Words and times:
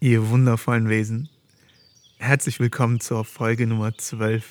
ihr 0.00 0.28
wundervollen 0.28 0.88
Wesen. 0.88 1.28
Herzlich 2.18 2.60
willkommen 2.60 3.00
zur 3.00 3.24
Folge 3.24 3.66
Nummer 3.66 3.96
12. 3.96 4.44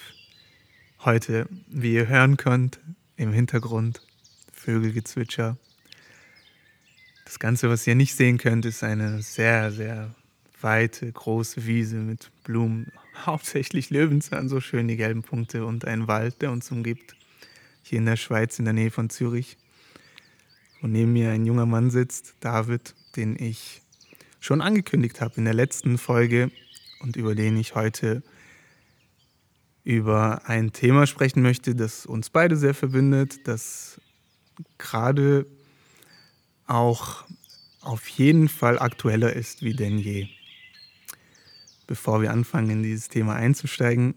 Heute, 1.05 1.47
wie 1.67 1.93
ihr 1.93 2.07
hören 2.07 2.35
könnt, 2.35 2.81
im 3.15 3.31
Hintergrund 3.31 4.01
Vögelgezwitscher. 4.51 5.55
Das 7.23 7.39
Ganze, 7.39 7.69
was 7.69 7.87
ihr 7.87 7.95
nicht 7.95 8.13
sehen 8.13 8.37
könnt, 8.37 8.65
ist 8.65 8.83
eine 8.83 9.21
sehr, 9.21 9.71
sehr 9.71 10.13
weite, 10.59 11.09
große 11.09 11.65
Wiese 11.65 11.95
mit 11.95 12.29
Blumen, 12.43 12.91
hauptsächlich 13.25 13.89
Löwenzahn, 13.89 14.49
so 14.49 14.59
schön 14.59 14.89
die 14.89 14.97
gelben 14.97 15.23
Punkte 15.23 15.65
und 15.65 15.85
ein 15.85 16.09
Wald, 16.09 16.41
der 16.41 16.51
uns 16.51 16.69
umgibt. 16.71 17.15
Hier 17.83 17.99
in 17.99 18.05
der 18.05 18.17
Schweiz, 18.17 18.59
in 18.59 18.65
der 18.65 18.73
Nähe 18.73 18.91
von 18.91 19.09
Zürich. 19.09 19.55
Und 20.81 20.91
neben 20.91 21.13
mir 21.13 21.31
ein 21.31 21.45
junger 21.45 21.65
Mann 21.65 21.89
sitzt, 21.89 22.35
David, 22.41 22.95
den 23.15 23.41
ich 23.41 23.81
schon 24.39 24.61
angekündigt 24.61 25.21
habe 25.21 25.35
in 25.37 25.45
der 25.45 25.53
letzten 25.53 25.97
Folge 25.97 26.51
und 26.99 27.15
über 27.15 27.35
den 27.35 27.57
ich 27.57 27.75
heute 27.75 28.23
über 29.83 30.41
ein 30.49 30.73
Thema 30.73 31.07
sprechen 31.07 31.41
möchte, 31.41 31.73
das 31.73 32.05
uns 32.05 32.29
beide 32.29 32.57
sehr 32.57 32.73
verbindet, 32.73 33.47
das 33.47 34.01
gerade 34.77 35.45
auch 36.65 37.23
auf 37.81 38.07
jeden 38.09 38.49
Fall 38.49 38.79
aktueller 38.79 39.31
ist 39.31 39.61
wie 39.61 39.73
denn 39.73 39.97
je. 39.97 40.27
Bevor 41.87 42.21
wir 42.21 42.31
anfangen, 42.31 42.69
in 42.69 42.83
dieses 42.83 43.07
Thema 43.07 43.35
einzusteigen, 43.35 44.13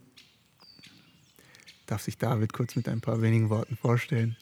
darf 1.86 2.02
sich 2.02 2.18
David 2.18 2.52
kurz 2.52 2.74
mit 2.74 2.88
ein 2.88 3.00
paar 3.00 3.22
wenigen 3.22 3.48
Worten 3.48 3.76
vorstellen. 3.76 4.36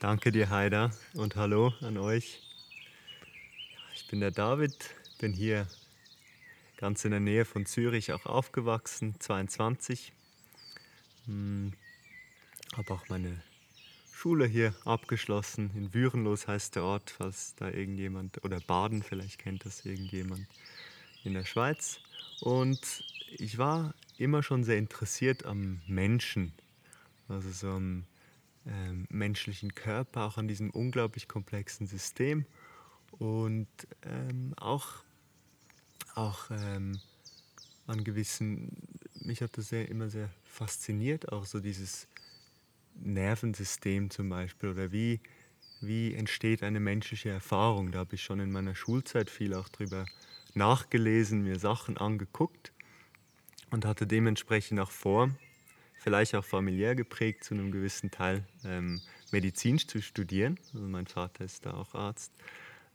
Danke 0.00 0.32
dir, 0.32 0.50
Heider, 0.50 0.90
und 1.14 1.36
hallo 1.36 1.72
an 1.82 1.98
euch. 1.98 2.49
Ich 4.02 4.08
bin 4.08 4.20
der 4.20 4.30
David, 4.30 4.74
bin 5.18 5.34
hier 5.34 5.68
ganz 6.78 7.04
in 7.04 7.10
der 7.10 7.20
Nähe 7.20 7.44
von 7.44 7.66
Zürich 7.66 8.12
auch 8.12 8.24
aufgewachsen, 8.24 9.14
22. 9.20 10.12
Hm, 11.26 11.74
Habe 12.76 12.94
auch 12.94 13.08
meine 13.08 13.40
Schule 14.10 14.46
hier 14.46 14.74
abgeschlossen. 14.84 15.70
In 15.76 15.94
Würenlos 15.94 16.48
heißt 16.48 16.76
der 16.76 16.82
Ort, 16.82 17.10
falls 17.10 17.54
da 17.56 17.68
irgendjemand, 17.68 18.42
oder 18.42 18.58
Baden 18.58 19.02
vielleicht 19.02 19.38
kennt 19.38 19.66
das 19.66 19.84
irgendjemand 19.84 20.46
in 21.22 21.34
der 21.34 21.44
Schweiz. 21.44 22.00
Und 22.40 23.04
ich 23.36 23.58
war 23.58 23.94
immer 24.16 24.42
schon 24.42 24.64
sehr 24.64 24.78
interessiert 24.78 25.44
am 25.44 25.82
Menschen, 25.86 26.52
also 27.28 27.50
so 27.50 27.68
am 27.68 28.06
ähm, 28.66 29.06
menschlichen 29.10 29.74
Körper, 29.74 30.24
auch 30.24 30.38
an 30.38 30.48
diesem 30.48 30.70
unglaublich 30.70 31.28
komplexen 31.28 31.86
System 31.86 32.46
und 33.20 33.68
ähm, 34.02 34.54
auch, 34.56 34.86
auch 36.14 36.50
ähm, 36.50 36.98
an 37.86 38.02
gewissen, 38.02 38.72
mich 39.20 39.42
hat 39.42 39.58
das 39.58 39.68
sehr, 39.68 39.90
immer 39.90 40.08
sehr 40.08 40.30
fasziniert, 40.42 41.30
auch 41.30 41.44
so 41.44 41.60
dieses 41.60 42.08
Nervensystem 42.94 44.08
zum 44.08 44.30
Beispiel 44.30 44.70
oder 44.70 44.90
wie, 44.90 45.20
wie 45.82 46.14
entsteht 46.14 46.62
eine 46.62 46.80
menschliche 46.80 47.28
Erfahrung. 47.28 47.92
Da 47.92 47.98
habe 47.98 48.14
ich 48.14 48.22
schon 48.22 48.40
in 48.40 48.50
meiner 48.50 48.74
Schulzeit 48.74 49.28
viel 49.28 49.52
auch 49.52 49.68
drüber 49.68 50.06
nachgelesen, 50.54 51.42
mir 51.42 51.58
Sachen 51.58 51.98
angeguckt 51.98 52.72
und 53.70 53.84
hatte 53.84 54.06
dementsprechend 54.06 54.80
auch 54.80 54.90
vor, 54.90 55.30
vielleicht 55.98 56.34
auch 56.34 56.44
familiär 56.44 56.94
geprägt 56.94 57.44
zu 57.44 57.52
einem 57.52 57.70
gewissen 57.70 58.10
Teil 58.10 58.46
ähm, 58.64 58.98
Medizin 59.30 59.76
zu 59.76 60.00
studieren. 60.00 60.58
Also 60.72 60.86
mein 60.86 61.06
Vater 61.06 61.44
ist 61.44 61.66
da 61.66 61.74
auch 61.74 61.94
Arzt. 61.94 62.32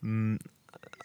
Mm, 0.05 0.37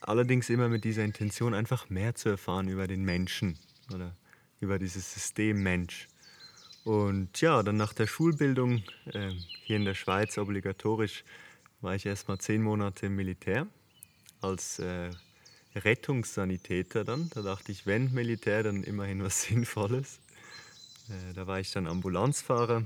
allerdings 0.02 0.50
immer 0.50 0.68
mit 0.68 0.84
dieser 0.84 1.04
Intention, 1.04 1.54
einfach 1.54 1.88
mehr 1.88 2.14
zu 2.14 2.28
erfahren 2.28 2.68
über 2.68 2.86
den 2.86 3.02
Menschen 3.02 3.58
oder 3.94 4.14
über 4.60 4.78
dieses 4.78 5.14
System 5.14 5.62
Mensch. 5.62 6.06
Und 6.84 7.40
ja, 7.40 7.62
dann 7.62 7.78
nach 7.78 7.94
der 7.94 8.06
Schulbildung 8.06 8.82
äh, 9.06 9.30
hier 9.64 9.76
in 9.76 9.86
der 9.86 9.94
Schweiz 9.94 10.36
obligatorisch 10.36 11.24
war 11.80 11.94
ich 11.94 12.04
erst 12.04 12.28
mal 12.28 12.38
zehn 12.38 12.62
Monate 12.62 13.06
im 13.06 13.16
Militär 13.16 13.66
als 14.42 14.78
äh, 14.80 15.10
Rettungssanitäter 15.74 17.04
dann. 17.04 17.30
Da 17.32 17.40
dachte 17.40 17.72
ich, 17.72 17.86
wenn 17.86 18.12
Militär, 18.12 18.62
dann 18.62 18.82
immerhin 18.82 19.22
was 19.22 19.42
Sinnvolles. 19.44 20.20
Äh, 21.08 21.32
da 21.32 21.46
war 21.46 21.58
ich 21.58 21.72
dann 21.72 21.86
Ambulanzfahrer 21.86 22.84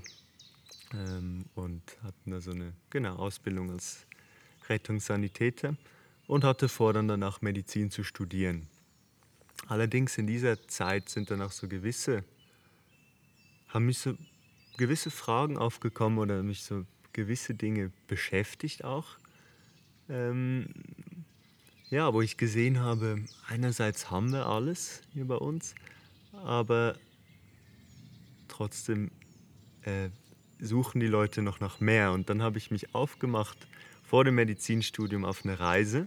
ähm, 0.92 1.46
und 1.56 1.82
hatten 2.04 2.30
da 2.30 2.40
so 2.40 2.52
eine 2.52 2.72
genau, 2.90 3.16
Ausbildung 3.16 3.72
als 3.72 4.06
Rettungssanitäter 4.68 5.76
und 6.26 6.44
hatte 6.44 6.68
vor, 6.68 6.92
dann 6.92 7.08
danach 7.08 7.42
Medizin 7.42 7.90
zu 7.90 8.04
studieren. 8.04 8.66
Allerdings 9.66 10.18
in 10.18 10.26
dieser 10.26 10.66
Zeit 10.68 11.08
sind 11.08 11.30
dann 11.30 11.42
auch 11.42 11.52
so 11.52 11.68
gewisse 11.68 12.24
haben 13.74 13.86
mich 13.86 13.98
so 13.98 14.16
gewisse 14.76 15.10
Fragen 15.10 15.58
aufgekommen 15.58 16.18
oder 16.18 16.42
mich 16.42 16.62
so 16.62 16.86
gewisse 17.12 17.54
Dinge 17.54 17.90
beschäftigt 18.06 18.84
auch. 18.84 19.18
Ähm, 20.08 20.68
ja, 21.90 22.14
wo 22.14 22.22
ich 22.22 22.36
gesehen 22.36 22.80
habe, 22.80 23.24
einerseits 23.48 24.10
haben 24.10 24.32
wir 24.32 24.46
alles 24.46 25.02
hier 25.12 25.26
bei 25.26 25.36
uns, 25.36 25.74
aber 26.32 26.96
trotzdem 28.48 29.10
äh, 29.82 30.08
suchen 30.60 31.00
die 31.00 31.06
Leute 31.06 31.42
noch 31.42 31.60
nach 31.60 31.80
mehr. 31.80 32.12
Und 32.12 32.30
dann 32.30 32.42
habe 32.42 32.58
ich 32.58 32.70
mich 32.70 32.94
aufgemacht 32.94 33.66
vor 34.04 34.24
dem 34.24 34.36
Medizinstudium 34.36 35.24
auf 35.24 35.44
eine 35.44 35.58
Reise, 35.58 36.06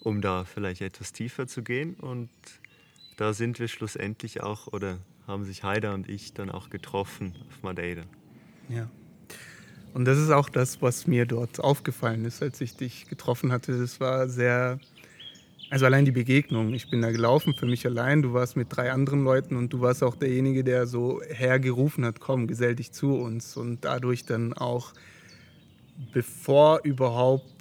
um 0.00 0.20
da 0.20 0.44
vielleicht 0.44 0.80
etwas 0.80 1.12
tiefer 1.12 1.46
zu 1.46 1.62
gehen. 1.62 1.94
Und 1.94 2.30
da 3.16 3.32
sind 3.32 3.58
wir 3.58 3.68
schlussendlich 3.68 4.42
auch, 4.42 4.66
oder 4.68 4.98
haben 5.26 5.44
sich 5.44 5.62
Haida 5.62 5.94
und 5.94 6.08
ich 6.08 6.32
dann 6.32 6.50
auch 6.50 6.70
getroffen 6.70 7.34
auf 7.48 7.62
Madeira. 7.62 8.02
Ja. 8.68 8.88
Und 9.92 10.04
das 10.04 10.18
ist 10.18 10.30
auch 10.30 10.48
das, 10.48 10.80
was 10.82 11.06
mir 11.06 11.26
dort 11.26 11.60
aufgefallen 11.60 12.24
ist, 12.24 12.42
als 12.42 12.60
ich 12.60 12.76
dich 12.76 13.06
getroffen 13.08 13.50
hatte. 13.50 13.78
Das 13.78 13.98
war 13.98 14.28
sehr, 14.28 14.78
also 15.68 15.86
allein 15.86 16.04
die 16.04 16.12
Begegnung. 16.12 16.72
Ich 16.74 16.90
bin 16.90 17.02
da 17.02 17.10
gelaufen 17.10 17.54
für 17.54 17.66
mich 17.66 17.84
allein. 17.86 18.22
Du 18.22 18.32
warst 18.32 18.56
mit 18.56 18.68
drei 18.70 18.92
anderen 18.92 19.24
Leuten 19.24 19.56
und 19.56 19.72
du 19.72 19.80
warst 19.80 20.02
auch 20.02 20.14
derjenige, 20.14 20.62
der 20.62 20.86
so 20.86 21.20
hergerufen 21.22 22.04
hat, 22.04 22.20
komm, 22.20 22.46
gesell 22.46 22.76
dich 22.76 22.92
zu 22.92 23.14
uns. 23.14 23.56
Und 23.56 23.84
dadurch 23.84 24.24
dann 24.24 24.52
auch, 24.52 24.92
bevor 26.12 26.80
überhaupt 26.84 27.59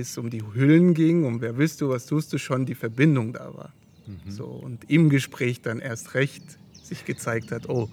es 0.00 0.16
um 0.18 0.30
die 0.30 0.42
Hüllen 0.42 0.94
ging, 0.94 1.24
um 1.24 1.40
wer 1.40 1.54
bist 1.54 1.80
du, 1.80 1.88
was 1.88 2.06
tust 2.06 2.32
du, 2.32 2.38
schon 2.38 2.66
die 2.66 2.74
Verbindung 2.74 3.32
da 3.32 3.54
war. 3.54 3.72
Mhm. 4.06 4.30
So, 4.30 4.44
und 4.46 4.90
im 4.90 5.08
Gespräch 5.10 5.60
dann 5.60 5.78
erst 5.78 6.14
recht 6.14 6.42
sich 6.82 7.04
gezeigt 7.04 7.50
hat, 7.50 7.68
oh, 7.68 7.88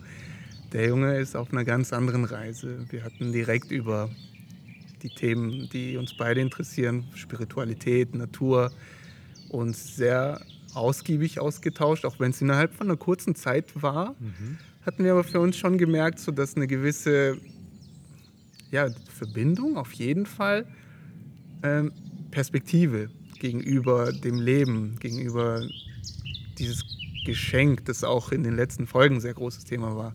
der 0.73 0.87
Junge 0.87 1.17
ist 1.17 1.35
auf 1.35 1.51
einer 1.51 1.65
ganz 1.65 1.93
anderen 1.93 2.25
Reise. 2.25 2.85
Wir 2.89 3.03
hatten 3.03 3.31
direkt 3.31 3.71
über 3.71 4.09
die 5.03 5.09
Themen, 5.09 5.69
die 5.73 5.97
uns 5.97 6.15
beide 6.15 6.41
interessieren, 6.41 7.05
Spiritualität, 7.15 8.15
Natur, 8.15 8.71
uns 9.49 9.95
sehr 9.95 10.41
ausgiebig 10.73 11.39
ausgetauscht, 11.39 12.05
auch 12.05 12.19
wenn 12.19 12.31
es 12.31 12.41
innerhalb 12.41 12.73
von 12.73 12.87
einer 12.87 12.97
kurzen 12.97 13.35
Zeit 13.35 13.81
war, 13.81 14.15
mhm. 14.19 14.57
hatten 14.85 15.03
wir 15.03 15.11
aber 15.11 15.23
für 15.23 15.39
uns 15.39 15.57
schon 15.57 15.77
gemerkt, 15.77 16.19
so 16.19 16.31
dass 16.31 16.55
eine 16.55 16.67
gewisse 16.67 17.37
ja, 18.71 18.89
Verbindung 19.13 19.77
auf 19.77 19.91
jeden 19.93 20.25
Fall, 20.25 20.65
ähm, 21.63 21.91
Perspektive 22.31 23.09
gegenüber 23.39 24.11
dem 24.11 24.39
Leben, 24.39 24.97
gegenüber 24.99 25.65
dieses 26.57 26.85
Geschenk, 27.25 27.85
das 27.85 28.03
auch 28.03 28.31
in 28.31 28.43
den 28.43 28.55
letzten 28.55 28.87
Folgen 28.87 29.15
ein 29.15 29.21
sehr 29.21 29.33
großes 29.33 29.65
Thema 29.65 29.95
war, 29.95 30.13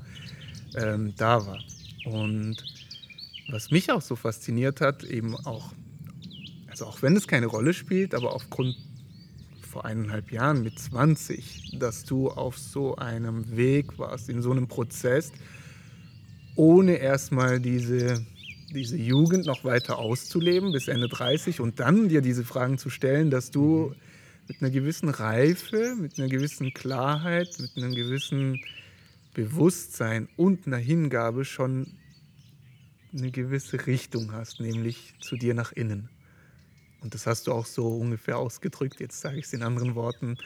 ähm, 0.77 1.15
da 1.17 1.47
war. 1.47 1.59
Und 2.05 2.57
was 3.49 3.71
mich 3.71 3.91
auch 3.91 4.03
so 4.03 4.17
fasziniert 4.17 4.81
hat, 4.81 5.05
eben 5.05 5.35
auch, 5.45 5.73
also 6.69 6.87
auch 6.87 7.03
wenn 7.03 7.17
es 7.17 7.27
keine 7.27 7.47
Rolle 7.47 7.75
spielt, 7.75 8.15
aber 8.15 8.35
aufgrund 8.35 8.77
vor 9.61 9.85
eineinhalb 9.85 10.33
Jahren 10.33 10.63
mit 10.63 10.79
20, 10.79 11.79
dass 11.79 12.05
du 12.05 12.31
auf 12.31 12.59
so 12.59 12.97
einem 12.97 13.57
Weg 13.57 13.99
warst, 13.99 14.29
in 14.29 14.41
so 14.41 14.51
einem 14.51 14.69
Prozess, 14.69 15.33
ohne 16.55 16.97
erstmal 16.97 17.61
diese, 17.61 18.25
diese 18.71 18.97
Jugend 18.97 19.47
noch 19.47 19.65
weiter 19.65 19.99
auszuleben 19.99 20.73
bis 20.73 20.89
Ende 20.89 21.09
30 21.09 21.61
und 21.61 21.81
dann 21.81 22.09
dir 22.09 22.21
diese 22.21 22.45
Fragen 22.45 22.79
zu 22.79 22.91
stellen, 22.91 23.31
dass 23.31 23.51
du 23.51 23.91
mhm 23.91 23.95
mit 24.49 24.63
einer 24.63 24.71
gewissen 24.71 25.09
Reife, 25.09 25.97
mit 25.97 26.19
einer 26.19 26.29
gewissen 26.29 26.73
Klarheit, 26.73 27.49
mit 27.59 27.77
einem 27.77 27.95
gewissen 27.95 28.61
Bewusstsein 29.35 30.29
und 30.37 30.67
einer 30.67 30.79
Hingabe 30.79 31.45
schon 31.45 31.99
eine 33.13 33.31
gewisse 33.31 33.87
Richtung 33.87 34.33
hast, 34.33 34.61
nämlich 34.61 35.15
zu 35.21 35.37
dir 35.37 35.55
nach 35.55 35.73
innen. 35.73 36.09
Und 37.01 37.15
das 37.15 37.27
hast 37.27 37.47
du 37.47 37.53
auch 37.53 37.67
so 37.67 37.89
ungefähr 37.89 38.39
ausgedrückt. 38.39 39.01
Jetzt 39.01 39.21
sage 39.21 39.39
ich 39.39 39.47
es 39.47 39.53
in 39.53 39.63
anderen 39.63 39.95
Worten. 39.95 40.39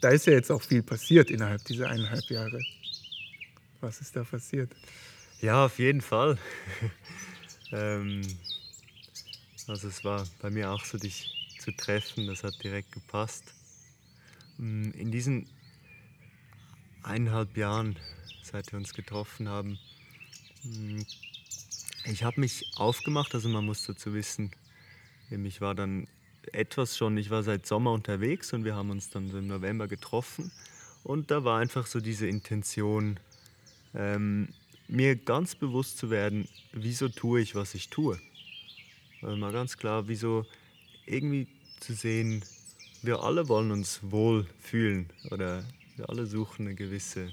Da 0.00 0.10
ist 0.10 0.26
ja 0.26 0.32
jetzt 0.32 0.50
auch 0.50 0.62
viel 0.62 0.82
passiert 0.82 1.30
innerhalb 1.30 1.64
dieser 1.64 1.88
eineinhalb 1.88 2.24
Jahre. 2.30 2.60
Was 3.80 4.00
ist 4.00 4.16
da 4.16 4.24
passiert? 4.24 4.74
Ja, 5.40 5.66
auf 5.66 5.78
jeden 5.78 6.00
Fall. 6.00 6.38
Ähm, 7.72 8.22
also 9.66 9.88
es 9.88 10.04
war 10.04 10.26
bei 10.40 10.50
mir 10.50 10.70
auch 10.70 10.84
so, 10.84 10.98
dich 10.98 11.30
zu 11.58 11.72
treffen. 11.72 12.26
Das 12.26 12.44
hat 12.44 12.54
direkt 12.62 12.92
gepasst. 12.92 13.54
mm, 14.58 14.90
in 14.92 15.10
diesen 15.10 15.46
eineinhalb 17.02 17.56
Jahren, 17.56 17.98
seit 18.42 18.72
wir 18.72 18.78
uns 18.78 18.94
getroffen 18.94 19.48
haben, 19.48 19.78
mm, 20.64 21.02
ich 22.04 22.24
habe 22.24 22.40
mich 22.40 22.64
aufgemacht, 22.76 23.34
also 23.34 23.48
man 23.48 23.66
muss 23.66 23.84
dazu 23.84 24.14
wissen, 24.14 24.50
ich 25.30 25.60
war 25.60 25.74
dann 25.74 26.08
etwas 26.52 26.96
schon, 26.96 27.18
ich 27.18 27.28
war 27.28 27.42
seit 27.42 27.66
Sommer 27.66 27.92
unterwegs 27.92 28.52
und 28.52 28.64
wir 28.64 28.74
haben 28.74 28.90
uns 28.90 29.10
dann 29.10 29.28
im 29.30 29.46
November 29.46 29.88
getroffen 29.88 30.50
und 31.04 31.30
da 31.30 31.44
war 31.44 31.60
einfach 31.60 31.86
so 31.86 32.00
diese 32.00 32.26
Intention, 32.26 33.20
ähm, 33.94 34.48
mir 34.88 35.16
ganz 35.16 35.54
bewusst 35.54 35.98
zu 35.98 36.10
werden, 36.10 36.48
wieso 36.72 37.08
tue 37.08 37.40
ich, 37.40 37.54
was 37.54 37.74
ich 37.74 37.90
tue. 37.90 38.18
Also 39.22 39.36
mal 39.36 39.52
ganz 39.52 39.76
klar, 39.76 40.08
wieso 40.08 40.46
irgendwie 41.06 41.46
zu 41.80 41.92
sehen, 41.92 42.42
wir 43.02 43.22
alle 43.22 43.48
wollen 43.48 43.70
uns 43.70 44.00
wohl 44.02 44.46
fühlen 44.58 45.10
oder 45.30 45.64
wir 45.96 46.08
alle 46.08 46.26
suchen 46.26 46.66
eine 46.66 46.74
gewisse, 46.74 47.30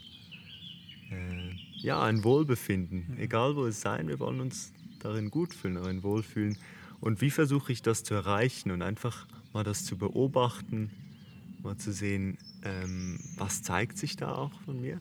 äh, 1.12 1.52
ja, 1.78 2.02
ein 2.04 2.24
Wohlbefinden. 2.24 3.06
Mhm. 3.08 3.20
Egal 3.20 3.56
wo 3.56 3.66
es 3.66 3.82
sein, 3.82 4.08
wir 4.08 4.20
wollen 4.20 4.42
uns 4.42 4.74
darin 5.00 5.30
gut 5.30 5.54
fühlen, 5.54 5.76
darin 5.76 6.04
wohlfühlen. 6.04 6.58
Und 7.00 7.22
wie 7.22 7.30
versuche 7.30 7.72
ich 7.72 7.82
das 7.82 8.04
zu 8.04 8.14
erreichen 8.14 8.72
und 8.72 8.82
einfach 8.82 9.28
mal 9.54 9.64
das 9.64 9.86
zu 9.86 9.98
beobachten, 9.98 10.92
mal 11.62 11.78
zu 11.78 11.94
sehen, 11.94 12.38
ähm, 12.64 13.20
was 13.38 13.62
zeigt 13.62 13.98
sich 13.98 14.16
da 14.16 14.34
auch 14.34 14.60
von 14.62 14.82
mir. 14.82 15.00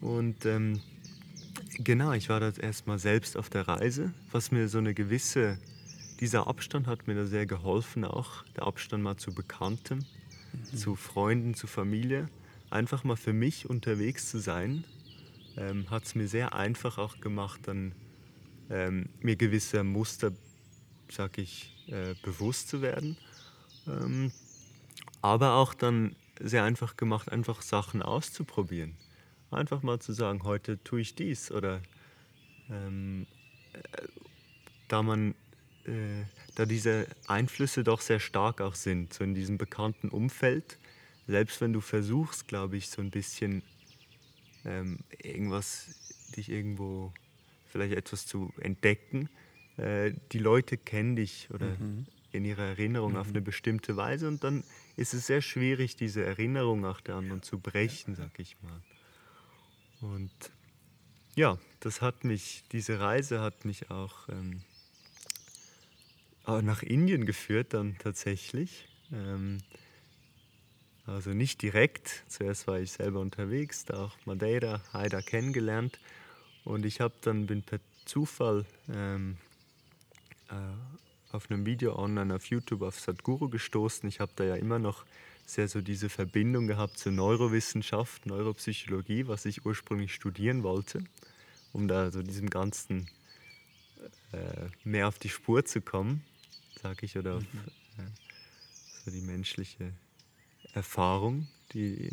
Und 0.00 0.44
ähm, 0.46 0.80
genau, 1.78 2.12
ich 2.12 2.28
war 2.28 2.40
da 2.40 2.50
erstmal 2.50 2.98
selbst 2.98 3.36
auf 3.36 3.50
der 3.50 3.68
Reise, 3.68 4.12
was 4.30 4.50
mir 4.50 4.68
so 4.68 4.78
eine 4.78 4.94
gewisse 4.94 5.58
dieser 6.20 6.46
Abstand 6.46 6.86
hat 6.86 7.06
mir 7.06 7.14
da 7.14 7.26
sehr 7.26 7.46
geholfen, 7.46 8.04
auch 8.04 8.44
der 8.56 8.66
Abstand 8.66 9.02
mal 9.02 9.16
zu 9.16 9.34
Bekannten, 9.34 10.06
mhm. 10.52 10.76
zu 10.76 10.94
Freunden, 10.96 11.54
zu 11.54 11.66
Familie. 11.66 12.28
Einfach 12.70 13.04
mal 13.04 13.16
für 13.16 13.32
mich 13.32 13.68
unterwegs 13.68 14.30
zu 14.30 14.38
sein, 14.38 14.84
ähm, 15.56 15.90
hat 15.90 16.04
es 16.04 16.14
mir 16.14 16.28
sehr 16.28 16.54
einfach 16.54 16.98
auch 16.98 17.20
gemacht, 17.20 17.60
dann 17.64 17.94
ähm, 18.70 19.08
mir 19.20 19.36
gewisse 19.36 19.84
Muster, 19.84 20.32
sag 21.10 21.38
ich, 21.38 21.74
äh, 21.88 22.14
bewusst 22.22 22.68
zu 22.68 22.80
werden. 22.80 23.16
Ähm, 23.86 24.32
aber 25.20 25.54
auch 25.54 25.74
dann 25.74 26.16
sehr 26.40 26.64
einfach 26.64 26.96
gemacht, 26.96 27.30
einfach 27.30 27.62
Sachen 27.62 28.02
auszuprobieren. 28.02 28.96
Einfach 29.54 29.82
mal 29.82 30.00
zu 30.00 30.12
sagen, 30.12 30.44
heute 30.44 30.82
tue 30.82 31.00
ich 31.00 31.14
dies 31.14 31.50
oder 31.50 31.80
ähm, 32.70 33.26
äh, 33.72 33.78
da 34.88 35.02
man 35.02 35.34
äh, 35.86 36.24
da 36.54 36.66
diese 36.66 37.06
Einflüsse 37.26 37.84
doch 37.84 38.00
sehr 38.00 38.20
stark 38.20 38.60
auch 38.60 38.74
sind, 38.74 39.12
so 39.12 39.24
in 39.24 39.34
diesem 39.34 39.58
bekannten 39.58 40.08
Umfeld. 40.08 40.78
Selbst 41.26 41.60
wenn 41.60 41.72
du 41.72 41.80
versuchst, 41.80 42.48
glaube 42.48 42.76
ich, 42.76 42.88
so 42.88 43.02
ein 43.02 43.10
bisschen 43.10 43.62
ähm, 44.64 45.00
irgendwas, 45.22 45.88
dich 46.36 46.48
irgendwo 46.48 47.12
vielleicht 47.66 47.94
etwas 47.94 48.26
zu 48.26 48.52
entdecken, 48.60 49.28
äh, 49.76 50.12
die 50.32 50.38
Leute 50.38 50.76
kennen 50.76 51.16
dich 51.16 51.48
oder 51.52 51.66
mhm. 51.78 52.06
in 52.30 52.44
ihrer 52.44 52.62
Erinnerung 52.62 53.12
mhm. 53.12 53.18
auf 53.18 53.28
eine 53.28 53.40
bestimmte 53.40 53.96
Weise 53.96 54.28
und 54.28 54.44
dann 54.44 54.62
ist 54.96 55.12
es 55.12 55.26
sehr 55.26 55.42
schwierig, 55.42 55.96
diese 55.96 56.24
Erinnerung 56.24 56.84
auch 56.84 57.00
der 57.00 57.16
anderen 57.16 57.42
zu 57.42 57.58
brechen, 57.58 58.14
sag 58.14 58.38
ich 58.38 58.56
mal. 58.62 58.80
Und 60.12 60.32
ja, 61.34 61.58
das 61.80 62.02
hat 62.02 62.24
mich, 62.24 62.64
diese 62.72 63.00
Reise 63.00 63.40
hat 63.40 63.64
mich 63.64 63.90
auch 63.90 64.28
ähm, 64.28 64.62
nach 66.46 66.82
Indien 66.82 67.24
geführt 67.24 67.72
dann 67.72 67.96
tatsächlich. 67.98 68.86
Ähm, 69.12 69.58
also 71.06 71.30
nicht 71.30 71.62
direkt. 71.62 72.24
Zuerst 72.28 72.66
war 72.66 72.78
ich 72.80 72.92
selber 72.92 73.20
unterwegs, 73.20 73.84
da 73.84 74.04
auch 74.04 74.16
Madeira, 74.26 74.80
Haida 74.92 75.22
kennengelernt. 75.22 75.98
Und 76.64 76.84
ich 76.84 77.00
habe 77.00 77.14
dann 77.22 77.46
bin 77.46 77.62
per 77.62 77.80
Zufall 78.04 78.66
ähm, 78.92 79.38
äh, 80.50 81.34
auf 81.34 81.50
einem 81.50 81.66
Video 81.66 81.98
online 81.98 82.34
auf 82.34 82.46
YouTube 82.46 82.82
auf 82.82 83.00
Sadhguru 83.00 83.48
gestoßen. 83.48 84.08
Ich 84.08 84.20
habe 84.20 84.32
da 84.36 84.44
ja 84.44 84.56
immer 84.56 84.78
noch 84.78 85.04
sehr 85.46 85.68
so 85.68 85.80
diese 85.80 86.08
Verbindung 86.08 86.66
gehabt 86.66 86.98
zur 86.98 87.12
Neurowissenschaft, 87.12 88.26
Neuropsychologie, 88.26 89.26
was 89.26 89.44
ich 89.44 89.66
ursprünglich 89.66 90.14
studieren 90.14 90.62
wollte, 90.62 91.04
um 91.72 91.88
da 91.88 92.10
so 92.10 92.22
diesem 92.22 92.50
Ganzen 92.50 93.08
äh, 94.32 94.68
mehr 94.84 95.08
auf 95.08 95.18
die 95.18 95.28
Spur 95.28 95.64
zu 95.64 95.80
kommen 95.80 96.24
sage 96.84 97.06
ich, 97.06 97.16
oder 97.16 97.36
auf 97.36 97.42
mhm. 97.42 97.60
äh, 97.98 98.10
so 99.04 99.10
die 99.10 99.22
menschliche 99.22 99.92
Erfahrung. 100.74 101.48
Die, 101.72 102.10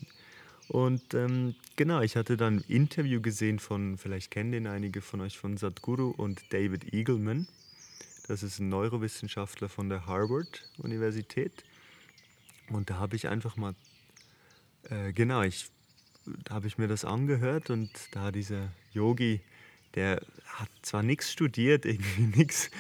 und 0.70 1.14
ähm, 1.14 1.56
genau, 1.76 2.00
ich 2.02 2.16
hatte 2.16 2.38
dann 2.38 2.58
ein 2.58 2.64
Interview 2.70 3.22
gesehen 3.22 3.60
von, 3.60 3.98
vielleicht 3.98 4.32
kennen 4.32 4.54
den 4.54 4.68
einige 4.68 5.02
von 5.02 5.20
euch, 5.20 5.38
von 5.38 5.58
Sadhguru 5.58 6.12
und 6.12 6.42
David 6.54 6.94
Eagleman. 6.94 7.48
Das 8.28 8.44
ist 8.44 8.60
ein 8.60 8.70
Neurowissenschaftler 8.70 9.68
von 9.68 9.90
der 9.90 10.06
Harvard-Universität. 10.06 11.66
Und 12.72 12.90
da 12.90 12.98
habe 12.98 13.16
ich 13.16 13.28
einfach 13.28 13.58
mal, 13.58 13.76
äh, 14.90 15.12
genau, 15.14 15.42
ich, 15.42 15.70
da 16.46 16.56
habe 16.56 16.68
ich 16.68 16.78
mir 16.78 16.88
das 16.88 17.06
angehört 17.06 17.70
und 17.70 17.90
da 18.12 18.32
dieser 18.32 18.70
Yogi, 18.94 19.42
der 19.96 20.22
hat 20.46 20.70
zwar 20.82 21.04
nichts 21.04 21.32
studiert, 21.32 21.86
irgendwie 21.86 22.38
nichts 22.38 22.72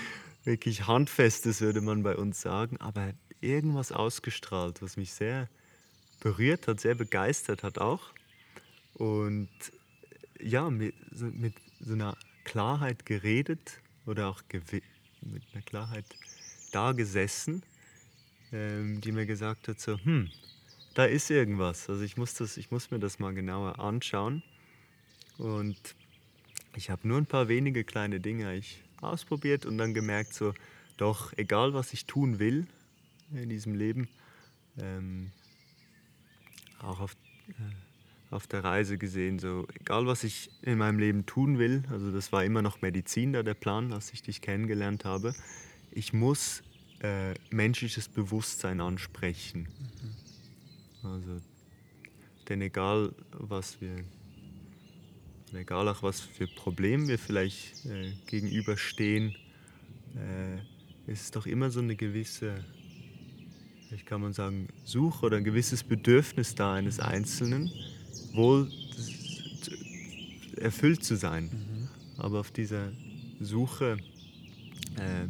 wirklich 0.43 0.87
Handfestes, 0.87 1.61
würde 1.61 1.81
man 1.81 2.03
bei 2.03 2.15
uns 2.15 2.41
sagen, 2.41 2.77
aber 2.77 3.13
irgendwas 3.41 3.91
ausgestrahlt, 3.91 4.81
was 4.81 4.97
mich 4.97 5.13
sehr 5.13 5.49
berührt 6.19 6.67
hat, 6.67 6.79
sehr 6.79 6.95
begeistert 6.95 7.63
hat 7.63 7.79
auch. 7.79 8.13
Und 8.93 9.49
ja, 10.39 10.69
mit, 10.69 10.95
mit 11.19 11.55
so 11.79 11.93
einer 11.93 12.15
Klarheit 12.43 13.05
geredet 13.05 13.79
oder 14.05 14.29
auch 14.29 14.41
mit 14.61 14.83
einer 15.53 15.63
Klarheit 15.63 16.05
da 16.71 16.91
gesessen, 16.93 17.63
ähm, 18.51 19.01
die 19.01 19.11
mir 19.11 19.25
gesagt 19.25 19.67
hat, 19.67 19.79
so, 19.79 19.97
hm, 19.97 20.29
da 20.93 21.05
ist 21.05 21.29
irgendwas. 21.29 21.89
Also 21.89 22.03
ich 22.03 22.17
muss, 22.17 22.33
das, 22.33 22.57
ich 22.57 22.71
muss 22.71 22.91
mir 22.91 22.99
das 22.99 23.19
mal 23.19 23.33
genauer 23.33 23.79
anschauen. 23.79 24.43
Und 25.37 25.77
ich 26.75 26.89
habe 26.89 27.07
nur 27.07 27.17
ein 27.17 27.25
paar 27.25 27.47
wenige 27.47 27.83
kleine 27.83 28.19
Dinge. 28.19 28.55
Ich 28.55 28.83
ausprobiert 29.01 29.65
und 29.65 29.77
dann 29.77 29.93
gemerkt, 29.93 30.33
so, 30.33 30.53
doch, 30.97 31.33
egal 31.37 31.73
was 31.73 31.93
ich 31.93 32.05
tun 32.05 32.39
will 32.39 32.67
in 33.33 33.49
diesem 33.49 33.75
Leben, 33.75 34.07
ähm, 34.77 35.31
auch 36.79 36.99
auf, 36.99 37.15
äh, 37.49 38.33
auf 38.33 38.47
der 38.47 38.63
Reise 38.63 38.97
gesehen, 38.97 39.39
so, 39.39 39.67
egal 39.79 40.05
was 40.05 40.23
ich 40.23 40.51
in 40.61 40.77
meinem 40.77 40.99
Leben 40.99 41.25
tun 41.25 41.57
will, 41.57 41.83
also 41.89 42.11
das 42.11 42.31
war 42.31 42.43
immer 42.45 42.61
noch 42.61 42.81
Medizin 42.81 43.33
da 43.33 43.43
der 43.43 43.53
Plan, 43.53 43.93
als 43.93 44.13
ich 44.13 44.21
dich 44.21 44.41
kennengelernt 44.41 45.05
habe, 45.05 45.33
ich 45.91 46.13
muss 46.13 46.63
äh, 47.01 47.33
menschliches 47.49 48.07
Bewusstsein 48.07 48.79
ansprechen. 48.79 49.67
Mhm. 51.01 51.07
Also, 51.07 51.41
denn 52.47 52.61
egal 52.61 53.13
was 53.31 53.81
wir 53.81 54.03
egal 55.59 55.87
auch 55.89 56.03
was 56.03 56.21
für 56.21 56.47
Probleme 56.47 57.07
wir 57.07 57.19
vielleicht 57.19 57.85
äh, 57.85 58.13
gegenüberstehen, 58.27 59.35
äh, 60.15 61.11
ist 61.11 61.23
es 61.23 61.31
doch 61.31 61.45
immer 61.45 61.69
so 61.69 61.79
eine 61.79 61.95
gewisse, 61.95 62.63
ich 63.91 64.05
kann 64.05 64.21
man 64.21 64.33
sagen, 64.33 64.69
Suche 64.85 65.25
oder 65.25 65.37
ein 65.37 65.43
gewisses 65.43 65.83
Bedürfnis 65.83 66.55
da 66.55 66.73
eines 66.73 66.99
Einzelnen, 66.99 67.71
wohl 68.33 68.71
erfüllt 70.57 71.03
zu 71.03 71.15
sein. 71.15 71.45
Mhm. 71.45 71.89
Aber 72.17 72.39
auf 72.39 72.51
dieser 72.51 72.91
Suche, 73.39 73.97
äh, 74.97 75.27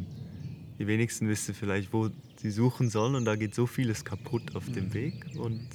die 0.78 0.86
wenigsten 0.86 1.28
wissen 1.28 1.54
vielleicht, 1.54 1.92
wo 1.92 2.10
sie 2.36 2.50
suchen 2.50 2.90
sollen 2.90 3.14
und 3.14 3.24
da 3.24 3.36
geht 3.36 3.54
so 3.54 3.66
vieles 3.66 4.04
kaputt 4.04 4.54
auf 4.56 4.68
mhm. 4.68 4.72
dem 4.72 4.94
Weg 4.94 5.14
und 5.36 5.68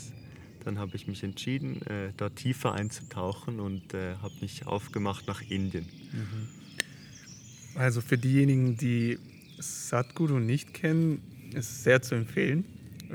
dann 0.66 0.80
habe 0.80 0.96
ich 0.96 1.08
mich 1.08 1.24
entschieden, 1.24 1.82
äh, 1.84 2.12
da 2.18 2.30
tiefer 2.30 2.74
einzutauchen 2.74 3.60
und 3.62 3.94
äh, 3.94 4.16
habe 4.16 4.34
mich 4.42 4.68
aufgemacht 4.68 5.26
nach 5.28 5.42
Indien. 5.42 5.86
Mhm. 6.12 7.78
Also 7.80 8.02
für 8.02 8.18
diejenigen, 8.18 8.76
die 8.76 9.18
Sadhguru 9.60 10.40
nicht 10.40 10.74
kennen, 10.74 11.22
ist 11.54 11.70
es 11.70 11.84
sehr 11.84 12.02
zu 12.02 12.16
empfehlen. 12.16 12.66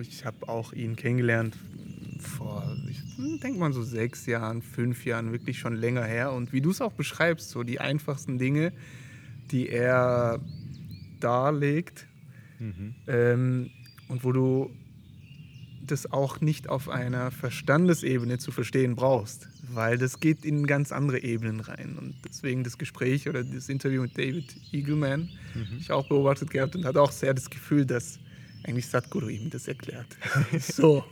Ich 0.00 0.24
habe 0.24 0.48
auch 0.48 0.72
ihn 0.72 0.96
kennengelernt 0.96 1.54
vor, 2.18 2.74
ich 2.88 3.02
denke 3.40 3.58
mal 3.58 3.72
so 3.72 3.82
sechs 3.82 4.26
Jahren, 4.26 4.62
fünf 4.62 5.04
Jahren, 5.04 5.32
wirklich 5.32 5.58
schon 5.58 5.76
länger 5.76 6.04
her. 6.04 6.32
Und 6.32 6.52
wie 6.52 6.60
du 6.60 6.70
es 6.70 6.80
auch 6.80 6.92
beschreibst, 6.92 7.50
so 7.50 7.64
die 7.64 7.80
einfachsten 7.80 8.38
Dinge, 8.38 8.72
die 9.50 9.68
er 9.68 10.40
darlegt 11.22 12.06
mhm. 12.58 12.94
ähm, 13.06 13.70
und 14.08 14.24
wo 14.24 14.32
du 14.32 14.70
das 15.84 16.10
auch 16.12 16.40
nicht 16.40 16.68
auf 16.68 16.88
einer 16.88 17.30
Verstandesebene 17.30 18.38
zu 18.38 18.52
verstehen 18.52 18.94
brauchst, 18.94 19.48
weil 19.72 19.98
das 19.98 20.20
geht 20.20 20.44
in 20.44 20.66
ganz 20.66 20.92
andere 20.92 21.22
Ebenen 21.22 21.60
rein. 21.60 21.96
Und 21.98 22.14
deswegen 22.24 22.62
das 22.64 22.78
Gespräch 22.78 23.28
oder 23.28 23.42
das 23.42 23.68
Interview 23.68 24.02
mit 24.02 24.16
David 24.16 24.54
Eagleman, 24.72 25.28
mhm. 25.54 25.78
ich 25.78 25.90
auch 25.90 26.08
beobachtet 26.08 26.50
gehabt 26.50 26.76
und 26.76 26.84
hatte 26.84 27.00
auch 27.00 27.12
sehr 27.12 27.34
das 27.34 27.50
Gefühl, 27.50 27.84
dass 27.84 28.20
eigentlich 28.64 28.86
Sadhguru 28.86 29.28
ihm 29.28 29.50
das 29.50 29.66
erklärt. 29.66 30.06
so. 30.60 31.04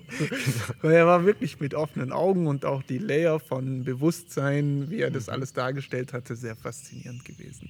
Und 0.83 0.91
er 0.91 1.07
war 1.07 1.25
wirklich 1.25 1.59
mit 1.59 1.75
offenen 1.75 2.13
Augen 2.13 2.47
und 2.47 2.65
auch 2.65 2.83
die 2.83 2.99
Layer 2.99 3.41
von 3.41 3.85
Bewusstsein, 3.85 4.89
wie 4.89 5.01
er 5.01 5.11
das 5.11 5.27
mhm. 5.27 5.33
alles 5.33 5.53
dargestellt 5.53 6.13
hatte, 6.13 6.37
sehr 6.37 6.55
faszinierend 6.55 7.25
gewesen. 7.25 7.69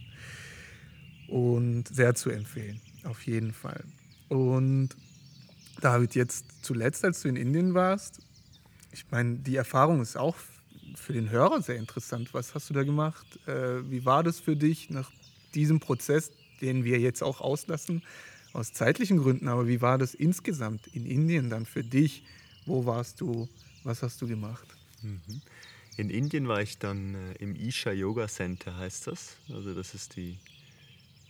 Und 1.30 1.88
sehr 1.88 2.14
zu 2.14 2.30
empfehlen, 2.30 2.80
auf 3.04 3.24
jeden 3.26 3.52
Fall. 3.52 3.84
Und 4.28 4.90
David, 5.80 6.14
jetzt 6.14 6.44
zuletzt, 6.62 7.04
als 7.04 7.22
du 7.22 7.28
in 7.28 7.36
Indien 7.36 7.74
warst, 7.74 8.20
ich 8.92 9.04
meine, 9.10 9.36
die 9.36 9.56
Erfahrung 9.56 10.02
ist 10.02 10.16
auch 10.16 10.36
für 10.96 11.12
den 11.12 11.30
Hörer 11.30 11.62
sehr 11.62 11.76
interessant. 11.76 12.34
Was 12.34 12.54
hast 12.54 12.68
du 12.68 12.74
da 12.74 12.82
gemacht? 12.82 13.24
Äh, 13.46 13.88
wie 13.88 14.04
war 14.04 14.24
das 14.24 14.40
für 14.40 14.56
dich 14.56 14.90
nach 14.90 15.10
diesem 15.54 15.78
Prozess, 15.78 16.32
den 16.60 16.84
wir 16.84 16.98
jetzt 16.98 17.22
auch 17.22 17.40
auslassen? 17.40 18.02
aus 18.52 18.72
zeitlichen 18.72 19.18
Gründen, 19.18 19.48
aber 19.48 19.68
wie 19.68 19.80
war 19.80 19.98
das 19.98 20.14
insgesamt 20.14 20.86
in 20.88 21.06
Indien 21.06 21.50
dann 21.50 21.66
für 21.66 21.84
dich? 21.84 22.24
Wo 22.66 22.84
warst 22.86 23.20
du? 23.20 23.48
Was 23.84 24.02
hast 24.02 24.20
du 24.20 24.26
gemacht? 24.26 24.66
Mhm. 25.02 25.40
In 25.96 26.10
Indien 26.10 26.48
war 26.48 26.60
ich 26.60 26.78
dann 26.78 27.14
äh, 27.14 27.32
im 27.38 27.54
Isha 27.54 27.92
Yoga 27.92 28.28
Center, 28.28 28.76
heißt 28.76 29.06
das. 29.06 29.36
Also 29.52 29.74
das 29.74 29.94
ist 29.94 30.16
die, 30.16 30.38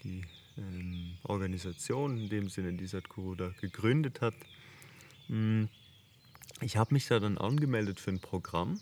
die 0.04 0.22
ähm, 0.58 1.12
Organisation, 1.22 2.18
in 2.18 2.28
dem 2.28 2.48
Sinne, 2.48 2.72
die 2.74 2.86
Sadhguru 2.86 3.34
da 3.34 3.50
gegründet 3.60 4.20
hat. 4.20 4.34
Mm, 5.28 5.64
ich 6.60 6.76
habe 6.76 6.94
mich 6.94 7.06
da 7.06 7.20
dann 7.20 7.38
angemeldet 7.38 8.00
für 8.00 8.10
ein 8.10 8.20
Programm. 8.20 8.80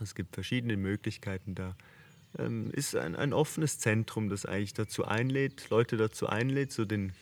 Es 0.00 0.14
gibt 0.14 0.34
verschiedene 0.34 0.76
Möglichkeiten 0.76 1.54
da. 1.54 1.76
Ähm, 2.38 2.70
ist 2.72 2.94
ein, 2.94 3.16
ein 3.16 3.32
offenes 3.32 3.78
Zentrum, 3.78 4.28
das 4.28 4.46
eigentlich 4.46 4.74
dazu 4.74 5.04
einlädt, 5.04 5.70
Leute 5.70 5.96
dazu 5.96 6.28
einlädt, 6.28 6.72
so 6.72 6.84
den 6.84 7.12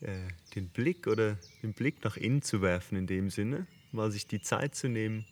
äh, 0.00 0.28
den 0.54 0.68
Blick 0.68 1.06
oder 1.06 1.38
den 1.62 1.72
Blick 1.72 2.04
nach 2.04 2.16
innen 2.16 2.42
zu 2.42 2.60
werfen 2.60 2.98
in 2.98 3.06
dem 3.06 3.30
Sinne, 3.30 3.66
mal 3.92 4.10
sich 4.10 4.26
die 4.26 4.42
Zeit 4.42 4.74
zu 4.74 4.88
nehmen, 4.88 5.24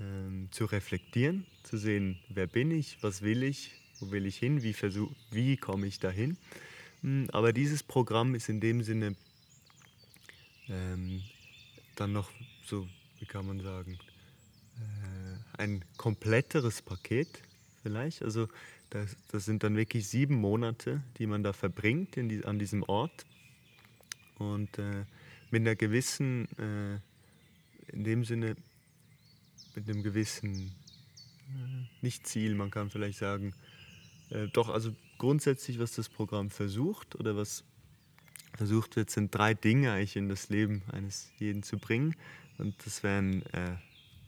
ähm, 0.00 0.48
zu 0.52 0.66
reflektieren, 0.66 1.46
zu 1.64 1.76
sehen, 1.76 2.20
wer 2.28 2.46
bin 2.46 2.70
ich, 2.70 3.02
was 3.02 3.22
will 3.22 3.42
ich, 3.42 3.72
wo 4.00 4.10
will 4.10 4.26
ich 4.26 4.36
hin, 4.36 4.62
wie, 4.62 4.74
wie 5.30 5.56
komme 5.56 5.86
ich 5.86 5.98
dahin. 5.98 6.36
Hm, 7.02 7.28
aber 7.32 7.52
dieses 7.52 7.82
Programm 7.82 8.34
ist 8.34 8.48
in 8.48 8.60
dem 8.60 8.82
Sinne 8.82 9.14
ähm, 10.68 11.22
dann 11.96 12.12
noch 12.12 12.30
so, 12.64 12.88
wie 13.18 13.26
kann 13.26 13.46
man 13.46 13.60
sagen, 13.60 13.98
äh, 14.76 15.60
ein 15.62 15.84
kompletteres 15.96 16.82
Paket 16.82 17.42
vielleicht. 17.82 18.22
Also 18.22 18.48
das, 18.90 19.16
das, 19.30 19.44
sind 19.44 19.62
dann 19.62 19.76
wirklich 19.76 20.08
sieben 20.08 20.34
Monate, 20.34 21.02
die 21.18 21.26
man 21.26 21.42
da 21.42 21.52
verbringt 21.52 22.16
die, 22.16 22.44
an 22.44 22.58
diesem 22.58 22.82
Ort 22.82 23.24
und 24.38 24.78
äh, 24.78 25.04
mit 25.50 25.62
einer 25.62 25.76
gewissen, 25.76 26.48
äh, 26.58 27.92
in 27.92 28.04
dem 28.04 28.24
Sinne, 28.24 28.56
mit 29.74 29.88
einem 29.88 30.02
gewissen, 30.02 30.74
äh, 31.48 31.86
nicht 32.02 32.26
Ziel, 32.26 32.54
man 32.54 32.70
kann 32.70 32.90
vielleicht 32.90 33.18
sagen, 33.18 33.54
äh, 34.30 34.48
doch, 34.48 34.68
also 34.68 34.92
grundsätzlich, 35.18 35.78
was 35.78 35.92
das 35.92 36.08
Programm 36.08 36.50
versucht 36.50 37.14
oder 37.16 37.36
was 37.36 37.64
versucht 38.56 38.96
wird, 38.96 39.10
sind 39.10 39.34
drei 39.34 39.54
Dinge 39.54 39.92
eigentlich 39.92 40.16
in 40.16 40.28
das 40.28 40.48
Leben 40.48 40.82
eines 40.92 41.30
jeden 41.38 41.62
zu 41.62 41.78
bringen. 41.78 42.14
Und 42.58 42.74
das 42.84 43.02
wären 43.02 43.42
äh, 43.52 43.76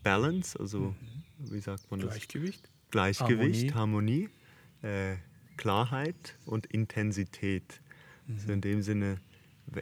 Balance, 0.03 0.59
also 0.59 0.79
mhm. 0.79 1.51
wie 1.51 1.59
sagt 1.59 1.89
man 1.91 1.99
das? 1.99 2.11
Gleichgewicht. 2.11 2.69
Gleichgewicht, 2.91 3.73
Harmonie, 3.73 4.29
Harmonie 4.83 5.13
äh, 5.13 5.17
Klarheit 5.57 6.37
und 6.45 6.67
Intensität. 6.67 7.81
Mhm. 8.27 8.35
Also 8.35 8.53
in 8.53 8.61
dem 8.61 8.81
Sinne, 8.81 9.19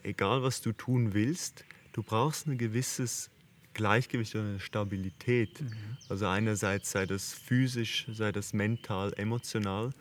egal 0.04 0.44
was 0.44 0.62
du 0.62 0.72
tun 0.72 1.14
willst, 1.14 1.66
du 1.94 2.04
brauchst 2.04 2.48
ein 2.48 2.58
gewisses 2.58 3.30
Gleichgewicht 3.74 4.36
oder 4.36 4.46
eine 4.46 4.60
Stabilität. 4.60 5.62
Mhm. 5.62 5.72
Also 6.10 6.28
einerseits 6.28 6.92
sei 6.92 7.06
das 7.06 7.34
physisch, 7.34 8.08
sei 8.12 8.32
das 8.32 8.54
mental, 8.54 9.14
emotional, 9.18 9.86
ja. 9.86 9.92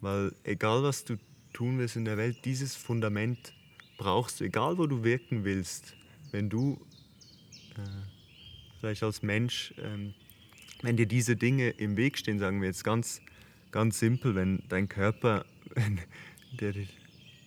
weil 0.00 0.32
egal 0.44 0.82
was 0.82 1.04
du 1.04 1.16
tun 1.52 1.78
willst 1.78 1.96
in 1.96 2.04
der 2.04 2.16
Welt, 2.16 2.44
dieses 2.44 2.74
Fundament 2.76 3.52
brauchst 3.96 4.40
du, 4.40 4.44
egal 4.44 4.78
wo 4.78 4.86
du 4.86 5.04
wirken 5.04 5.44
willst. 5.44 5.94
Wenn 6.32 6.50
du 6.50 6.80
äh, 7.76 7.80
vielleicht 8.80 9.02
als 9.02 9.22
Mensch, 9.22 9.72
ähm, 9.78 10.14
wenn 10.82 10.96
dir 10.96 11.06
diese 11.06 11.36
Dinge 11.36 11.70
im 11.70 11.96
Weg 11.96 12.18
stehen, 12.18 12.38
sagen 12.38 12.60
wir 12.60 12.68
jetzt 12.68 12.84
ganz, 12.84 13.20
ganz 13.70 13.98
simpel, 13.98 14.34
wenn 14.34 14.62
dein 14.68 14.88
Körper, 14.88 15.44
wenn 15.74 16.00
der, 16.60 16.74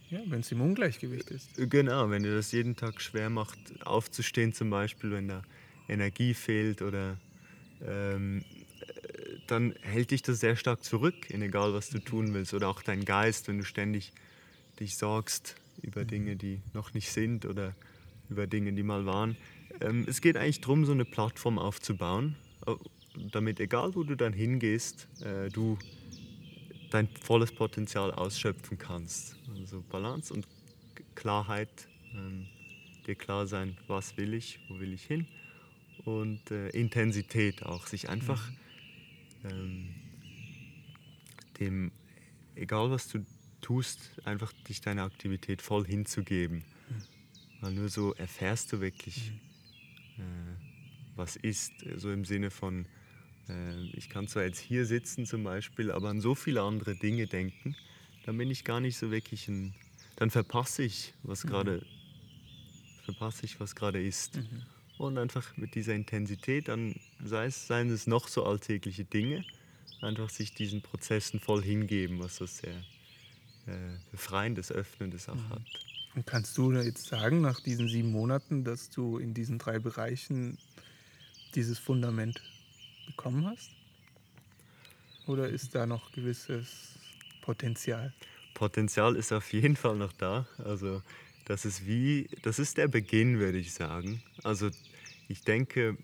ja, 0.09 0.19
wenn 0.27 0.39
es 0.39 0.51
im 0.51 0.61
Ungleichgewicht 0.61 1.31
ist. 1.31 1.49
Genau, 1.55 2.09
wenn 2.09 2.23
dir 2.23 2.35
das 2.35 2.51
jeden 2.51 2.75
Tag 2.75 3.01
schwer 3.01 3.29
macht, 3.29 3.57
aufzustehen 3.85 4.53
zum 4.53 4.69
Beispiel, 4.69 5.11
wenn 5.11 5.27
da 5.27 5.41
Energie 5.89 6.33
fehlt 6.33 6.81
oder 6.81 7.17
ähm, 7.85 8.43
äh, 8.81 9.37
dann 9.47 9.73
hält 9.81 10.11
dich 10.11 10.21
das 10.21 10.39
sehr 10.39 10.55
stark 10.55 10.83
zurück, 10.83 11.29
in 11.29 11.41
egal 11.41 11.73
was 11.73 11.89
du 11.89 11.99
tun 11.99 12.33
willst. 12.33 12.53
Oder 12.53 12.69
auch 12.69 12.81
dein 12.81 13.05
Geist, 13.05 13.47
wenn 13.47 13.57
du 13.57 13.63
ständig 13.63 14.13
dich 14.79 14.97
sorgst 14.97 15.55
über 15.81 16.03
mhm. 16.03 16.07
Dinge, 16.07 16.35
die 16.35 16.61
noch 16.73 16.93
nicht 16.93 17.11
sind 17.11 17.45
oder 17.45 17.75
über 18.29 18.47
Dinge, 18.47 18.73
die 18.73 18.83
mal 18.83 19.05
waren. 19.05 19.37
Ähm, 19.81 20.05
es 20.07 20.21
geht 20.21 20.37
eigentlich 20.37 20.61
darum, 20.61 20.85
so 20.85 20.91
eine 20.91 21.05
Plattform 21.05 21.59
aufzubauen, 21.59 22.35
damit 23.31 23.59
egal 23.59 23.95
wo 23.95 24.03
du 24.03 24.15
dann 24.15 24.33
hingehst, 24.33 25.07
äh, 25.21 25.49
du 25.49 25.77
dein 26.89 27.07
volles 27.07 27.51
Potenzial 27.51 28.11
ausschöpfen 28.11 28.77
kannst. 28.77 29.35
Also 29.59 29.83
Balance 29.89 30.33
und 30.33 30.47
Klarheit, 31.15 31.87
ähm, 32.13 32.47
dir 33.05 33.15
klar 33.15 33.47
sein, 33.47 33.77
was 33.87 34.17
will 34.17 34.33
ich, 34.33 34.59
wo 34.69 34.79
will 34.79 34.93
ich 34.93 35.03
hin 35.03 35.27
und 36.05 36.51
äh, 36.51 36.69
Intensität 36.69 37.63
auch, 37.63 37.87
sich 37.87 38.09
einfach 38.09 38.49
mhm. 39.43 39.49
ähm, 39.49 39.95
dem, 41.59 41.91
egal 42.55 42.91
was 42.91 43.07
du 43.07 43.25
tust, 43.61 44.11
einfach 44.23 44.53
dich 44.67 44.81
deiner 44.81 45.03
Aktivität 45.03 45.61
voll 45.61 45.85
hinzugeben. 45.85 46.57
Mhm. 46.57 47.03
Weil 47.61 47.73
nur 47.73 47.89
so 47.89 48.13
erfährst 48.13 48.71
du 48.71 48.81
wirklich, 48.81 49.31
mhm. 50.17 50.23
äh, 50.23 50.55
was 51.15 51.35
ist, 51.35 51.73
so 51.95 52.11
im 52.11 52.25
Sinne 52.25 52.51
von 52.51 52.85
ich 53.93 54.09
kann 54.09 54.27
zwar 54.27 54.43
jetzt 54.43 54.59
hier 54.59 54.85
sitzen 54.85 55.25
zum 55.25 55.43
Beispiel, 55.43 55.91
aber 55.91 56.09
an 56.09 56.21
so 56.21 56.35
viele 56.35 56.61
andere 56.61 56.95
Dinge 56.95 57.27
denken, 57.27 57.75
dann 58.25 58.37
bin 58.37 58.51
ich 58.51 58.63
gar 58.63 58.79
nicht 58.79 58.97
so 58.97 59.09
wirklich 59.09 59.47
ein, 59.47 59.73
dann 60.17 60.29
verpasse 60.29 60.83
ich, 60.83 61.13
was 61.23 61.43
mhm. 61.43 61.49
gerade 61.49 61.85
verpasse 63.05 63.45
ich, 63.45 63.59
was 63.59 63.75
gerade 63.75 64.03
ist. 64.03 64.35
Mhm. 64.35 64.63
Und 64.97 65.17
einfach 65.17 65.55
mit 65.55 65.75
dieser 65.75 65.93
Intensität, 65.93 66.67
dann 66.67 66.95
sei 67.23 67.45
es, 67.45 67.67
seien 67.67 67.89
es 67.89 68.07
noch 68.07 68.27
so 68.27 68.43
alltägliche 68.45 69.05
Dinge, 69.05 69.45
einfach 70.01 70.29
sich 70.29 70.53
diesen 70.53 70.81
Prozessen 70.81 71.39
voll 71.39 71.63
hingeben, 71.63 72.19
was 72.19 72.37
so 72.37 72.45
sehr 72.47 72.75
äh, 73.67 73.97
befreiendes, 74.11 74.71
öffnendes 74.71 75.29
auch 75.29 75.35
mhm. 75.35 75.49
hat. 75.49 75.61
Und 76.15 76.25
kannst 76.25 76.57
du 76.57 76.73
jetzt 76.73 77.05
sagen, 77.05 77.41
nach 77.41 77.61
diesen 77.61 77.87
sieben 77.87 78.11
Monaten, 78.11 78.63
dass 78.63 78.89
du 78.89 79.19
in 79.19 79.33
diesen 79.33 79.59
drei 79.59 79.77
Bereichen 79.77 80.57
dieses 81.53 81.77
Fundament 81.77 82.41
bekommen 83.07 83.47
hast? 83.47 83.71
Oder 85.25 85.49
ist 85.49 85.75
da 85.75 85.85
noch 85.85 86.11
gewisses 86.11 86.99
Potenzial? 87.41 88.13
Potenzial 88.53 89.15
ist 89.15 89.33
auf 89.33 89.51
jeden 89.51 89.75
Fall 89.75 89.97
noch 89.97 90.13
da. 90.13 90.47
Also 90.57 91.01
das 91.45 91.65
ist 91.65 91.85
wie, 91.85 92.29
das 92.43 92.59
ist 92.59 92.77
der 92.77 92.87
Beginn, 92.87 93.39
würde 93.39 93.57
ich 93.57 93.73
sagen. 93.73 94.21
Also 94.43 94.69
ich 95.27 95.41
denke, 95.41 95.97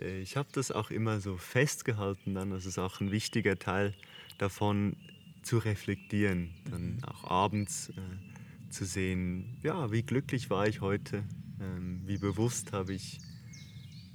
äh, 0.00 0.20
ich 0.20 0.36
habe 0.36 0.48
das 0.52 0.70
auch 0.70 0.90
immer 0.90 1.20
so 1.20 1.36
festgehalten, 1.36 2.34
dann, 2.34 2.50
das 2.50 2.66
ist 2.66 2.78
auch 2.78 3.00
ein 3.00 3.10
wichtiger 3.10 3.58
Teil 3.58 3.94
davon, 4.38 4.96
zu 5.42 5.58
reflektieren, 5.58 6.50
dann 6.70 6.96
mhm. 6.96 7.04
auch 7.04 7.24
abends 7.24 7.90
äh, 7.90 8.70
zu 8.70 8.84
sehen, 8.84 9.56
ja, 9.62 9.90
wie 9.90 10.02
glücklich 10.02 10.50
war 10.50 10.66
ich 10.66 10.80
heute, 10.80 11.24
ähm, 11.60 12.02
wie 12.04 12.18
bewusst 12.18 12.72
habe 12.72 12.92
ich 12.92 13.18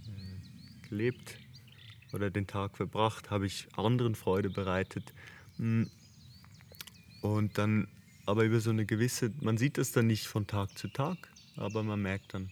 äh, 0.05 0.87
gelebt 0.89 1.39
oder 2.13 2.29
den 2.29 2.47
Tag 2.47 2.77
verbracht, 2.77 3.31
habe 3.31 3.45
ich 3.45 3.67
anderen 3.75 4.15
Freude 4.15 4.49
bereitet. 4.49 5.13
Mm. 5.57 5.83
Und 7.21 7.57
dann 7.57 7.87
aber 8.25 8.43
über 8.43 8.59
so 8.59 8.69
eine 8.69 8.85
gewisse, 8.85 9.31
man 9.41 9.57
sieht 9.57 9.77
das 9.77 9.91
dann 9.91 10.07
nicht 10.07 10.27
von 10.27 10.47
Tag 10.47 10.77
zu 10.77 10.87
Tag, 10.87 11.17
aber 11.55 11.83
man 11.83 12.01
merkt 12.01 12.33
dann, 12.33 12.49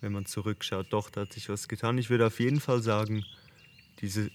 wenn 0.00 0.12
man 0.12 0.26
zurückschaut, 0.26 0.86
doch, 0.90 1.10
da 1.10 1.22
hat 1.22 1.32
sich 1.32 1.48
was 1.48 1.68
getan. 1.68 1.98
Ich 1.98 2.10
würde 2.10 2.26
auf 2.26 2.40
jeden 2.40 2.60
Fall 2.60 2.82
sagen, 2.82 3.24
diese, 4.00 4.30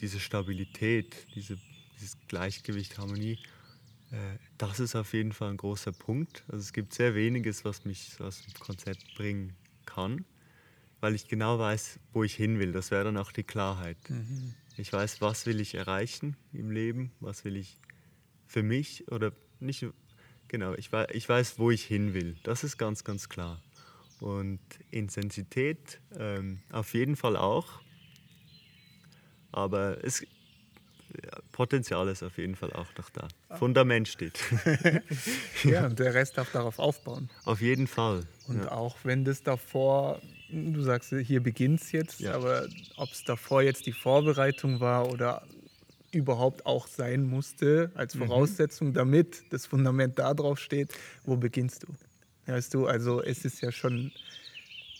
diese 0.00 0.20
Stabilität, 0.20 1.26
diese, 1.34 1.58
dieses 1.96 2.16
Gleichgewicht, 2.28 2.98
Harmonie, 2.98 3.38
äh, 4.10 4.38
das 4.58 4.80
ist 4.80 4.94
auf 4.94 5.12
jeden 5.12 5.32
Fall 5.32 5.50
ein 5.50 5.56
großer 5.56 5.92
Punkt. 5.92 6.44
Also 6.48 6.58
es 6.58 6.72
gibt 6.72 6.94
sehr 6.94 7.14
weniges, 7.14 7.64
was 7.64 7.84
mich 7.84 8.20
aus 8.20 8.42
dem 8.42 8.54
Konzept 8.54 9.14
bringen 9.16 9.54
kann 9.86 10.24
weil 11.00 11.14
ich 11.14 11.28
genau 11.28 11.58
weiß, 11.58 11.98
wo 12.12 12.24
ich 12.24 12.34
hin 12.34 12.58
will. 12.58 12.72
Das 12.72 12.90
wäre 12.90 13.04
dann 13.04 13.16
auch 13.16 13.32
die 13.32 13.44
Klarheit. 13.44 13.96
Mhm. 14.08 14.54
Ich 14.76 14.92
weiß, 14.92 15.20
was 15.20 15.46
will 15.46 15.60
ich 15.60 15.74
erreichen 15.74 16.36
im 16.52 16.70
Leben, 16.70 17.10
was 17.20 17.44
will 17.44 17.56
ich 17.56 17.78
für 18.46 18.62
mich 18.62 19.10
oder 19.10 19.32
nicht, 19.60 19.84
Genau, 20.48 20.72
ich, 20.74 20.90
wei- 20.92 21.08
ich 21.12 21.28
weiß, 21.28 21.58
wo 21.58 21.70
ich 21.70 21.84
hin 21.84 22.14
will. 22.14 22.36
Das 22.42 22.64
ist 22.64 22.78
ganz, 22.78 23.04
ganz 23.04 23.28
klar. 23.28 23.60
Und 24.20 24.60
Intensität 24.90 26.00
ähm, 26.18 26.62
auf 26.72 26.94
jeden 26.94 27.16
Fall 27.16 27.36
auch. 27.36 27.80
Aber 29.52 30.02
es, 30.04 30.24
Potenzial 31.52 32.08
ist 32.08 32.22
auf 32.22 32.38
jeden 32.38 32.54
Fall 32.56 32.72
auch 32.72 32.86
noch 32.96 33.10
da. 33.10 33.28
Fundament 33.58 34.08
steht. 34.08 34.38
Ja, 35.64 35.86
und 35.86 35.98
der 35.98 36.14
Rest 36.14 36.38
darf 36.38 36.52
darauf 36.52 36.78
aufbauen. 36.78 37.28
auf 37.44 37.60
jeden 37.60 37.86
Fall. 37.88 38.26
Und 38.46 38.60
ja. 38.64 38.70
auch 38.72 38.96
wenn 39.02 39.24
das 39.24 39.42
davor, 39.42 40.20
du 40.48 40.82
sagst, 40.82 41.14
hier 41.22 41.42
beginnt 41.42 41.80
es 41.82 41.92
jetzt, 41.92 42.20
Ja. 42.20 42.34
aber 42.34 42.68
ob 42.96 43.10
es 43.12 43.24
davor 43.24 43.62
jetzt 43.62 43.86
die 43.86 43.92
Vorbereitung 43.92 44.80
war 44.80 45.08
oder 45.10 45.46
überhaupt 46.10 46.64
auch 46.64 46.86
sein 46.86 47.24
musste 47.28 47.90
als 47.94 48.14
Mhm. 48.14 48.20
Voraussetzung, 48.26 48.94
damit 48.94 49.44
das 49.52 49.66
Fundament 49.66 50.18
da 50.18 50.32
drauf 50.34 50.58
steht, 50.58 50.94
wo 51.24 51.36
beginnst 51.36 51.82
du? 51.84 51.88
Weißt 52.46 52.72
du, 52.72 52.86
also 52.86 53.22
es 53.22 53.44
ist 53.44 53.60
ja 53.60 53.70
schon 53.72 54.10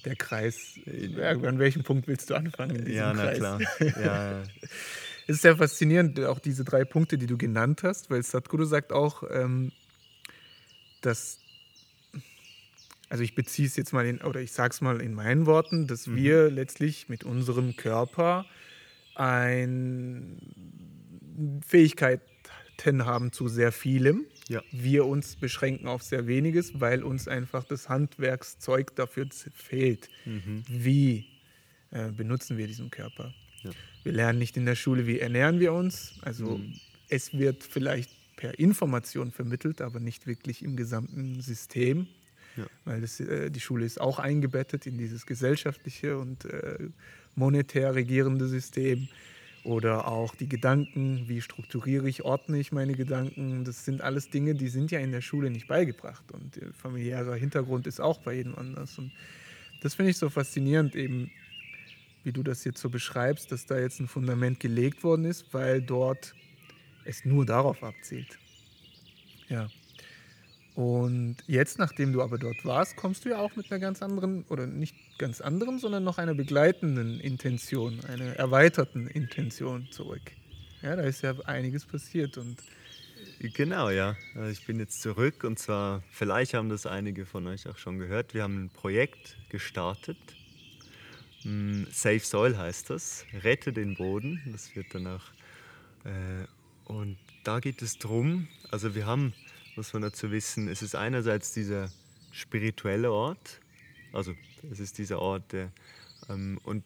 der 0.04 0.16
Kreis. 0.16 0.78
Ja, 0.84 1.30
an 1.30 1.58
welchem 1.58 1.82
Punkt 1.82 2.06
willst 2.08 2.28
du 2.30 2.34
anfangen? 2.34 2.86
ja, 2.90 3.12
na 3.14 3.22
Kreis? 3.24 3.38
klar. 3.38 3.60
Ja, 4.04 4.42
Es 5.26 5.36
ist 5.36 5.42
sehr 5.42 5.56
faszinierend, 5.56 6.20
auch 6.20 6.38
diese 6.40 6.64
drei 6.64 6.84
Punkte, 6.84 7.16
die 7.18 7.26
du 7.26 7.36
genannt 7.38 7.82
hast, 7.84 8.10
weil 8.10 8.22
Sadhguru 8.22 8.64
sagt 8.64 8.92
auch, 8.92 9.22
ähm, 9.30 9.72
dass, 11.00 11.38
also 13.08 13.22
ich 13.24 13.34
beziehe 13.34 13.66
es 13.68 13.76
jetzt 13.76 13.92
mal 13.92 14.06
in, 14.06 14.20
oder 14.20 14.40
ich 14.40 14.52
sage 14.52 14.72
es 14.72 14.80
mal 14.80 15.00
in 15.00 15.14
meinen 15.14 15.46
Worten, 15.46 15.86
dass 15.86 16.06
Mhm. 16.06 16.16
wir 16.16 16.50
letztlich 16.50 17.08
mit 17.08 17.24
unserem 17.24 17.76
Körper 17.76 18.46
ein 19.14 20.38
Fähigkeiten 21.66 23.04
haben 23.04 23.32
zu 23.32 23.48
sehr 23.48 23.72
vielem. 23.72 24.24
Ja. 24.48 24.62
Wir 24.70 25.04
uns 25.06 25.36
beschränken 25.36 25.88
auf 25.88 26.02
sehr 26.02 26.26
weniges, 26.26 26.80
weil 26.80 27.02
uns 27.02 27.28
einfach 27.28 27.64
das 27.64 27.88
Handwerkszeug 27.88 28.94
dafür 28.96 29.28
fehlt. 29.54 30.08
Wie 30.68 31.26
äh, 31.90 32.10
benutzen 32.12 32.56
wir 32.56 32.66
diesen 32.66 32.90
Körper? 32.90 33.34
Ja. 33.62 33.70
Wir 34.04 34.12
lernen 34.12 34.38
nicht 34.38 34.56
in 34.56 34.64
der 34.66 34.76
Schule, 34.76 35.06
wie 35.06 35.18
ernähren 35.18 35.58
wir 35.60 35.72
uns. 35.72 36.14
Also 36.22 36.60
es 37.08 37.36
wird 37.36 37.64
vielleicht 37.64 38.10
per 38.36 38.58
Information 38.58 39.32
vermittelt, 39.32 39.80
aber 39.80 39.98
nicht 39.98 40.26
wirklich 40.26 40.62
im 40.62 40.76
gesamten 40.76 41.40
System. 41.40 42.06
Ja. 42.58 42.66
Weil 42.84 43.00
das, 43.00 43.20
äh, 43.20 43.50
die 43.50 43.60
Schule 43.60 43.84
ist 43.84 44.00
auch 44.00 44.18
eingebettet 44.18 44.86
in 44.86 44.98
dieses 44.98 45.26
gesellschaftliche 45.26 46.18
und 46.18 46.44
äh, 46.44 46.88
monetär 47.34 47.94
regierende 47.94 48.48
System. 48.48 49.08
Oder 49.64 50.08
auch 50.08 50.34
die 50.34 50.48
Gedanken, 50.48 51.28
wie 51.28 51.40
strukturiere 51.40 52.08
ich, 52.08 52.24
ordne 52.24 52.58
ich 52.58 52.72
meine 52.72 52.94
Gedanken. 52.94 53.64
Das 53.64 53.84
sind 53.84 54.00
alles 54.00 54.30
Dinge, 54.30 54.54
die 54.54 54.68
sind 54.68 54.90
ja 54.90 54.98
in 54.98 55.12
der 55.12 55.20
Schule 55.20 55.50
nicht 55.50 55.68
beigebracht. 55.68 56.24
Und 56.32 56.56
der 56.56 56.72
familiäre 56.72 57.36
Hintergrund 57.36 57.86
ist 57.86 58.00
auch 58.00 58.18
bei 58.18 58.34
jedem 58.34 58.54
anders. 58.54 58.98
Und 58.98 59.12
das 59.82 59.94
finde 59.94 60.10
ich 60.10 60.16
so 60.16 60.30
faszinierend, 60.30 60.94
eben 60.94 61.30
wie 62.24 62.32
du 62.32 62.42
das 62.42 62.64
jetzt 62.64 62.80
so 62.80 62.88
beschreibst, 62.88 63.52
dass 63.52 63.66
da 63.66 63.78
jetzt 63.78 64.00
ein 64.00 64.08
Fundament 64.08 64.58
gelegt 64.60 65.04
worden 65.04 65.24
ist, 65.24 65.52
weil 65.52 65.82
dort 65.82 66.34
es 67.04 67.24
nur 67.24 67.44
darauf 67.44 67.82
abzielt. 67.82 68.38
Ja. 69.48 69.68
Und 70.78 71.38
jetzt, 71.48 71.80
nachdem 71.80 72.12
du 72.12 72.22
aber 72.22 72.38
dort 72.38 72.64
warst, 72.64 72.94
kommst 72.94 73.24
du 73.24 73.30
ja 73.30 73.38
auch 73.38 73.56
mit 73.56 73.68
einer 73.68 73.80
ganz 73.80 74.00
anderen, 74.00 74.44
oder 74.48 74.68
nicht 74.68 74.94
ganz 75.18 75.40
anderen, 75.40 75.80
sondern 75.80 76.04
noch 76.04 76.18
einer 76.18 76.34
begleitenden 76.34 77.18
Intention, 77.18 77.98
einer 78.04 78.36
erweiterten 78.36 79.08
Intention 79.08 79.88
zurück. 79.90 80.22
Ja, 80.80 80.94
da 80.94 81.02
ist 81.02 81.22
ja 81.22 81.34
einiges 81.46 81.84
passiert 81.84 82.38
und 82.38 82.58
Genau, 83.40 83.90
ja. 83.90 84.16
Also 84.36 84.52
ich 84.52 84.66
bin 84.66 84.78
jetzt 84.78 85.02
zurück 85.02 85.42
und 85.42 85.58
zwar, 85.58 86.04
vielleicht 86.12 86.54
haben 86.54 86.68
das 86.68 86.86
einige 86.86 87.26
von 87.26 87.48
euch 87.48 87.68
auch 87.68 87.76
schon 87.76 87.98
gehört. 87.98 88.32
Wir 88.32 88.44
haben 88.44 88.66
ein 88.66 88.70
Projekt 88.70 89.36
gestartet. 89.48 90.16
Mm, 91.42 91.86
Safe 91.90 92.20
Soil 92.20 92.56
heißt 92.56 92.90
das. 92.90 93.24
Rette 93.42 93.72
den 93.72 93.96
Boden. 93.96 94.40
Das 94.52 94.76
wird 94.76 94.86
danach. 94.92 95.32
Äh, 96.04 96.46
und 96.84 97.16
da 97.42 97.58
geht 97.58 97.82
es 97.82 97.98
drum. 97.98 98.46
Also 98.70 98.94
wir 98.94 99.06
haben, 99.06 99.34
muss 99.78 99.92
man 99.92 100.02
dazu 100.02 100.32
wissen, 100.32 100.66
es 100.66 100.82
ist 100.82 100.96
einerseits 100.96 101.52
dieser 101.52 101.88
spirituelle 102.32 103.12
Ort. 103.12 103.60
Also 104.12 104.34
es 104.72 104.80
ist 104.80 104.98
dieser 104.98 105.20
Ort, 105.20 105.52
der 105.52 105.70
ähm, 106.28 106.58
und 106.64 106.82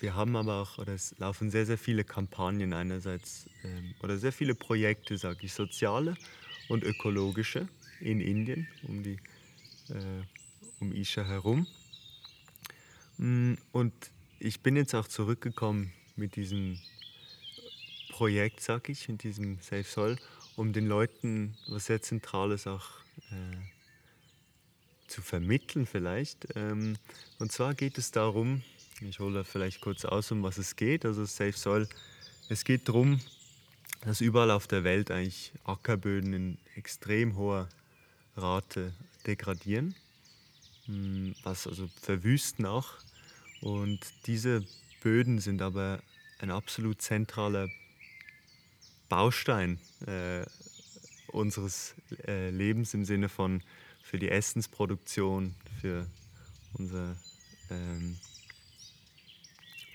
wir 0.00 0.14
haben 0.14 0.34
aber 0.36 0.62
auch, 0.62 0.78
oder 0.78 0.94
es 0.94 1.14
laufen 1.18 1.50
sehr, 1.50 1.66
sehr 1.66 1.76
viele 1.76 2.04
Kampagnen 2.04 2.72
einerseits 2.72 3.50
ähm, 3.64 3.94
oder 4.02 4.16
sehr 4.16 4.32
viele 4.32 4.54
Projekte, 4.54 5.18
sage 5.18 5.40
ich, 5.42 5.52
soziale 5.52 6.16
und 6.70 6.84
ökologische 6.84 7.68
in 8.00 8.22
Indien, 8.22 8.66
um, 8.84 9.02
die, 9.02 9.18
äh, 9.90 10.24
um 10.80 10.90
Isha 10.94 11.22
herum. 11.24 11.66
Mm, 13.18 13.56
Und 13.72 13.92
ich 14.38 14.60
bin 14.60 14.76
jetzt 14.76 14.94
auch 14.94 15.06
zurückgekommen 15.06 15.92
mit 16.16 16.36
diesem 16.36 16.80
Projekt, 18.08 18.60
sag 18.60 18.88
ich, 18.88 19.06
mit 19.10 19.22
diesem 19.22 19.58
Safe 19.60 19.84
Soul, 19.84 20.16
um 20.56 20.72
den 20.72 20.86
Leuten 20.86 21.56
was 21.68 21.86
sehr 21.86 22.02
Zentrales 22.02 22.66
auch 22.66 22.88
äh, 23.30 23.56
zu 25.06 25.22
vermitteln 25.22 25.86
vielleicht. 25.86 26.48
Ähm, 26.54 26.96
und 27.38 27.52
zwar 27.52 27.74
geht 27.74 27.98
es 27.98 28.10
darum, 28.10 28.62
ich 29.00 29.18
hole 29.20 29.34
da 29.34 29.44
vielleicht 29.44 29.80
kurz 29.80 30.04
aus, 30.04 30.30
um 30.30 30.42
was 30.42 30.58
es 30.58 30.76
geht. 30.76 31.04
Also 31.04 31.24
Safe 31.24 31.52
Soil, 31.52 31.88
es 32.48 32.64
geht 32.64 32.88
darum, 32.88 33.20
dass 34.02 34.20
überall 34.20 34.50
auf 34.50 34.66
der 34.66 34.84
Welt 34.84 35.10
eigentlich 35.10 35.52
Ackerböden 35.64 36.32
in 36.32 36.58
extrem 36.76 37.36
hoher 37.36 37.68
Rate 38.36 38.92
degradieren, 39.26 39.94
mm, 40.86 41.32
was 41.42 41.66
also 41.66 41.88
verwüsten 42.00 42.66
auch. 42.66 42.94
Und 43.60 44.00
diese 44.26 44.64
Böden 45.02 45.38
sind 45.38 45.62
aber 45.62 46.02
ein 46.38 46.50
absolut 46.50 47.00
zentraler 47.00 47.68
Baustein 49.12 49.78
äh, 50.06 50.46
unseres 51.32 51.94
äh, 52.26 52.48
Lebens 52.48 52.94
im 52.94 53.04
Sinne 53.04 53.28
von 53.28 53.62
für 54.02 54.18
die 54.18 54.30
Essensproduktion, 54.30 55.54
für 55.82 56.06
unser 56.72 57.14
ähm, 57.68 58.16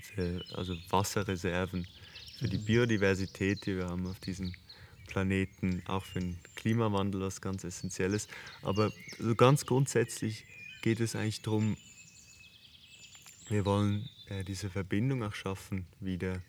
für, 0.04 0.46
also 0.54 0.76
Wasserreserven, 0.92 1.88
für 2.38 2.48
die 2.48 2.60
Biodiversität, 2.60 3.66
die 3.66 3.78
wir 3.78 3.88
haben 3.88 4.06
auf 4.06 4.20
diesem 4.20 4.54
Planeten, 5.08 5.82
auch 5.88 6.06
für 6.06 6.20
den 6.20 6.38
Klimawandel, 6.56 7.22
was 7.22 7.42
ganz 7.42 7.64
essentiell 7.64 8.14
ist. 8.14 8.30
Aber 8.62 8.92
so 9.18 9.34
ganz 9.34 9.66
grundsätzlich 9.66 10.46
geht 10.84 11.00
es 11.00 11.16
eigentlich 11.16 11.42
darum, 11.42 11.76
wir 13.50 13.66
wollen 13.66 14.08
äh, 14.28 14.44
diese 14.44 14.70
Verbindung 14.70 15.24
auch 15.24 15.34
schaffen, 15.34 15.88
wieder 16.02 16.40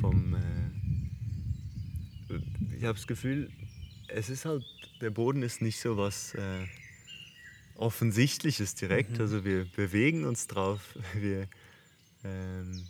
vom. 0.00 0.34
Äh, 0.34 0.79
ich 2.76 2.84
habe 2.84 2.94
das 2.94 3.06
Gefühl, 3.06 3.50
es 4.08 4.28
ist 4.28 4.44
halt, 4.44 4.64
der 5.00 5.10
Boden 5.10 5.42
ist 5.42 5.62
nicht 5.62 5.80
so 5.80 5.96
was 5.96 6.34
äh, 6.34 6.66
Offensichtliches 7.76 8.74
direkt. 8.74 9.20
Also 9.20 9.44
wir 9.44 9.64
bewegen 9.64 10.24
uns 10.24 10.46
drauf, 10.46 10.98
wir, 11.14 11.48
ähm, 12.24 12.86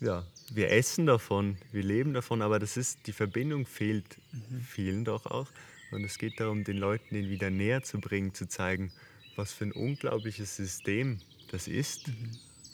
ja, 0.00 0.26
wir 0.52 0.70
essen 0.70 1.06
davon, 1.06 1.56
wir 1.72 1.82
leben 1.82 2.14
davon, 2.14 2.42
aber 2.42 2.58
das 2.58 2.76
ist, 2.76 3.06
die 3.06 3.12
Verbindung 3.12 3.66
fehlt 3.66 4.18
vielen 4.66 5.04
doch 5.04 5.26
auch. 5.26 5.48
Und 5.92 6.04
es 6.04 6.18
geht 6.18 6.40
darum, 6.40 6.64
den 6.64 6.78
Leuten 6.78 7.14
den 7.14 7.28
wieder 7.28 7.50
näher 7.50 7.82
zu 7.82 8.00
bringen, 8.00 8.34
zu 8.34 8.48
zeigen, 8.48 8.90
was 9.36 9.52
für 9.52 9.64
ein 9.64 9.72
unglaubliches 9.72 10.56
System 10.56 11.20
das 11.50 11.68
ist, 11.68 12.10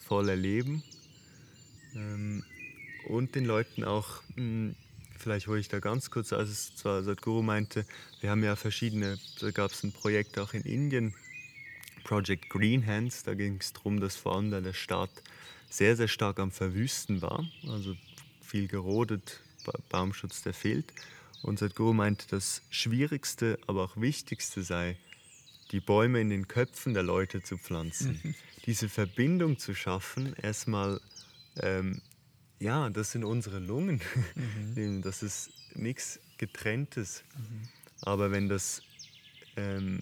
voller 0.06 0.36
Leben. 0.36 0.82
Ähm, 1.94 2.44
und 3.08 3.34
den 3.34 3.44
Leuten 3.44 3.84
auch, 3.84 4.22
mh, 4.36 4.74
vielleicht 5.20 5.46
hole 5.46 5.60
ich 5.60 5.68
da 5.68 5.78
ganz 5.78 6.10
kurz, 6.10 6.32
als 6.32 6.48
es 6.48 6.74
zwar 6.74 7.02
Sadhguru 7.02 7.42
meinte, 7.42 7.86
wir 8.20 8.30
haben 8.30 8.42
ja 8.42 8.56
verschiedene, 8.56 9.18
da 9.40 9.50
gab 9.50 9.70
es 9.70 9.84
ein 9.84 9.92
Projekt 9.92 10.38
auch 10.38 10.54
in 10.54 10.62
Indien, 10.62 11.14
Project 12.04 12.48
Green 12.48 12.86
Hands, 12.86 13.22
da 13.22 13.34
ging 13.34 13.58
es 13.60 13.72
darum, 13.72 14.00
dass 14.00 14.16
vor 14.16 14.36
allem 14.36 14.50
da 14.50 14.60
der 14.60 14.72
Staat 14.72 15.10
sehr, 15.68 15.96
sehr 15.96 16.08
stark 16.08 16.38
am 16.38 16.50
Verwüsten 16.50 17.22
war, 17.22 17.46
also 17.68 17.94
viel 18.42 18.66
gerodet, 18.66 19.40
ba 19.64 19.72
Baumschutz, 19.90 20.42
der 20.42 20.54
fehlt. 20.54 20.92
Und 21.42 21.58
Sadhguru 21.58 21.92
meinte, 21.92 22.26
das 22.28 22.62
Schwierigste, 22.70 23.58
aber 23.66 23.84
auch 23.84 23.96
Wichtigste 23.96 24.62
sei, 24.62 24.96
die 25.70 25.80
Bäume 25.80 26.20
in 26.20 26.30
den 26.30 26.48
Köpfen 26.48 26.94
der 26.94 27.02
Leute 27.02 27.42
zu 27.42 27.56
pflanzen. 27.56 28.34
Diese 28.66 28.88
Verbindung 28.88 29.58
zu 29.58 29.74
schaffen, 29.74 30.34
erstmal, 30.34 31.00
ähm, 31.62 32.02
ja, 32.60 32.90
das 32.90 33.12
sind 33.12 33.24
unsere 33.24 33.58
Lungen. 33.58 34.00
Das 35.02 35.22
ist 35.22 35.50
nichts 35.74 36.20
Getrenntes. 36.38 37.24
Aber 38.02 38.30
wenn 38.30 38.48
das, 38.48 38.82
ähm, 39.56 40.00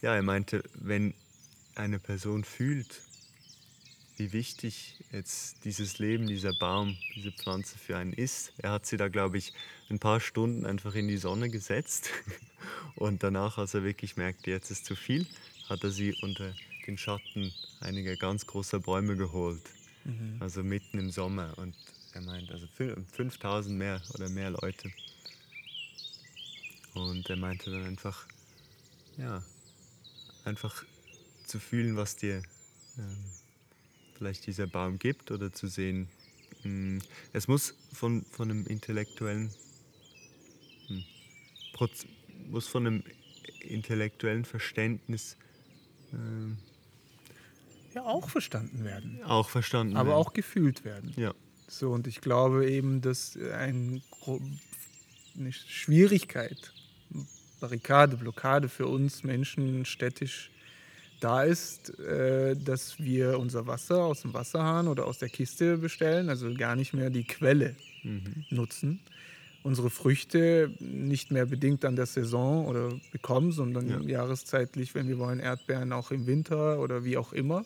ja, 0.00 0.14
er 0.14 0.22
meinte, 0.22 0.62
wenn 0.74 1.14
eine 1.74 1.98
Person 1.98 2.44
fühlt, 2.44 3.02
wie 4.16 4.32
wichtig 4.32 4.96
jetzt 5.12 5.64
dieses 5.64 5.98
Leben, 5.98 6.26
dieser 6.26 6.52
Baum, 6.52 6.96
diese 7.16 7.32
Pflanze 7.32 7.78
für 7.78 7.96
einen 7.96 8.12
ist. 8.12 8.52
Er 8.58 8.72
hat 8.72 8.86
sie 8.86 8.96
da, 8.96 9.08
glaube 9.08 9.38
ich, 9.38 9.54
ein 9.88 9.98
paar 9.98 10.20
Stunden 10.20 10.66
einfach 10.66 10.94
in 10.94 11.08
die 11.08 11.16
Sonne 11.16 11.48
gesetzt 11.48 12.10
und 12.96 13.22
danach, 13.22 13.56
als 13.56 13.74
er 13.74 13.82
wirklich 13.82 14.16
merkte, 14.16 14.50
jetzt 14.50 14.70
ist 14.70 14.84
zu 14.84 14.94
viel, 14.94 15.26
hat 15.68 15.82
er 15.84 15.90
sie 15.90 16.14
unter 16.22 16.54
den 16.86 16.98
Schatten 16.98 17.52
einiger 17.80 18.16
ganz 18.16 18.46
großer 18.46 18.80
Bäume 18.80 19.16
geholt. 19.16 19.62
Mhm. 20.04 20.36
Also 20.40 20.62
mitten 20.62 20.98
im 20.98 21.10
Sommer. 21.10 21.56
Und 21.58 21.74
er 22.12 22.22
meint, 22.22 22.50
also 22.50 22.66
5000 22.66 23.76
mehr 23.76 24.00
oder 24.14 24.28
mehr 24.28 24.50
Leute. 24.50 24.90
Und 26.94 27.28
er 27.30 27.36
meinte 27.36 27.70
dann 27.70 27.84
einfach, 27.84 28.26
ja, 29.16 29.42
einfach 30.44 30.84
zu 31.46 31.60
fühlen, 31.60 31.96
was 31.96 32.16
dir 32.16 32.42
ähm, 32.98 33.16
vielleicht 34.14 34.46
dieser 34.46 34.66
Baum 34.66 34.98
gibt 34.98 35.30
oder 35.30 35.52
zu 35.52 35.66
sehen, 35.68 36.08
mh, 36.62 36.64
hm, 36.64 37.02
es 37.32 37.48
muss 37.48 37.74
von, 37.92 38.24
von 38.24 38.50
einem 38.50 38.66
intellektuellen, 38.66 39.50
mh, 40.88 41.02
hm, 41.78 41.90
muss 42.50 42.66
von 42.66 42.86
einem 42.86 43.04
intellektuellen 43.60 44.44
Verständnis 44.44 45.36
äh, 46.12 46.69
ja 47.94 48.04
auch 48.04 48.28
verstanden 48.28 48.84
werden. 48.84 49.20
Auch 49.24 49.48
verstanden 49.48 49.96
aber 49.96 50.10
werden. 50.10 50.18
auch 50.18 50.32
gefühlt 50.32 50.84
werden. 50.84 51.12
Ja. 51.16 51.34
So, 51.68 51.90
und 51.90 52.06
ich 52.06 52.20
glaube 52.20 52.68
eben, 52.68 53.00
dass 53.00 53.38
ein, 53.54 54.02
eine 55.38 55.52
Schwierigkeit, 55.52 56.72
Barrikade, 57.60 58.16
Blockade 58.16 58.68
für 58.68 58.86
uns 58.86 59.22
Menschen 59.22 59.84
städtisch 59.84 60.50
da 61.20 61.42
ist, 61.44 61.96
äh, 62.00 62.56
dass 62.56 62.98
wir 62.98 63.38
unser 63.38 63.66
Wasser 63.66 64.02
aus 64.02 64.22
dem 64.22 64.34
Wasserhahn 64.34 64.88
oder 64.88 65.06
aus 65.06 65.18
der 65.18 65.28
Kiste 65.28 65.76
bestellen, 65.76 66.28
also 66.28 66.52
gar 66.54 66.74
nicht 66.74 66.92
mehr 66.92 67.10
die 67.10 67.24
Quelle 67.24 67.76
mhm. 68.02 68.46
nutzen. 68.50 69.00
Unsere 69.62 69.90
Früchte 69.90 70.74
nicht 70.80 71.30
mehr 71.30 71.44
bedingt 71.44 71.84
an 71.84 71.94
der 71.94 72.06
Saison 72.06 72.66
oder 72.66 72.98
bekommen, 73.12 73.52
sondern 73.52 73.88
ja. 73.88 74.00
jahreszeitlich, 74.00 74.94
wenn 74.94 75.06
wir 75.06 75.18
wollen, 75.18 75.38
Erdbeeren 75.38 75.92
auch 75.92 76.10
im 76.10 76.26
Winter 76.26 76.80
oder 76.80 77.04
wie 77.04 77.18
auch 77.18 77.34
immer 77.34 77.64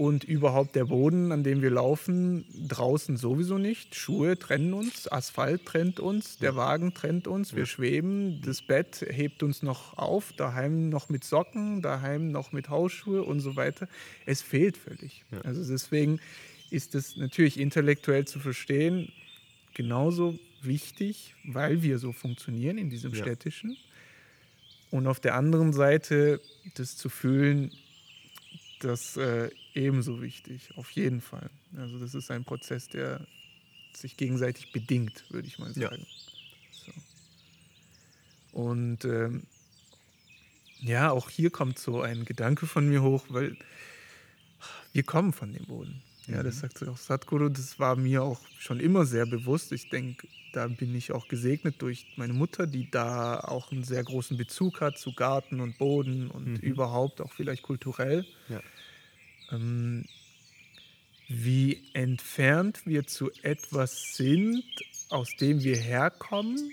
und 0.00 0.24
überhaupt 0.24 0.76
der 0.76 0.86
Boden, 0.86 1.30
an 1.30 1.44
dem 1.44 1.60
wir 1.60 1.68
laufen, 1.68 2.46
draußen 2.66 3.18
sowieso 3.18 3.58
nicht. 3.58 3.94
Schuhe 3.94 4.38
trennen 4.38 4.72
uns, 4.72 5.12
Asphalt 5.12 5.66
trennt 5.66 6.00
uns, 6.00 6.38
der 6.38 6.56
Wagen 6.56 6.94
trennt 6.94 7.28
uns, 7.28 7.54
wir 7.54 7.66
schweben, 7.66 8.40
das 8.42 8.62
Bett 8.62 9.04
hebt 9.06 9.42
uns 9.42 9.62
noch 9.62 9.98
auf, 9.98 10.32
daheim 10.32 10.88
noch 10.88 11.10
mit 11.10 11.22
Socken, 11.22 11.82
daheim 11.82 12.30
noch 12.30 12.50
mit 12.52 12.70
Hausschuhe 12.70 13.22
und 13.22 13.40
so 13.40 13.56
weiter. 13.56 13.88
Es 14.24 14.40
fehlt 14.40 14.78
völlig. 14.78 15.22
Ja. 15.32 15.42
Also 15.42 15.70
deswegen 15.70 16.18
ist 16.70 16.94
es 16.94 17.18
natürlich 17.18 17.60
intellektuell 17.60 18.24
zu 18.24 18.38
verstehen, 18.38 19.12
genauso 19.74 20.38
wichtig, 20.62 21.34
weil 21.44 21.82
wir 21.82 21.98
so 21.98 22.12
funktionieren 22.12 22.78
in 22.78 22.88
diesem 22.88 23.12
ja. 23.12 23.20
städtischen. 23.20 23.76
Und 24.90 25.06
auf 25.06 25.20
der 25.20 25.34
anderen 25.34 25.74
Seite 25.74 26.40
das 26.76 26.96
zu 26.96 27.10
fühlen, 27.10 27.70
das 28.80 29.18
äh, 29.18 29.50
ebenso 29.74 30.20
wichtig, 30.22 30.70
auf 30.76 30.90
jeden 30.90 31.20
Fall. 31.20 31.50
Also 31.76 31.98
das 31.98 32.14
ist 32.14 32.30
ein 32.30 32.44
Prozess, 32.44 32.88
der 32.88 33.26
sich 33.92 34.16
gegenseitig 34.16 34.72
bedingt, 34.72 35.24
würde 35.30 35.48
ich 35.48 35.58
mal 35.58 35.72
sagen. 35.72 36.06
Ja. 36.86 36.92
So. 38.52 38.60
Und 38.60 39.04
ähm, 39.04 39.42
ja, 40.80 41.10
auch 41.10 41.30
hier 41.30 41.50
kommt 41.50 41.78
so 41.78 42.00
ein 42.00 42.24
Gedanke 42.24 42.66
von 42.66 42.88
mir 42.88 43.02
hoch, 43.02 43.24
weil 43.28 43.56
wir 44.92 45.02
kommen 45.02 45.32
von 45.32 45.52
dem 45.52 45.66
Boden. 45.66 46.02
Ja, 46.26 46.42
das 46.42 46.56
mhm. 46.56 46.60
sagt 46.60 46.88
auch 46.88 46.96
Sadhguru, 46.96 47.48
das 47.48 47.78
war 47.78 47.96
mir 47.96 48.22
auch 48.22 48.40
schon 48.58 48.80
immer 48.80 49.04
sehr 49.04 49.26
bewusst. 49.26 49.72
Ich 49.72 49.88
denke, 49.88 50.26
da 50.52 50.66
bin 50.68 50.94
ich 50.94 51.12
auch 51.12 51.28
gesegnet 51.28 51.76
durch 51.78 52.06
meine 52.16 52.32
Mutter, 52.32 52.66
die 52.66 52.90
da 52.90 53.40
auch 53.40 53.72
einen 53.72 53.84
sehr 53.84 54.02
großen 54.02 54.36
Bezug 54.36 54.80
hat 54.80 54.98
zu 54.98 55.12
Garten 55.12 55.60
und 55.60 55.78
Boden 55.78 56.30
und 56.30 56.46
mhm. 56.46 56.56
überhaupt 56.56 57.20
auch 57.20 57.32
vielleicht 57.32 57.62
kulturell. 57.62 58.26
Ja. 58.48 58.60
Ähm, 59.50 60.04
wie 61.28 61.84
entfernt 61.92 62.80
wir 62.86 63.06
zu 63.06 63.30
etwas 63.42 64.16
sind, 64.16 64.64
aus 65.10 65.36
dem 65.36 65.62
wir 65.62 65.76
herkommen 65.76 66.72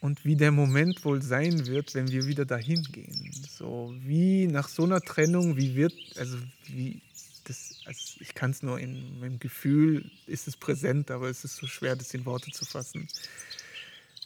und 0.00 0.24
wie 0.24 0.36
der 0.36 0.52
Moment 0.52 1.04
wohl 1.04 1.20
sein 1.22 1.66
wird, 1.66 1.94
wenn 1.94 2.12
wir 2.12 2.26
wieder 2.26 2.44
dahin 2.44 2.82
gehen. 2.84 3.32
So 3.48 3.94
wie 4.04 4.46
nach 4.46 4.68
so 4.68 4.84
einer 4.84 5.00
Trennung, 5.00 5.56
wie 5.56 5.74
wird, 5.74 5.94
also 6.16 6.38
wie, 6.66 7.00
das, 7.44 7.80
also 7.86 8.20
ich 8.20 8.34
kann 8.34 8.50
es 8.52 8.62
nur 8.62 8.78
in 8.78 9.18
meinem 9.18 9.38
Gefühl, 9.38 10.10
ist 10.26 10.46
es 10.46 10.56
präsent, 10.56 11.10
aber 11.10 11.30
es 11.30 11.44
ist 11.44 11.56
so 11.56 11.66
schwer, 11.66 11.96
das 11.96 12.14
in 12.14 12.24
Worte 12.24 12.50
zu 12.50 12.64
fassen. 12.64 13.08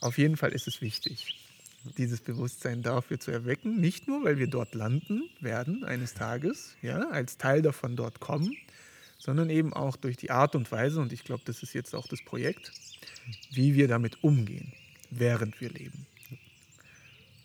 Auf 0.01 0.17
jeden 0.17 0.37
Fall 0.37 0.51
ist 0.51 0.67
es 0.67 0.81
wichtig, 0.81 1.38
dieses 1.97 2.21
Bewusstsein 2.21 2.81
dafür 2.81 3.19
zu 3.19 3.31
erwecken. 3.31 3.79
Nicht 3.79 4.07
nur, 4.07 4.23
weil 4.23 4.37
wir 4.37 4.47
dort 4.47 4.75
landen 4.75 5.23
werden 5.39 5.83
eines 5.83 6.13
Tages, 6.13 6.75
ja, 6.81 7.09
als 7.09 7.37
Teil 7.37 7.61
davon 7.61 7.95
dort 7.95 8.19
kommen, 8.19 8.55
sondern 9.17 9.49
eben 9.49 9.73
auch 9.73 9.95
durch 9.95 10.17
die 10.17 10.31
Art 10.31 10.55
und 10.55 10.71
Weise, 10.71 10.99
und 10.99 11.13
ich 11.13 11.23
glaube, 11.23 11.43
das 11.45 11.63
ist 11.63 11.73
jetzt 11.73 11.95
auch 11.95 12.07
das 12.07 12.23
Projekt, 12.23 12.71
wie 13.51 13.75
wir 13.75 13.87
damit 13.87 14.23
umgehen, 14.23 14.73
während 15.09 15.59
wir 15.61 15.69
leben. 15.69 16.05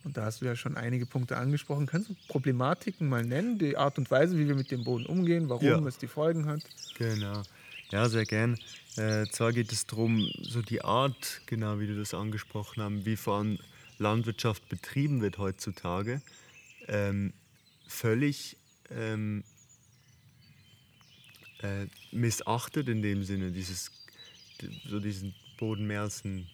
Und 0.05 0.18
da 0.18 0.27
hast 0.27 0.42
du 0.42 0.44
ja 0.44 0.55
schon 0.55 0.77
einige 0.77 1.07
Punkte 1.07 1.38
angesprochen. 1.38 1.87
Kannst 1.87 2.11
du 2.11 2.14
Problematiken 2.29 3.09
mal 3.09 3.25
nennen, 3.25 3.59
die 3.59 3.77
Art 3.77 3.97
und 3.97 4.11
Weise, 4.11 4.38
wie 4.38 4.47
wir 4.47 4.55
mit 4.55 4.70
dem 4.70 4.85
Boden 4.85 5.07
umgehen, 5.07 5.49
warum 5.49 5.64
ja. 5.64 5.79
es 5.87 5.97
die 5.97 6.09
Folgen 6.09 6.44
hat? 6.47 6.61
Genau. 6.99 7.42
Ja, 7.90 8.09
sehr 8.09 8.27
gern. 8.27 8.59
Äh, 8.97 9.25
zwar 9.31 9.53
geht 9.53 9.73
es 9.73 9.87
darum, 9.87 10.29
so 10.42 10.61
die 10.61 10.83
Art, 10.83 11.40
genau 11.47 11.81
wie 11.81 11.87
du 11.87 11.97
das 11.97 12.12
angesprochen 12.12 12.83
hast, 12.83 13.07
wie 13.07 13.16
vor 13.16 13.38
allem 13.38 13.59
Landwirtschaft 13.98 14.68
betrieben 14.68 15.20
wird 15.20 15.38
heutzutage, 15.38 16.20
ähm, 16.88 17.33
völlig 17.87 18.57
ähm, 18.90 19.44
äh, 21.61 21.87
missachtet 22.12 22.88
in 22.88 23.02
dem 23.02 23.24
Sinne, 23.24 23.50
dieses, 23.50 23.90
so 24.87 25.00
diesen 25.00 25.35
Boden 25.59 25.87
mehr 25.87 26.02
als 26.02 26.24
ein 26.24 26.48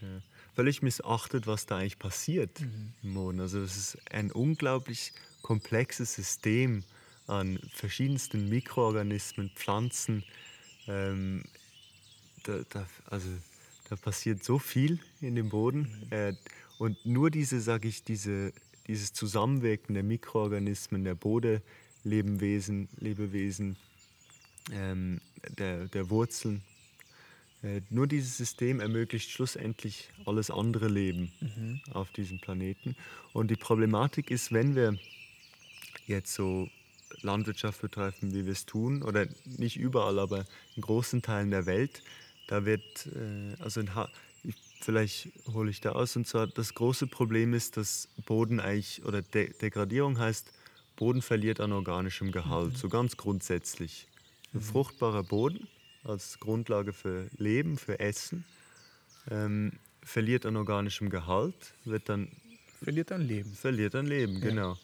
äh, 0.00 0.20
völlig 0.54 0.82
missachtet, 0.82 1.46
was 1.46 1.66
da 1.66 1.76
eigentlich 1.78 1.98
passiert 1.98 2.60
mhm. 2.60 2.92
im 3.02 3.14
Boden. 3.14 3.40
Also 3.40 3.60
es 3.60 3.76
ist 3.76 3.98
ein 4.10 4.32
unglaublich 4.32 5.12
komplexes 5.42 6.14
System 6.14 6.82
an 7.26 7.58
verschiedensten 7.72 8.48
Mikroorganismen, 8.48 9.50
Pflanzen. 9.54 10.24
Ähm, 10.86 11.44
da, 12.44 12.60
da, 12.70 12.86
also 13.06 13.28
da 13.88 13.96
passiert 13.96 14.42
so 14.42 14.58
viel 14.58 14.98
in 15.20 15.34
dem 15.34 15.50
Boden. 15.50 16.06
Mhm. 16.06 16.12
Äh, 16.12 16.32
und 16.78 17.04
nur 17.04 17.30
diese, 17.30 17.60
sage 17.60 17.88
ich, 17.88 18.04
diese, 18.04 18.52
dieses 18.86 19.12
Zusammenwirken 19.12 19.94
der 19.94 20.02
Mikroorganismen, 20.02 21.04
der 21.04 21.14
Bodenlebewesen, 21.14 22.88
Lebewesen, 22.98 23.76
ähm, 24.72 25.20
der, 25.58 25.86
der 25.88 26.10
Wurzeln, 26.10 26.62
äh, 27.62 27.80
nur 27.90 28.06
dieses 28.06 28.36
System 28.36 28.80
ermöglicht 28.80 29.30
schlussendlich 29.30 30.10
alles 30.24 30.50
andere 30.50 30.88
Leben 30.88 31.32
mhm. 31.40 31.80
auf 31.92 32.10
diesem 32.10 32.40
Planeten. 32.40 32.96
Und 33.32 33.50
die 33.50 33.56
Problematik 33.56 34.30
ist, 34.30 34.52
wenn 34.52 34.76
wir 34.76 34.98
jetzt 36.06 36.34
so 36.34 36.68
Landwirtschaft 37.22 37.80
betreiben, 37.80 38.34
wie 38.34 38.44
wir 38.44 38.52
es 38.52 38.66
tun, 38.66 39.02
oder 39.02 39.26
nicht 39.44 39.76
überall, 39.76 40.18
aber 40.18 40.44
in 40.74 40.82
großen 40.82 41.22
Teilen 41.22 41.50
der 41.50 41.66
Welt, 41.66 42.02
da 42.48 42.64
wird, 42.64 43.06
äh, 43.06 43.60
also 43.62 43.80
in 43.80 43.94
ha 43.94 44.08
vielleicht 44.86 45.30
hole 45.52 45.68
ich 45.68 45.80
da 45.80 45.92
aus, 45.92 46.14
und 46.14 46.28
zwar 46.28 46.46
das 46.46 46.72
große 46.74 47.08
Problem 47.08 47.54
ist, 47.54 47.76
dass 47.76 48.08
Boden 48.24 48.60
eigentlich, 48.60 49.04
oder 49.04 49.20
De 49.20 49.52
Degradierung 49.52 50.16
heißt, 50.16 50.52
Boden 50.94 51.22
verliert 51.22 51.58
an 51.58 51.72
organischem 51.72 52.30
Gehalt, 52.30 52.74
mhm. 52.74 52.76
so 52.76 52.88
ganz 52.88 53.16
grundsätzlich. 53.16 54.06
Ein 54.54 54.60
mhm. 54.60 54.62
fruchtbarer 54.62 55.24
Boden 55.24 55.66
als 56.04 56.38
Grundlage 56.38 56.92
für 56.92 57.28
Leben, 57.36 57.78
für 57.78 57.98
Essen, 57.98 58.44
ähm, 59.28 59.72
verliert 60.04 60.46
an 60.46 60.56
organischem 60.56 61.10
Gehalt, 61.10 61.74
wird 61.84 62.08
dann. 62.08 62.28
Verliert 62.80 63.10
an 63.10 63.22
Leben. 63.22 63.52
Verliert 63.54 63.96
an 63.96 64.06
Leben, 64.06 64.34
ja. 64.34 64.48
genau. 64.48 64.78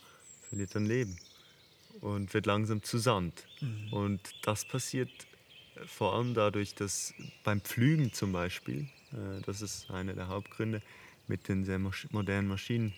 Verliert 0.49 0.75
an 0.75 0.85
Leben. 0.85 1.17
Und 2.01 2.35
wird 2.35 2.47
langsam 2.47 2.83
zu 2.83 2.99
Sand. 2.99 3.47
Mhm. 3.61 3.93
Und 3.93 4.21
das 4.43 4.67
passiert 4.67 5.13
vor 5.87 6.15
allem 6.15 6.35
dadurch, 6.35 6.75
dass 6.75 7.15
beim 7.45 7.61
Pflügen 7.61 8.13
zum 8.13 8.33
Beispiel, 8.33 8.89
das 9.45 9.63
ist 9.63 9.91
einer 9.91 10.15
der 10.15 10.29
Hauptgründe, 10.29 10.83
mit 11.29 11.49
den 11.49 11.65
sehr 11.65 11.79
modernen 11.79 12.49
Maschinen 12.49 12.93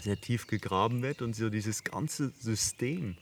sehr 0.00 0.20
tief 0.20 0.46
gegraben 0.46 1.02
wird 1.02 1.22
und 1.22 1.34
so 1.34 1.50
dieses 1.50 1.84
ganze 1.84 2.32
System, 2.38 3.16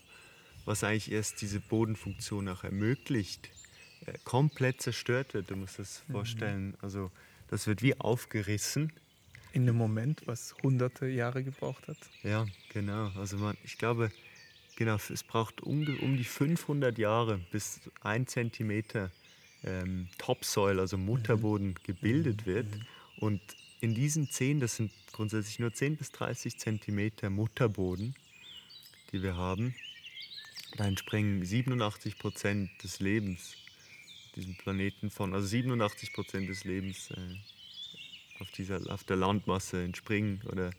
was 0.65 0.83
eigentlich 0.83 1.11
erst 1.11 1.41
diese 1.41 1.59
Bodenfunktion 1.59 2.47
auch 2.49 2.63
ermöglicht, 2.63 3.49
äh, 4.05 4.13
komplett 4.23 4.81
zerstört 4.81 5.33
wird. 5.33 5.51
Du 5.51 5.55
musst 5.55 5.79
das 5.79 6.03
mhm. 6.07 6.13
vorstellen. 6.13 6.77
Also 6.81 7.11
das 7.47 7.67
wird 7.67 7.81
wie 7.81 7.99
aufgerissen. 7.99 8.91
In 9.53 9.63
einem 9.63 9.77
Moment, 9.77 10.23
was 10.25 10.55
hunderte 10.63 11.07
Jahre 11.07 11.43
gebraucht 11.43 11.87
hat. 11.87 11.97
Ja, 12.23 12.45
genau. 12.69 13.11
Also 13.15 13.37
man, 13.37 13.55
ich 13.63 13.77
glaube, 13.77 14.11
genau, 14.75 14.95
es 14.95 15.23
braucht 15.23 15.61
um, 15.61 15.87
um 16.01 16.17
die 16.17 16.25
500 16.25 16.97
Jahre, 16.97 17.39
bis 17.51 17.79
ein 18.01 18.27
Zentimeter 18.27 19.11
ähm, 19.65 20.07
Topsoil, 20.17 20.79
also 20.79 20.97
Mutterboden, 20.97 21.69
mhm. 21.69 21.75
gebildet 21.83 22.41
mhm. 22.41 22.45
wird. 22.45 22.67
Und 23.17 23.41
in 23.81 23.93
diesen 23.93 24.29
10, 24.29 24.59
das 24.59 24.77
sind 24.77 24.91
grundsätzlich 25.11 25.59
nur 25.59 25.73
10 25.73 25.97
bis 25.97 26.11
30 26.11 26.57
Zentimeter 26.57 27.29
Mutterboden, 27.29 28.15
die 29.11 29.21
wir 29.21 29.35
haben, 29.35 29.75
da 30.77 30.85
entspringen 30.85 31.45
87 31.45 32.17
Prozent 32.17 32.69
des 32.83 32.99
Lebens 32.99 33.55
diesem 34.35 34.55
Planeten 34.55 35.09
von, 35.09 35.33
also 35.33 35.47
87 35.47 36.13
Prozent 36.13 36.49
des 36.49 36.63
Lebens 36.63 37.11
äh, 37.11 38.41
auf, 38.41 38.51
dieser, 38.51 38.81
auf 38.91 39.03
der 39.03 39.15
Landmasse 39.15 39.83
entspringen 39.83 40.41
oder 40.51 40.71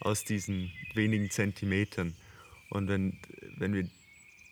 aus 0.00 0.24
diesen 0.24 0.72
wenigen 0.94 1.30
Zentimetern. 1.30 2.14
Und 2.70 2.88
wenn, 2.88 3.18
wenn 3.56 3.74
wir 3.74 3.88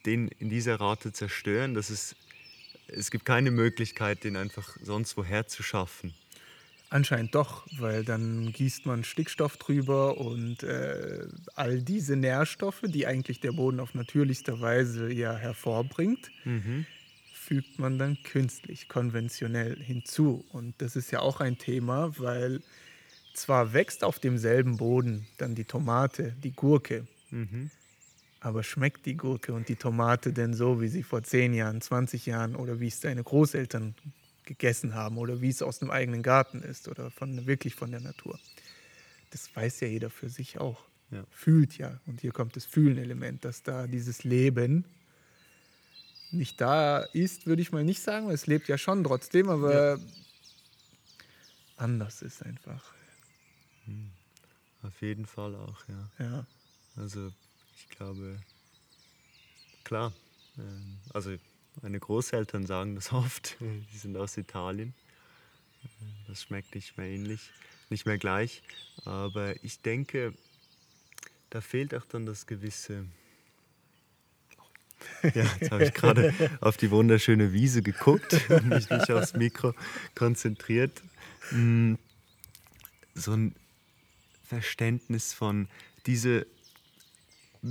den 0.04 0.28
in 0.28 0.50
dieser 0.50 0.80
Rate 0.80 1.12
zerstören, 1.12 1.74
das 1.74 1.90
ist, 1.90 2.16
es 2.88 3.10
gibt 3.10 3.24
keine 3.24 3.50
Möglichkeit, 3.50 4.24
den 4.24 4.36
einfach 4.36 4.76
sonst 4.82 5.16
woher 5.16 5.46
zu 5.46 5.62
schaffen. 5.62 6.14
Anscheinend 6.90 7.34
doch, 7.34 7.66
weil 7.78 8.02
dann 8.02 8.50
gießt 8.50 8.86
man 8.86 9.04
Stickstoff 9.04 9.58
drüber 9.58 10.16
und 10.16 10.62
äh, 10.62 11.26
all 11.54 11.82
diese 11.82 12.16
Nährstoffe, 12.16 12.82
die 12.84 13.06
eigentlich 13.06 13.40
der 13.40 13.52
Boden 13.52 13.78
auf 13.78 13.94
natürlichste 13.94 14.60
Weise 14.60 15.12
ja 15.12 15.36
hervorbringt, 15.36 16.30
mhm. 16.44 16.86
fügt 17.34 17.78
man 17.78 17.98
dann 17.98 18.16
künstlich, 18.22 18.88
konventionell 18.88 19.76
hinzu. 19.76 20.46
Und 20.50 20.80
das 20.80 20.96
ist 20.96 21.10
ja 21.10 21.20
auch 21.20 21.40
ein 21.40 21.58
Thema, 21.58 22.18
weil 22.18 22.62
zwar 23.34 23.74
wächst 23.74 24.02
auf 24.02 24.18
demselben 24.18 24.78
Boden 24.78 25.26
dann 25.36 25.54
die 25.54 25.64
Tomate, 25.64 26.34
die 26.42 26.52
Gurke, 26.52 27.06
mhm. 27.30 27.70
Aber 28.40 28.62
schmeckt 28.62 29.06
die 29.06 29.16
Gurke 29.16 29.52
und 29.52 29.68
die 29.68 29.76
Tomate 29.76 30.32
denn 30.32 30.54
so, 30.54 30.80
wie 30.80 30.88
sie 30.88 31.02
vor 31.02 31.22
10 31.22 31.54
Jahren, 31.54 31.80
20 31.80 32.26
Jahren 32.26 32.56
oder 32.56 32.80
wie 32.80 32.88
es 32.88 33.00
deine 33.00 33.22
Großeltern 33.22 33.94
gegessen 34.44 34.94
haben 34.94 35.18
oder 35.18 35.40
wie 35.40 35.48
es 35.48 35.60
aus 35.62 35.78
dem 35.78 35.90
eigenen 35.90 36.22
Garten 36.22 36.62
ist 36.62 36.88
oder 36.88 37.10
von, 37.10 37.46
wirklich 37.46 37.74
von 37.74 37.90
der 37.90 38.00
Natur. 38.00 38.38
Das 39.30 39.54
weiß 39.54 39.80
ja 39.80 39.88
jeder 39.88 40.10
für 40.10 40.28
sich 40.28 40.58
auch. 40.58 40.84
Ja. 41.10 41.24
Fühlt 41.30 41.78
ja. 41.78 42.00
Und 42.06 42.20
hier 42.20 42.32
kommt 42.32 42.56
das 42.56 42.64
Fühlen-Element, 42.64 43.44
dass 43.44 43.62
da 43.62 43.86
dieses 43.86 44.24
Leben 44.24 44.84
nicht 46.30 46.60
da 46.60 47.00
ist, 47.00 47.46
würde 47.46 47.62
ich 47.62 47.72
mal 47.72 47.84
nicht 47.84 48.02
sagen, 48.02 48.26
weil 48.26 48.34
es 48.34 48.46
lebt 48.46 48.68
ja 48.68 48.76
schon 48.76 49.02
trotzdem, 49.02 49.48
aber 49.48 49.96
ja. 49.96 50.04
anders 51.76 52.20
ist 52.20 52.42
einfach. 52.42 52.92
Hm. 53.86 54.10
Auf 54.82 55.00
jeden 55.00 55.26
Fall 55.26 55.54
auch, 55.54 55.88
ja. 55.88 56.10
ja. 56.18 56.46
Also 56.96 57.32
ich 57.78 57.88
glaube, 57.96 58.40
klar, 59.84 60.12
ähm, 60.58 60.98
also 61.14 61.36
meine 61.82 62.00
Großeltern 62.00 62.66
sagen 62.66 62.94
das 62.94 63.12
oft, 63.12 63.56
die 63.60 63.98
sind 63.98 64.16
aus 64.16 64.36
Italien. 64.36 64.94
Das 66.26 66.42
schmeckt 66.42 66.74
nicht 66.74 66.98
mehr 66.98 67.06
ähnlich, 67.06 67.50
nicht 67.88 68.04
mehr 68.04 68.18
gleich. 68.18 68.62
Aber 69.04 69.54
ich 69.64 69.80
denke, 69.80 70.34
da 71.50 71.60
fehlt 71.60 71.94
auch 71.94 72.04
dann 72.06 72.26
das 72.26 72.46
gewisse. 72.46 73.06
Ja, 75.22 75.44
jetzt 75.60 75.70
habe 75.70 75.84
ich 75.84 75.94
gerade 75.94 76.34
auf 76.60 76.76
die 76.76 76.90
wunderschöne 76.90 77.52
Wiese 77.52 77.82
geguckt 77.82 78.36
und 78.50 78.68
mich 78.68 78.90
nicht 78.90 79.10
aufs 79.12 79.32
Mikro 79.32 79.72
konzentriert. 80.16 81.02
Hm, 81.50 81.98
so 83.14 83.32
ein 83.32 83.54
Verständnis 84.44 85.32
von 85.32 85.68
diese, 86.06 86.46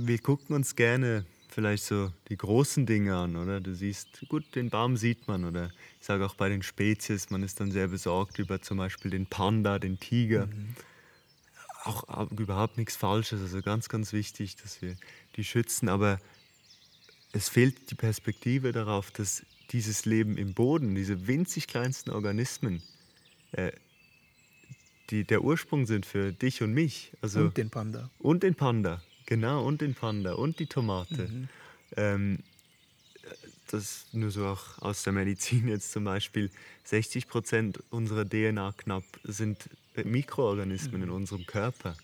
wir 0.06 0.18
gucken 0.18 0.54
uns 0.54 0.76
gerne 0.76 1.24
vielleicht 1.48 1.84
so 1.84 2.12
die 2.28 2.36
großen 2.36 2.86
Dinge 2.86 3.16
an, 3.16 3.36
oder? 3.36 3.60
Du 3.60 3.74
siehst, 3.74 4.24
gut, 4.28 4.54
den 4.54 4.70
Baum 4.70 4.96
sieht 4.96 5.26
man, 5.26 5.44
oder 5.44 5.72
ich 6.00 6.06
sage 6.06 6.24
auch 6.24 6.34
bei 6.34 6.48
den 6.48 6.62
Spezies, 6.62 7.30
man 7.30 7.42
ist 7.42 7.60
dann 7.60 7.72
sehr 7.72 7.88
besorgt 7.88 8.38
über 8.38 8.60
zum 8.60 8.78
Beispiel 8.78 9.10
den 9.10 9.26
Panda, 9.26 9.78
den 9.78 9.98
Tiger. 9.98 10.46
Mhm. 10.46 10.74
Auch 11.84 12.30
überhaupt 12.32 12.76
nichts 12.76 12.96
Falsches, 12.96 13.40
also 13.40 13.62
ganz, 13.62 13.88
ganz 13.88 14.12
wichtig, 14.12 14.56
dass 14.56 14.82
wir 14.82 14.96
die 15.36 15.44
schützen, 15.44 15.88
aber 15.88 16.18
es 17.32 17.48
fehlt 17.48 17.90
die 17.90 17.94
Perspektive 17.94 18.72
darauf, 18.72 19.10
dass 19.10 19.42
dieses 19.70 20.04
Leben 20.04 20.36
im 20.36 20.54
Boden, 20.54 20.94
diese 20.94 21.26
winzig 21.26 21.66
kleinsten 21.66 22.10
Organismen, 22.10 22.82
äh, 23.52 23.72
die 25.10 25.24
der 25.24 25.42
Ursprung 25.42 25.86
sind 25.86 26.04
für 26.04 26.32
dich 26.32 26.62
und 26.62 26.72
mich. 26.72 27.12
Also, 27.20 27.40
und 27.40 27.56
den 27.56 27.70
Panda. 27.70 28.10
Und 28.18 28.42
den 28.42 28.54
Panda. 28.54 29.02
Genau, 29.28 29.62
und 29.62 29.82
den 29.82 29.94
Panda 29.94 30.32
und 30.32 30.58
die 30.58 30.64
Tomate. 30.64 31.28
Mhm. 31.28 31.48
Ähm, 31.98 32.38
das 33.70 34.06
nur 34.12 34.30
so 34.30 34.46
auch 34.46 34.78
aus 34.80 35.02
der 35.02 35.12
Medizin 35.12 35.68
jetzt 35.68 35.92
zum 35.92 36.04
Beispiel. 36.04 36.50
60 36.84 37.28
Prozent 37.28 37.78
unserer 37.90 38.26
DNA 38.26 38.72
knapp 38.78 39.04
sind 39.24 39.68
Mikroorganismen 40.02 41.02
mhm. 41.02 41.08
in 41.08 41.10
unserem 41.10 41.44
Körper. 41.44 41.94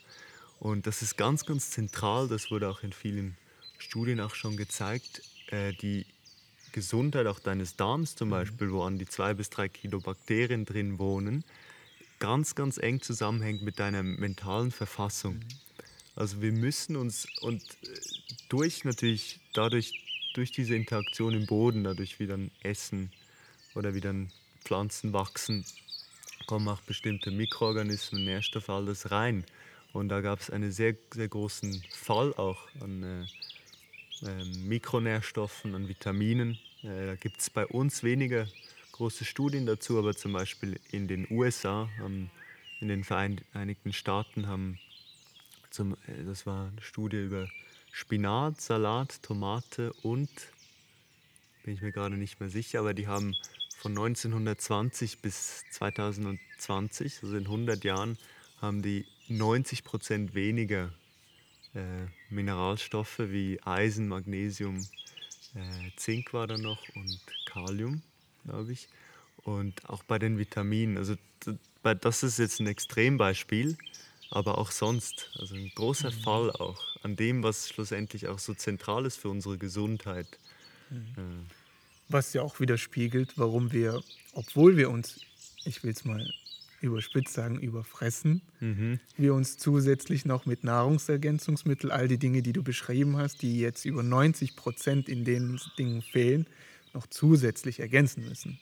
Und 0.61 0.87
das 0.87 1.01
ist 1.01 1.17
ganz, 1.17 1.47
ganz 1.47 1.71
zentral. 1.71 2.29
Das 2.29 2.51
wurde 2.51 2.69
auch 2.69 2.83
in 2.83 2.93
vielen 2.93 3.39
Studien 3.79 4.21
auch 4.21 4.35
schon 4.35 4.59
gezeigt. 4.59 5.23
Äh, 5.47 5.73
die 5.73 6.05
Gesundheit 6.73 7.27
auch 7.27 7.39
deines 7.39 7.77
Darms 7.77 8.17
zum 8.17 8.29
mhm. 8.29 8.33
Beispiel, 8.33 8.71
wo 8.71 8.83
an 8.83 8.99
die 8.99 9.07
zwei 9.07 9.33
bis 9.33 9.49
drei 9.49 9.71
Kilo 9.71 9.99
Bakterien 9.99 10.67
drin 10.67 10.99
wohnen, 10.99 11.43
ganz, 12.19 12.55
ganz 12.55 12.77
eng 12.77 13.01
zusammenhängt 13.01 13.63
mit 13.63 13.79
deiner 13.79 14.03
mentalen 14.03 14.73
Verfassung. 14.73 15.37
Mhm. 15.37 15.64
Also 16.17 16.41
wir 16.41 16.53
müssen 16.53 16.97
uns 16.97 17.27
und 17.41 17.63
äh, 17.63 18.01
durch 18.49 18.85
natürlich 18.85 19.41
dadurch 19.53 19.93
durch 20.35 20.51
diese 20.51 20.75
Interaktion 20.75 21.33
im 21.33 21.47
Boden, 21.47 21.85
dadurch 21.85 22.19
wie 22.19 22.27
dann 22.27 22.51
Essen 22.63 23.13
oder 23.75 23.95
wie 23.95 24.01
dann 24.01 24.31
Pflanzen 24.65 25.13
wachsen, 25.13 25.65
kommen 26.47 26.69
auch 26.69 26.81
bestimmte 26.81 27.31
Mikroorganismen, 27.31 28.25
Nährstoffe, 28.25 28.69
alles 28.69 29.11
rein. 29.11 29.45
Und 29.93 30.09
da 30.09 30.21
gab 30.21 30.41
es 30.41 30.51
einen 30.51 30.73
sehr, 30.73 30.97
sehr 31.13 31.29
großen 31.29 31.83
Fall 31.91 32.35
auch 32.35 32.59
an 32.81 33.03
äh, 34.23 34.27
äh, 34.27 34.45
Mikronährstoffen, 34.59 35.75
an 35.75 35.89
Vitaminen. 35.89 36.59
Äh, 36.83 37.07
da 37.07 37.15
gibt 37.15 37.41
es 37.41 37.49
bei 37.49 37.65
uns 37.67 38.03
weniger 38.03 38.49
große 38.93 39.25
Studien 39.25 39.67
dazu, 39.67 39.99
aber 39.99 40.17
zum 40.17 40.33
Beispiel 40.33 40.81
in 40.91 41.07
den 41.07 41.27
USA, 41.31 41.89
ähm, 42.05 42.29
in 42.81 42.89
den 42.89 43.05
Vereinigten 43.05 43.93
Staaten 43.93 44.49
haben 44.49 44.79
zum, 45.75 45.95
äh, 46.07 46.25
das 46.25 46.47
war 46.47 46.69
eine 46.69 46.81
Studie 46.81 47.25
über 47.25 47.49
Spinat, 47.93 48.61
Salat, 48.61 49.23
Tomate 49.23 49.93
und, 50.03 50.31
bin 51.65 51.75
ich 51.75 51.83
mir 51.83 51.93
gerade 51.93 52.17
nicht 52.17 52.41
mehr 52.41 52.49
sicher, 52.49 52.81
aber 52.81 52.95
die 52.95 53.07
haben 53.07 53.35
von 53.77 53.93
1920 53.93 55.19
bis 55.21 55.65
2020, 55.73 57.23
also 57.23 57.37
in 57.37 57.45
100 57.45 57.85
Jahren, 57.85 58.19
haben 58.61 58.83
die 58.83 59.05
90 59.29 59.85
Prozent 59.85 60.35
weniger 60.35 60.93
äh, 61.75 62.07
Mineralstoffe 62.31 63.19
wie 63.19 63.61
Eisen, 63.65 64.09
Magnesium, 64.09 64.79
äh, 65.55 65.91
Zink 65.97 66.33
war 66.33 66.47
da 66.47 66.57
noch 66.57 66.81
und 66.95 67.21
Kalium, 67.47 68.03
glaube 68.45 68.73
ich. 68.73 68.89
Und 69.39 69.89
auch 69.89 70.03
bei 70.05 70.19
den 70.19 70.39
Vitaminen, 70.39 70.97
also 70.97 71.17
das 71.83 72.23
ist 72.23 72.39
jetzt 72.39 72.61
ein 72.61 72.67
Extrembeispiel, 72.67 73.77
aber 74.35 74.59
auch 74.59 74.71
sonst. 74.71 75.31
Also 75.39 75.55
ein 75.55 75.71
großer 75.75 76.11
mhm. 76.11 76.21
Fall 76.23 76.51
auch 76.51 76.83
an 77.03 77.17
dem, 77.17 77.43
was 77.43 77.69
schlussendlich 77.69 78.29
auch 78.29 78.39
so 78.39 78.55
zentral 78.55 79.07
ist 79.07 79.17
für 79.17 79.29
unsere 79.29 79.59
Gesundheit. 79.59 80.27
Mhm. 80.91 81.47
Was 82.09 82.33
ja 82.33 82.43
auch 82.43 82.61
widerspiegelt, 82.61 83.39
warum 83.39 83.73
wir, 83.73 84.03
obwohl 84.33 84.77
wir 84.77 84.91
uns, 84.91 85.21
ich 85.65 85.83
will 85.83 85.93
es 85.93 86.05
mal 86.05 86.29
überspitzt 86.81 87.33
sagen, 87.33 87.59
überfressen, 87.61 88.43
mhm. 88.61 89.01
wir 89.17 89.33
uns 89.35 89.57
zusätzlich 89.57 90.27
noch 90.27 90.45
mit 90.45 90.65
Nahrungsergänzungsmitteln, 90.65 91.91
all 91.91 92.09
die 92.09 92.19
Dinge, 92.19 92.43
die 92.43 92.53
du 92.53 92.63
beschrieben 92.63 93.17
hast, 93.17 93.41
die 93.41 93.59
jetzt 93.59 93.87
über 93.87 94.03
90 94.03 94.55
Prozent 94.55 95.09
in 95.09 95.25
den 95.25 95.59
Dingen 95.79 96.03
fehlen, 96.03 96.47
noch 96.93 97.07
zusätzlich 97.07 97.81
ergänzen 97.81 98.29
müssen. 98.29 98.61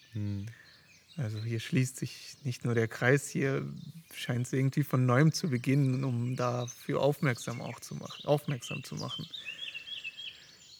Also 1.17 1.39
hier 1.43 1.61
schließt 1.61 1.97
sich 1.97 2.37
nicht 2.43 2.65
nur 2.65 2.75
der 2.75 2.89
Kreis, 2.89 3.29
hier 3.29 3.67
scheint 4.15 4.47
es 4.47 4.53
irgendwie 4.53 4.83
von 4.83 5.05
neuem 5.05 5.33
zu 5.33 5.49
beginnen, 5.51 6.05
um 6.05 6.37
dafür 6.37 7.01
aufmerksam 7.01 7.61
auch 7.61 7.81
zu 7.81 7.95
machen, 7.95 8.25
aufmerksam 8.25 8.83
zu 8.83 8.95
machen. 8.95 9.29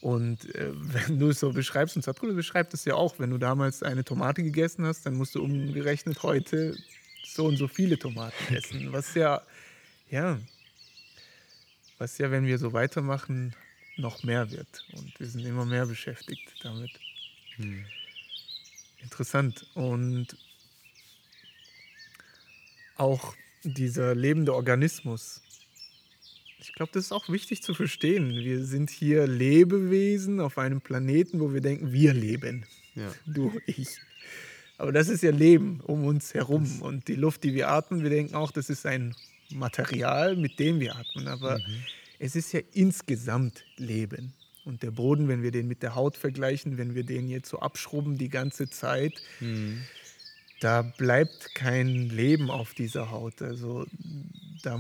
Und 0.01 0.55
äh, 0.55 0.71
wenn 0.75 1.19
du 1.19 1.31
es 1.31 1.41
so 1.41 1.53
beschreibst, 1.53 1.97
und 1.97 2.03
Sadhguru 2.03 2.35
beschreibt 2.35 2.75
es 2.75 2.85
ja 2.85 2.95
auch, 2.95 3.19
wenn 3.19 3.31
du 3.31 3.39
damals 3.39 3.83
eine 3.83 4.05
Tomate 4.05 4.43
gegessen 4.43 4.87
hast, 4.87 5.07
dann 5.07 5.15
musst 5.15 5.35
du 5.35 5.43
umgerechnet 5.43 6.23
heute 6.23 6.77
so 7.25 7.47
und 7.47 7.57
so 7.57 7.69
viele 7.69 7.99
Tomaten 7.99 8.55
essen. 8.55 8.93
Was 8.93 9.15
ja, 9.15 9.43
ja, 10.11 10.39
was 11.99 12.19
ja, 12.19 12.31
wenn 12.31 12.47
wir 12.47 12.59
so 12.59 12.73
weitermachen, 12.73 13.55
noch 13.97 14.23
mehr 14.23 14.51
wird. 14.51 14.85
Und 14.93 15.19
wir 15.21 15.27
sind 15.27 15.45
immer 15.45 15.67
mehr 15.67 15.87
beschäftigt 15.87 16.53
damit. 16.63 16.91
Hm. 17.57 17.85
Interessant. 19.03 19.67
Und 19.75 20.29
auch 22.97 23.35
dieser 23.65 24.15
lebende 24.15 24.55
Organismus, 24.55 25.41
Ich 26.61 26.73
glaube, 26.75 26.93
das 26.95 27.07
ist 27.07 27.13
auch 27.13 27.29
wichtig 27.29 27.63
zu 27.63 27.75
verstehen. 27.75 28.31
Wir 28.31 28.65
sind 28.65 28.89
hier 28.91 29.27
Lebewesen 29.27 30.39
auf 30.41 30.59
einem 30.59 30.81
Planeten, 30.81 31.41
wo 31.41 31.53
wir 31.53 31.61
denken, 31.61 31.93
wir 31.93 32.13
leben. 32.15 32.65
Ja. 32.95 33.13
Du, 33.27 33.53
ich. 33.67 33.89
Aber 34.79 34.93
das 34.93 35.09
ist 35.09 35.23
ja 35.23 35.31
Leben 35.33 35.81
um 35.81 36.05
uns 36.05 36.35
herum. 36.35 36.81
Und 36.83 37.09
die 37.09 37.15
Luft, 37.17 37.43
die 37.45 37.55
wir 37.55 37.69
atmen, 37.69 38.03
wir 38.03 38.11
denken 38.11 38.35
auch, 38.37 38.53
das 38.53 38.71
ist 38.71 38.87
ein 38.87 39.15
Material, 39.51 40.37
mit 40.37 40.59
dem 40.59 40.79
wir 40.81 40.95
atmen. 40.97 41.27
Aber 41.29 41.59
Mhm. 41.59 41.85
es 42.21 42.37
ist 42.37 42.53
ja 42.53 42.61
insgesamt 42.73 43.65
Leben. 43.77 44.33
Und 44.65 44.83
der 44.83 44.93
Boden, 44.93 45.29
wenn 45.29 45.43
wir 45.43 45.51
den 45.51 45.67
mit 45.67 45.83
der 45.83 45.95
Haut 45.95 46.17
vergleichen, 46.17 46.79
wenn 46.79 46.95
wir 46.95 47.05
den 47.05 47.29
jetzt 47.29 47.49
so 47.49 47.59
abschrubben 47.59 48.17
die 48.19 48.29
ganze 48.29 48.71
Zeit, 48.71 49.21
Mhm. 49.41 49.83
da 50.61 50.83
bleibt 50.83 51.55
kein 51.55 52.09
Leben 52.09 52.51
auf 52.51 52.73
dieser 52.75 53.11
Haut. 53.11 53.43
Also 53.43 53.87
da, 54.63 54.79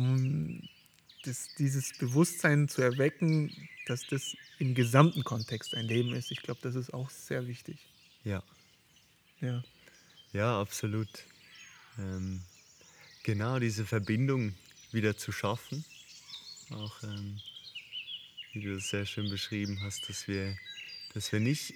das, 1.24 1.48
dieses 1.58 1.98
Bewusstsein 1.98 2.68
zu 2.68 2.82
erwecken, 2.82 3.52
dass 3.86 4.06
das 4.06 4.36
im 4.58 4.74
gesamten 4.74 5.24
Kontext 5.24 5.74
ein 5.74 5.86
Leben 5.86 6.14
ist, 6.14 6.30
ich 6.30 6.42
glaube, 6.42 6.60
das 6.62 6.76
ist 6.76 6.94
auch 6.94 7.10
sehr 7.10 7.48
wichtig. 7.48 7.78
Ja. 8.24 8.42
Ja. 9.40 9.64
Ja, 10.32 10.60
absolut. 10.60 11.08
Ähm, 11.98 12.40
genau 13.24 13.58
diese 13.58 13.84
Verbindung 13.84 14.54
wieder 14.92 15.16
zu 15.16 15.32
schaffen. 15.32 15.84
Auch 16.70 17.02
ähm, 17.02 17.40
wie 18.52 18.60
du 18.60 18.74
das 18.74 18.88
sehr 18.88 19.06
schön 19.06 19.30
beschrieben 19.30 19.80
hast, 19.82 20.08
dass 20.08 20.28
wir, 20.28 20.56
dass 21.14 21.32
wir 21.32 21.40
nicht 21.40 21.74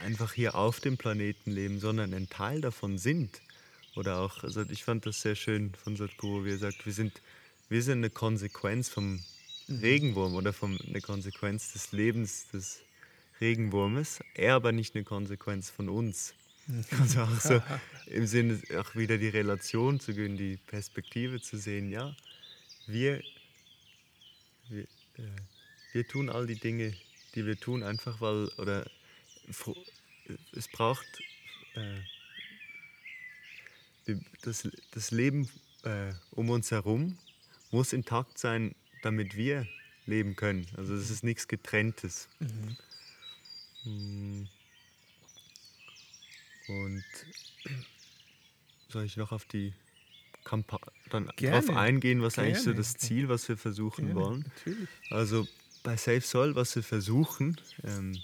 einfach 0.00 0.32
hier 0.32 0.54
auf 0.54 0.80
dem 0.80 0.96
Planeten 0.96 1.50
leben, 1.50 1.80
sondern 1.80 2.14
ein 2.14 2.28
Teil 2.28 2.60
davon 2.60 2.98
sind. 2.98 3.40
Oder 3.96 4.20
auch, 4.20 4.42
also 4.42 4.62
ich 4.62 4.84
fand 4.84 5.06
das 5.06 5.20
sehr 5.20 5.34
schön 5.34 5.74
von 5.74 5.96
Sadhguru, 5.96 6.44
wie 6.44 6.50
er 6.50 6.58
sagt, 6.58 6.84
wir 6.86 6.92
sind, 6.92 7.20
wir 7.68 7.82
sind 7.82 7.98
eine 7.98 8.10
Konsequenz 8.10 8.88
vom 8.88 9.22
Regenwurm 9.68 10.34
oder 10.34 10.52
vom, 10.52 10.78
eine 10.86 11.00
Konsequenz 11.00 11.72
des 11.72 11.92
Lebens 11.92 12.48
des 12.52 12.80
Regenwurmes, 13.40 14.20
er 14.34 14.54
aber 14.54 14.72
nicht 14.72 14.94
eine 14.94 15.04
Konsequenz 15.04 15.70
von 15.70 15.88
uns. 15.88 16.34
Also 16.98 17.20
auch 17.20 17.40
so 17.40 17.62
im 18.06 18.26
Sinne 18.26 18.58
auch 18.78 18.94
wieder 18.94 19.18
die 19.18 19.28
Relation 19.28 20.00
zu 20.00 20.14
gehen, 20.14 20.38
die 20.38 20.56
Perspektive 20.56 21.42
zu 21.42 21.58
sehen, 21.58 21.90
ja, 21.90 22.16
wir, 22.86 23.22
wir, 24.70 24.84
äh, 25.18 25.22
wir 25.94 26.06
tun 26.06 26.28
all 26.28 26.46
die 26.46 26.58
Dinge, 26.58 26.94
die 27.34 27.46
wir 27.46 27.58
tun, 27.58 27.82
einfach 27.82 28.20
weil, 28.20 28.48
oder 28.58 28.90
es 30.52 30.68
braucht 30.68 31.06
äh, 31.74 32.00
das, 34.42 34.68
das 34.90 35.10
Leben 35.10 35.48
äh, 35.84 36.12
um 36.32 36.50
uns 36.50 36.70
herum 36.70 37.18
muss 37.70 37.92
intakt 37.92 38.38
sein, 38.38 38.74
damit 39.02 39.36
wir 39.36 39.66
leben 40.06 40.36
können. 40.36 40.66
Also 40.76 40.94
es 40.94 41.10
ist 41.10 41.24
nichts 41.24 41.48
Getrenntes. 41.48 42.28
Mm. 43.84 44.44
Und 46.68 47.04
soll 48.88 49.04
ich 49.04 49.16
noch 49.16 49.32
auf 49.32 49.44
die 49.44 49.74
Kampa 50.44 50.78
dann 51.10 51.26
Gerne. 51.36 51.60
darauf 51.60 51.76
eingehen, 51.76 52.22
was 52.22 52.38
eigentlich 52.38 52.58
so 52.58 52.66
Gerne. 52.66 52.78
das 52.78 52.94
Ziel, 52.94 53.28
was 53.28 53.48
wir 53.48 53.56
versuchen 53.56 54.06
Gerne, 54.06 54.20
wollen? 54.20 54.44
Natürlich. 54.56 54.88
Also 55.10 55.48
bei 55.84 55.96
Safe 55.96 56.22
Soil, 56.22 56.56
was 56.56 56.74
wir 56.74 56.82
versuchen, 56.82 57.60
ähm, 57.84 58.18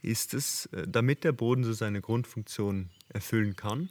ist 0.00 0.32
es, 0.32 0.66
äh, 0.66 0.86
damit 0.88 1.24
der 1.24 1.32
Boden 1.32 1.64
so 1.64 1.74
seine 1.74 2.00
Grundfunktion 2.00 2.88
erfüllen 3.08 3.56
kann, 3.56 3.90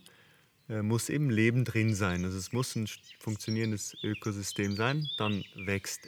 äh, 0.69 0.81
muss 0.81 1.09
eben 1.09 1.29
Leben 1.29 1.65
drin 1.65 1.93
sein. 1.93 2.23
Also 2.25 2.37
es 2.37 2.53
muss 2.53 2.75
ein 2.75 2.87
funktionierendes 3.19 3.97
Ökosystem 4.01 4.75
sein. 4.75 5.07
Dann 5.17 5.43
wächst 5.55 6.07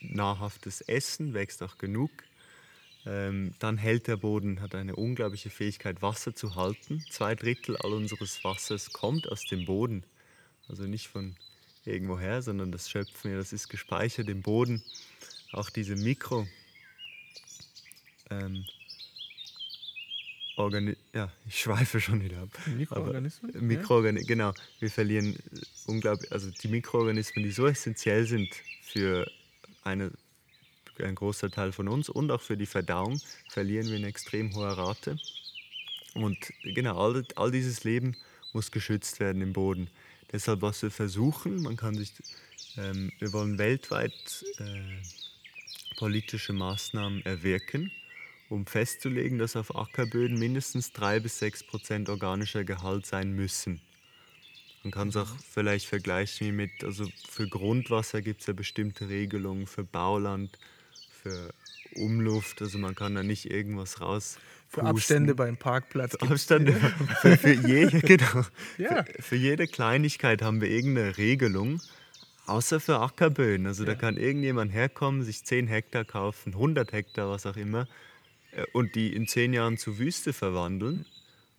nahrhaftes 0.00 0.80
Essen, 0.82 1.34
wächst 1.34 1.62
auch 1.62 1.76
genug. 1.76 2.10
Ähm, 3.04 3.54
dann 3.58 3.76
hält 3.76 4.06
der 4.06 4.16
Boden, 4.16 4.60
hat 4.60 4.74
eine 4.74 4.94
unglaubliche 4.94 5.50
Fähigkeit, 5.50 6.02
Wasser 6.02 6.34
zu 6.34 6.54
halten. 6.54 7.04
Zwei 7.10 7.34
Drittel 7.34 7.76
all 7.78 7.94
unseres 7.94 8.44
Wassers 8.44 8.92
kommt 8.92 9.28
aus 9.28 9.42
dem 9.44 9.64
Boden. 9.64 10.04
Also 10.68 10.84
nicht 10.84 11.08
von 11.08 11.34
irgendwoher, 11.84 12.42
sondern 12.42 12.70
das 12.70 12.88
schöpfen 12.88 13.32
wir, 13.32 13.38
das 13.38 13.52
ist 13.52 13.68
gespeichert 13.68 14.28
im 14.28 14.42
Boden. 14.42 14.82
Auch 15.52 15.70
diese 15.70 15.96
Mikro, 15.96 16.46
ähm, 18.30 18.64
Organi 20.56 20.96
ja, 21.14 21.32
ich 21.46 21.60
schweife 21.60 22.00
schon 22.00 22.22
wieder 22.22 22.42
ab. 22.42 22.48
Mikroorganismen? 22.66 23.50
Aber, 23.54 23.62
Mikroorganismen, 23.62 24.26
genau. 24.28 24.52
Wir 24.78 24.90
verlieren 24.90 25.36
unglaublich, 25.86 26.30
also 26.30 26.50
die 26.50 26.68
Mikroorganismen, 26.68 27.44
die 27.44 27.50
so 27.50 27.66
essentiell 27.66 28.26
sind 28.26 28.48
für 28.82 29.30
eine, 29.82 30.12
ein 30.98 31.14
großer 31.14 31.50
Teil 31.50 31.72
von 31.72 31.88
uns 31.88 32.08
und 32.08 32.30
auch 32.30 32.42
für 32.42 32.56
die 32.56 32.66
Verdauung, 32.66 33.20
verlieren 33.48 33.88
wir 33.88 33.96
in 33.96 34.04
extrem 34.04 34.54
hoher 34.54 34.76
Rate. 34.76 35.18
Und 36.14 36.36
genau, 36.62 36.98
all, 36.98 37.24
all 37.36 37.50
dieses 37.50 37.84
Leben 37.84 38.16
muss 38.52 38.70
geschützt 38.70 39.20
werden 39.20 39.40
im 39.42 39.52
Boden. 39.52 39.88
Deshalb, 40.32 40.62
was 40.62 40.82
wir 40.82 40.90
versuchen, 40.90 41.62
man 41.62 41.76
kann 41.76 41.94
sich, 41.94 42.12
ähm, 42.76 43.12
wir 43.18 43.32
wollen 43.32 43.58
weltweit 43.58 44.44
äh, 44.58 44.80
politische 46.00 46.54
Maßnahmen 46.54 47.24
erwirken, 47.26 47.92
um 48.48 48.64
festzulegen, 48.64 49.36
dass 49.38 49.54
auf 49.54 49.76
Ackerböden 49.76 50.38
mindestens 50.38 50.92
3 50.94 51.20
bis 51.20 51.38
6 51.40 51.64
Prozent 51.64 52.08
organischer 52.08 52.64
Gehalt 52.64 53.04
sein 53.04 53.32
müssen. 53.32 53.82
Man 54.82 54.92
kann 54.92 55.08
es 55.08 55.16
auch 55.16 55.28
vielleicht 55.52 55.84
vergleichen 55.84 56.46
wie 56.46 56.52
mit, 56.52 56.70
also 56.84 57.04
für 57.28 57.46
Grundwasser 57.46 58.22
gibt 58.22 58.40
es 58.40 58.46
ja 58.46 58.54
bestimmte 58.54 59.10
Regelungen, 59.10 59.66
für 59.66 59.84
Bauland, 59.84 60.58
für 61.22 61.52
Umluft, 61.96 62.62
also 62.62 62.78
man 62.78 62.94
kann 62.94 63.14
da 63.14 63.22
nicht 63.22 63.50
irgendwas 63.50 64.00
raus. 64.00 64.38
Für 64.68 64.84
Abstände 64.84 65.34
beim 65.34 65.58
Parkplatz. 65.58 66.14
Abstand 66.14 66.70
für, 67.20 67.36
für, 67.36 67.52
jede, 67.52 68.00
genau, 68.00 68.46
Ja. 68.78 69.04
für, 69.04 69.22
für 69.22 69.36
jede 69.36 69.66
Kleinigkeit 69.66 70.40
haben 70.40 70.62
wir 70.62 70.70
irgendeine 70.70 71.18
Regelung, 71.18 71.78
außer 72.50 72.80
für 72.80 72.98
Ackerböden. 73.00 73.66
Also 73.66 73.84
da 73.84 73.94
kann 73.94 74.16
irgendjemand 74.16 74.72
herkommen, 74.72 75.22
sich 75.22 75.44
10 75.44 75.66
Hektar 75.68 76.04
kaufen, 76.04 76.52
100 76.54 76.92
Hektar, 76.92 77.30
was 77.30 77.46
auch 77.46 77.56
immer, 77.56 77.86
äh, 78.52 78.64
und 78.72 78.94
die 78.94 79.14
in 79.14 79.26
10 79.26 79.52
Jahren 79.52 79.78
zu 79.78 79.98
Wüste 79.98 80.32
verwandeln. 80.32 81.06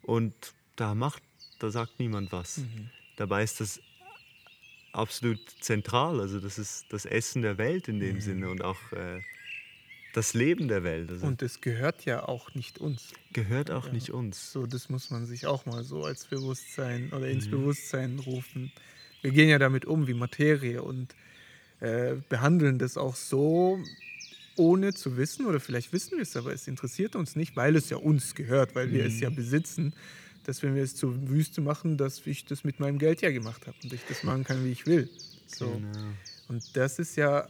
Und 0.03 0.33
da 0.75 0.93
macht, 0.95 1.23
da 1.59 1.69
sagt 1.71 1.99
niemand 1.99 2.31
was. 2.31 2.57
Mhm. 2.57 2.89
Dabei 3.17 3.43
ist 3.43 3.59
das 3.61 3.79
absolut 4.93 5.39
zentral. 5.61 6.19
Also 6.19 6.39
das 6.39 6.59
ist 6.59 6.85
das 6.89 7.05
Essen 7.05 7.41
der 7.41 7.57
Welt 7.57 7.87
in 7.87 7.95
Mhm. 7.97 8.01
dem 8.01 8.21
Sinne 8.21 8.49
und 8.49 8.63
auch 8.63 8.91
äh, 8.91 9.21
das 10.13 10.33
Leben 10.33 10.67
der 10.67 10.83
Welt. 10.83 11.09
Also 11.09 11.25
Und 11.27 11.41
es 11.41 11.61
gehört 11.61 12.03
ja 12.05 12.27
auch 12.27 12.53
nicht 12.53 12.79
uns. 12.79 13.13
gehört 13.31 13.71
auch 13.71 13.91
nicht 13.91 14.09
uns. 14.09 14.51
So, 14.51 14.65
das 14.65 14.89
muss 14.89 15.09
man 15.09 15.25
sich 15.25 15.45
auch 15.45 15.65
mal 15.65 15.83
so 15.83 16.03
als 16.03 16.25
Bewusstsein 16.25 17.11
oder 17.13 17.27
ins 17.29 17.45
Mhm. 17.47 17.51
Bewusstsein 17.51 18.19
rufen. 18.19 18.71
Wir 19.21 19.31
gehen 19.31 19.49
ja 19.49 19.59
damit 19.59 19.85
um 19.85 20.07
wie 20.07 20.13
Materie 20.13 20.81
und 20.81 21.15
äh, 21.79 22.15
behandeln 22.29 22.77
das 22.79 22.97
auch 22.97 23.15
so, 23.15 23.79
ohne 24.57 24.93
zu 24.93 25.17
wissen, 25.17 25.45
oder 25.45 25.59
vielleicht 25.59 25.93
wissen 25.93 26.17
wir 26.17 26.23
es, 26.23 26.35
aber 26.35 26.53
es 26.53 26.67
interessiert 26.67 27.15
uns 27.15 27.35
nicht, 27.35 27.55
weil 27.55 27.75
es 27.75 27.89
ja 27.89 27.97
uns 27.97 28.35
gehört, 28.35 28.75
weil 28.75 28.91
wir 28.91 29.05
es 29.05 29.19
ja 29.19 29.29
Mhm. 29.29 29.35
besitzen, 29.35 29.93
dass 30.43 30.61
wenn 30.63 30.75
wir 30.75 30.83
es 30.83 30.95
zur 30.95 31.29
Wüste 31.29 31.61
machen, 31.61 31.97
dass 31.97 32.25
ich 32.25 32.45
das 32.45 32.63
mit 32.63 32.79
meinem 32.79 32.97
Geld 32.99 33.21
ja 33.21 33.31
gemacht 33.31 33.67
habe 33.67 33.77
und 33.83 33.93
ich 33.93 34.01
das 34.05 34.23
machen 34.23 34.43
kann, 34.43 34.63
wie 34.65 34.71
ich 34.71 34.85
will. 34.85 35.09
So. 35.45 35.75
Genau. 35.75 36.13
Und 36.47 36.63
das 36.73 36.99
ist 36.99 37.15
ja 37.15 37.47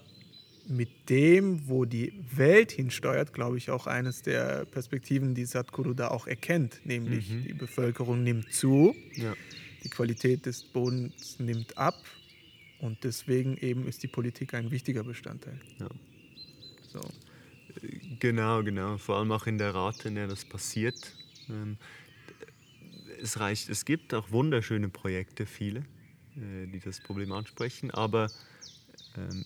mit 0.67 1.09
dem, 1.09 1.67
wo 1.67 1.85
die 1.85 2.13
Welt 2.35 2.71
hinsteuert, 2.71 3.33
glaube 3.33 3.57
ich, 3.57 3.71
auch 3.71 3.87
eines 3.87 4.21
der 4.21 4.65
Perspektiven, 4.65 5.33
die 5.33 5.45
Sadhguru 5.45 5.93
da 5.93 6.09
auch 6.09 6.27
erkennt, 6.27 6.81
nämlich 6.85 7.29
Mhm. 7.29 7.43
die 7.43 7.53
Bevölkerung 7.53 8.23
nimmt 8.23 8.53
zu, 8.53 8.95
Ja. 9.15 9.33
Die 9.83 9.89
Qualität 9.89 10.45
des 10.45 10.63
Bodens 10.63 11.39
nimmt 11.39 11.77
ab 11.77 12.03
und 12.79 13.03
deswegen 13.03 13.57
eben 13.57 13.87
ist 13.87 14.03
die 14.03 14.07
Politik 14.07 14.53
ein 14.53 14.71
wichtiger 14.71 15.03
Bestandteil. 15.03 15.59
Ja. 15.79 15.89
So. 16.91 17.01
Genau, 18.19 18.63
genau. 18.63 18.97
Vor 18.97 19.17
allem 19.17 19.31
auch 19.31 19.47
in 19.47 19.57
der 19.57 19.73
Rate, 19.73 20.09
in 20.09 20.15
der 20.15 20.27
das 20.27 20.45
passiert. 20.45 21.15
Ähm, 21.49 21.77
es 23.21 23.39
reicht, 23.39 23.69
es 23.69 23.85
gibt 23.85 24.13
auch 24.13 24.31
wunderschöne 24.31 24.89
Projekte, 24.89 25.45
viele, 25.45 25.79
äh, 26.35 26.67
die 26.67 26.79
das 26.79 26.99
Problem 26.99 27.31
ansprechen, 27.31 27.91
aber 27.91 28.29
ähm, 29.15 29.45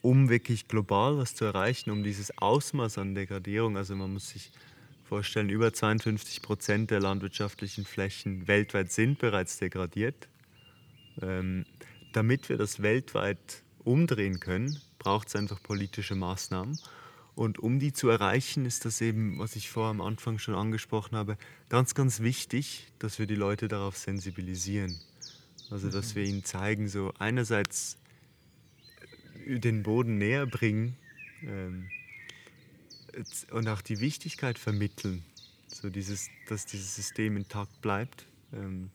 um 0.00 0.28
wirklich 0.28 0.68
global 0.68 1.16
was 1.18 1.34
zu 1.34 1.44
erreichen, 1.44 1.90
um 1.90 2.02
dieses 2.02 2.36
Ausmaß 2.38 2.98
an 2.98 3.14
Degradierung, 3.14 3.76
also 3.76 3.94
man 3.94 4.12
muss 4.12 4.30
sich 4.30 4.50
vorstellen, 5.12 5.50
über 5.50 5.74
52 5.74 6.40
Prozent 6.40 6.90
der 6.90 6.98
landwirtschaftlichen 6.98 7.84
Flächen 7.84 8.48
weltweit 8.48 8.90
sind 8.90 9.18
bereits 9.18 9.58
degradiert. 9.58 10.26
Ähm, 11.20 11.66
damit 12.14 12.48
wir 12.48 12.56
das 12.56 12.80
weltweit 12.80 13.62
umdrehen 13.84 14.40
können, 14.40 14.80
braucht 14.98 15.28
es 15.28 15.36
einfach 15.36 15.62
politische 15.62 16.14
Maßnahmen. 16.14 16.78
Und 17.34 17.58
um 17.58 17.78
die 17.78 17.92
zu 17.92 18.08
erreichen, 18.08 18.64
ist 18.64 18.86
das 18.86 19.02
eben, 19.02 19.38
was 19.38 19.54
ich 19.54 19.68
vorher 19.68 19.90
am 19.90 20.00
Anfang 20.00 20.38
schon 20.38 20.54
angesprochen 20.54 21.14
habe, 21.14 21.36
ganz, 21.68 21.94
ganz 21.94 22.20
wichtig, 22.20 22.90
dass 22.98 23.18
wir 23.18 23.26
die 23.26 23.34
Leute 23.34 23.68
darauf 23.68 23.98
sensibilisieren. 23.98 24.98
Also, 25.70 25.90
dass 25.90 26.14
wir 26.14 26.24
ihnen 26.24 26.42
zeigen, 26.42 26.88
so 26.88 27.12
einerseits, 27.18 27.98
den 29.46 29.82
Boden 29.82 30.16
näher 30.16 30.46
bringen 30.46 30.96
ähm, 31.42 31.90
und 33.50 33.68
auch 33.68 33.82
die 33.82 34.00
Wichtigkeit 34.00 34.58
vermitteln, 34.58 35.24
so 35.68 35.90
dieses, 35.90 36.28
dass 36.48 36.66
dieses 36.66 36.94
System 36.94 37.36
intakt 37.36 37.80
bleibt. 37.82 38.26
Ähm, 38.52 38.90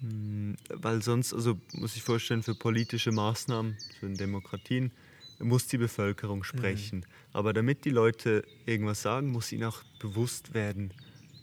hm, 0.00 0.56
weil 0.68 1.02
sonst, 1.02 1.34
also 1.34 1.58
muss 1.72 1.96
ich 1.96 2.02
vorstellen, 2.02 2.42
für 2.42 2.54
politische 2.54 3.12
Maßnahmen, 3.12 3.76
so 4.00 4.06
in 4.06 4.14
Demokratien, 4.14 4.92
muss 5.40 5.66
die 5.66 5.78
Bevölkerung 5.78 6.44
sprechen. 6.44 7.00
Mhm. 7.00 7.04
Aber 7.32 7.52
damit 7.52 7.84
die 7.84 7.90
Leute 7.90 8.44
irgendwas 8.66 9.02
sagen, 9.02 9.30
muss 9.30 9.52
ihnen 9.52 9.64
auch 9.64 9.82
bewusst 10.00 10.54
werden, 10.54 10.92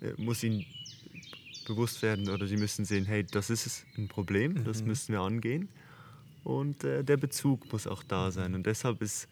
äh, 0.01 0.21
muss 0.21 0.43
ihnen 0.43 0.65
bewusst 1.65 2.01
werden 2.01 2.29
oder 2.29 2.45
sie 2.47 2.57
müssen 2.57 2.85
sehen, 2.85 3.05
hey, 3.05 3.23
das 3.23 3.49
ist 3.49 3.85
ein 3.97 4.07
Problem, 4.07 4.53
mhm. 4.53 4.63
das 4.65 4.83
müssen 4.83 5.13
wir 5.13 5.21
angehen. 5.21 5.69
Und 6.43 6.83
äh, 6.83 7.03
der 7.03 7.17
Bezug 7.17 7.71
muss 7.71 7.87
auch 7.87 8.03
da 8.03 8.31
sein. 8.31 8.53
Und 8.53 8.65
deshalb 8.67 9.01
ist, 9.01 9.27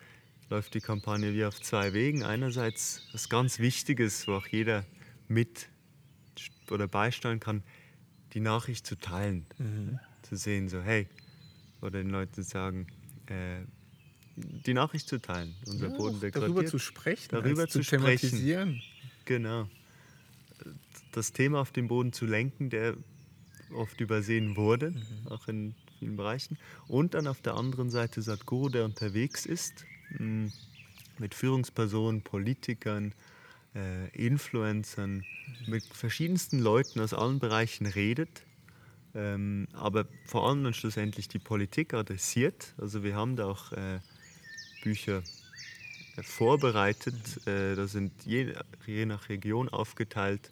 läuft 0.54 0.76
die 0.76 0.82
Kampagne 0.82 1.34
wie 1.34 1.46
auf 1.46 1.60
zwei 1.60 1.94
Wegen. 1.94 2.22
Einerseits 2.22 3.08
was 3.12 3.28
ganz 3.28 3.58
Wichtiges, 3.58 4.28
wo 4.28 4.34
auch 4.34 4.46
jeder 4.46 4.86
mit 5.28 5.68
oder 6.70 6.88
beisteuern 6.88 7.40
kann, 7.40 7.64
die 8.34 8.40
Nachricht 8.40 8.86
zu 8.86 8.96
teilen. 8.96 9.48
Mhm. 9.58 10.00
Zu 10.22 10.36
sehen, 10.36 10.70
so, 10.70 10.80
hey, 10.80 11.08
oder 11.82 12.04
den 12.04 12.12
Leuten 12.12 12.44
sagen, 12.44 12.86
äh, 13.26 13.62
die 14.36 14.76
Nachricht 14.76 15.08
zu 15.08 15.20
teilen, 15.20 15.56
unser 15.66 15.90
ja, 15.90 15.98
Boden 15.98 16.20
degradiert. 16.20 16.52
Darüber 16.52 16.66
zu 16.68 16.78
sprechen, 16.78 17.30
darüber 17.32 17.68
zu, 17.68 17.82
zu 17.82 17.90
thematisieren. 17.90 18.80
Genau. 19.26 19.68
Das 21.14 21.34
Thema 21.34 21.62
auf 21.62 21.72
den 21.72 21.88
Boden 21.88 22.14
zu 22.14 22.28
lenken, 22.28 22.70
der 22.70 22.96
oft 23.74 24.00
übersehen 24.00 24.56
wurde, 24.56 24.92
mhm. 24.92 25.28
auch 25.30 25.48
in 25.48 25.74
vielen 25.98 26.16
Bereichen. 26.16 26.60
Und 26.88 27.16
dann 27.16 27.26
auf 27.26 27.42
der 27.42 27.56
anderen 27.56 27.90
Seite 27.90 28.22
Sadhguru, 28.22 28.70
der 28.70 28.86
unterwegs 28.86 29.48
ist, 29.48 29.86
mit 30.20 31.34
Führungspersonen, 31.34 32.22
Politikern, 32.22 33.14
äh, 33.76 34.10
Influencern, 34.10 35.24
mit 35.68 35.84
verschiedensten 35.86 36.60
Leuten 36.60 37.00
aus 37.00 37.14
allen 37.14 37.40
Bereichen 37.40 37.86
redet, 37.86 38.44
ähm, 39.16 39.68
aber 39.74 40.06
vor 40.26 40.48
allem 40.48 40.64
dann 40.64 40.74
schlussendlich 40.74 41.28
die 41.28 41.40
Politik 41.40 41.94
adressiert. 41.94 42.74
Also 42.78 43.04
wir 43.04 43.16
haben 43.16 43.36
da 43.36 43.46
auch 43.46 43.72
äh, 43.72 44.00
Bücher 44.84 45.24
äh, 46.18 46.24
vorbereitet. 46.24 47.48
Äh, 47.48 47.76
da 47.76 47.88
sind 47.88 48.12
je, 48.26 48.54
je 48.86 49.06
nach 49.06 49.30
Region 49.30 49.70
aufgeteilt, 49.70 50.52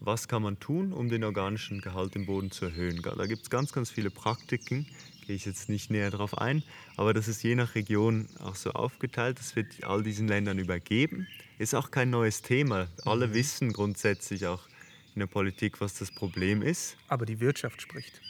was 0.00 0.28
kann 0.28 0.42
man 0.42 0.58
tun, 0.58 0.92
um 0.92 1.10
den 1.10 1.24
organischen 1.24 1.80
Gehalt 1.82 2.16
im 2.16 2.26
Boden 2.26 2.50
zu 2.50 2.66
erhöhen. 2.66 3.02
Da 3.02 3.26
gibt 3.26 3.42
es 3.42 3.50
ganz, 3.50 3.72
ganz 3.72 3.90
viele 3.90 4.10
Praktiken, 4.10 4.86
gehe 5.30 5.36
ich 5.36 5.44
jetzt 5.44 5.68
nicht 5.68 5.92
näher 5.92 6.10
darauf 6.10 6.36
ein, 6.38 6.64
aber 6.96 7.14
das 7.14 7.28
ist 7.28 7.44
je 7.44 7.54
nach 7.54 7.76
Region 7.76 8.26
auch 8.40 8.56
so 8.56 8.72
aufgeteilt. 8.72 9.38
Das 9.38 9.54
wird 9.54 9.84
all 9.84 10.02
diesen 10.02 10.26
Ländern 10.26 10.58
übergeben. 10.58 11.28
Ist 11.56 11.72
auch 11.72 11.92
kein 11.92 12.10
neues 12.10 12.42
Thema. 12.42 12.88
Alle 13.04 13.28
mhm. 13.28 13.34
wissen 13.34 13.72
grundsätzlich 13.72 14.48
auch 14.48 14.66
in 15.14 15.20
der 15.20 15.28
Politik, 15.28 15.80
was 15.80 15.94
das 15.94 16.10
Problem 16.10 16.62
ist. 16.62 16.96
Aber 17.06 17.26
die 17.26 17.38
Wirtschaft 17.38 17.80
spricht. 17.80 18.20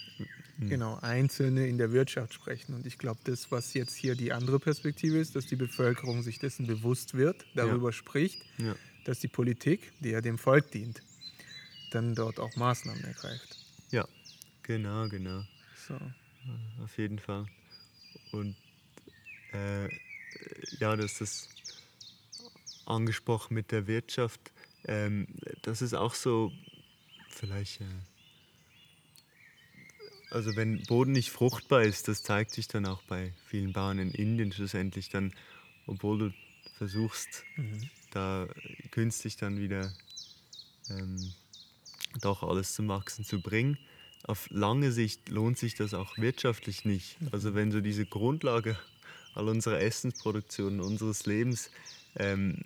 Mhm. 0.59 0.69
Genau, 0.69 0.99
Einzelne 1.01 1.69
in 1.69 1.79
der 1.79 1.91
Wirtschaft 1.91 2.35
sprechen. 2.35 2.75
Und 2.75 2.85
ich 2.85 2.99
glaube, 2.99 3.21
das, 3.25 3.51
was 3.51 3.73
jetzt 3.73 3.95
hier 3.95 4.15
die 4.15 4.35
andere 4.35 4.61
Perspektive 4.61 5.17
ist, 5.17 5.35
dass 5.35 5.47
die 5.47 5.57
Bevölkerung 5.57 6.23
sich 6.23 6.39
dessen 6.39 6.67
bewusst 6.67 7.15
wird, 7.15 7.47
darüber 7.55 7.89
ja. 7.89 7.93
spricht, 7.93 8.43
ja. 8.59 8.77
dass 9.07 9.21
die 9.21 9.29
Politik, 9.29 9.91
die 10.01 10.11
ja 10.11 10.21
dem 10.21 10.37
Volk 10.37 10.71
dient, 10.71 11.01
dann 11.93 12.15
dort 12.15 12.39
auch 12.39 12.55
Maßnahmen 12.57 13.05
ergreift. 13.05 13.57
Ja, 13.91 14.07
genau, 14.65 15.09
genau. 15.09 15.45
So. 15.89 15.99
Auf 16.83 16.97
jeden 16.99 17.19
Fall. 17.19 17.47
Und 18.33 18.57
äh, 19.53 19.89
ja, 20.79 20.97
das 20.97 21.21
ist 21.21 21.21
das 21.21 21.49
angesprochen 22.87 23.55
mit 23.55 23.71
der 23.73 23.87
Wirtschaft. 23.87 24.41
Ähm, 24.85 25.27
das 25.63 25.83
ist 25.83 25.95
auch 25.95 26.15
so 26.15 26.53
vielleicht. 27.29 27.81
Äh, 27.81 27.85
also 30.31 30.55
wenn 30.55 30.83
Boden 30.85 31.13
nicht 31.13 31.31
fruchtbar 31.31 31.83
ist, 31.83 32.07
das 32.07 32.23
zeigt 32.23 32.53
sich 32.53 32.69
dann 32.69 32.87
auch 32.87 33.03
bei 33.03 33.33
vielen 33.47 33.73
Bauern 33.73 33.99
in 33.99 34.13
Indien 34.13 34.53
schlussendlich 34.53 35.09
dann, 35.09 35.35
obwohl 35.87 36.19
du 36.19 36.35
versuchst, 36.79 37.45
mhm. 37.57 37.91
da 38.13 38.47
künstlich 38.93 39.37
dann 39.37 39.59
wieder 39.59 39.93
ähm, 40.89 41.35
doch 42.21 42.45
alles 42.45 42.75
zum 42.75 42.89
Wachsen 42.89 43.25
zu 43.25 43.41
bringen. 43.41 43.77
Auf 44.25 44.49
lange 44.51 44.93
Sicht 44.93 45.29
lohnt 45.29 45.59
sich 45.59 45.75
das 45.75 45.95
auch 45.95 46.19
wirtschaftlich 46.19 46.85
nicht. 46.85 47.17
Also 47.33 47.55
wenn 47.55 47.73
so 47.73 47.81
diese 47.81 48.07
Grundlage 48.07 48.79
all 49.35 49.49
unserer 49.49 49.81
Essensproduktion, 49.81 50.81
unseres 50.81 51.27
Lebens, 51.27 51.71
ähm, 52.17 52.63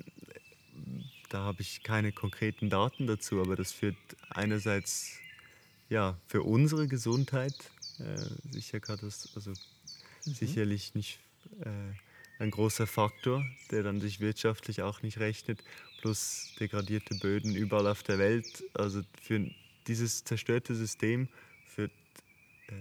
da 1.28 1.40
habe 1.40 1.62
ich 1.62 1.82
keine 1.82 2.12
konkreten 2.12 2.70
Daten 2.70 3.06
dazu, 3.06 3.40
aber 3.40 3.56
das 3.56 3.72
führt 3.72 3.96
einerseits 4.30 5.18
ja, 5.88 6.18
für 6.26 6.42
unsere 6.42 6.88
Gesundheit 6.88 7.54
äh, 7.98 8.16
sicher 8.50 8.80
also 8.88 9.50
mhm. 9.50 10.34
sicherlich 10.34 10.94
nicht 10.94 11.20
äh, 11.60 11.94
ein 12.38 12.50
großer 12.50 12.86
Faktor, 12.86 13.44
der 13.70 13.82
dann 13.82 14.00
sich 14.00 14.20
wirtschaftlich 14.20 14.82
auch 14.82 15.02
nicht 15.02 15.18
rechnet, 15.18 15.62
plus 16.00 16.54
degradierte 16.58 17.14
Böden 17.16 17.54
überall 17.54 17.86
auf 17.86 18.02
der 18.02 18.18
Welt. 18.18 18.64
Also 18.74 19.02
für 19.22 19.48
dieses 19.86 20.24
zerstörte 20.24 20.74
System 20.74 21.28
führt, 21.66 21.92
äh, 22.68 22.74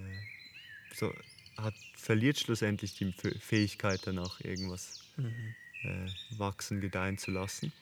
so, 0.94 1.14
hat, 1.58 1.76
verliert 1.96 2.40
schlussendlich 2.40 2.96
die 2.96 3.14
Fähigkeit 3.40 4.06
dann 4.06 4.20
auch 4.20 4.40
irgendwas 4.40 5.04
mhm. 5.18 5.56
Äh, 5.84 6.08
wachsen, 6.38 6.80
gedeihen 6.80 7.18
zu 7.18 7.32
lassen. 7.32 7.74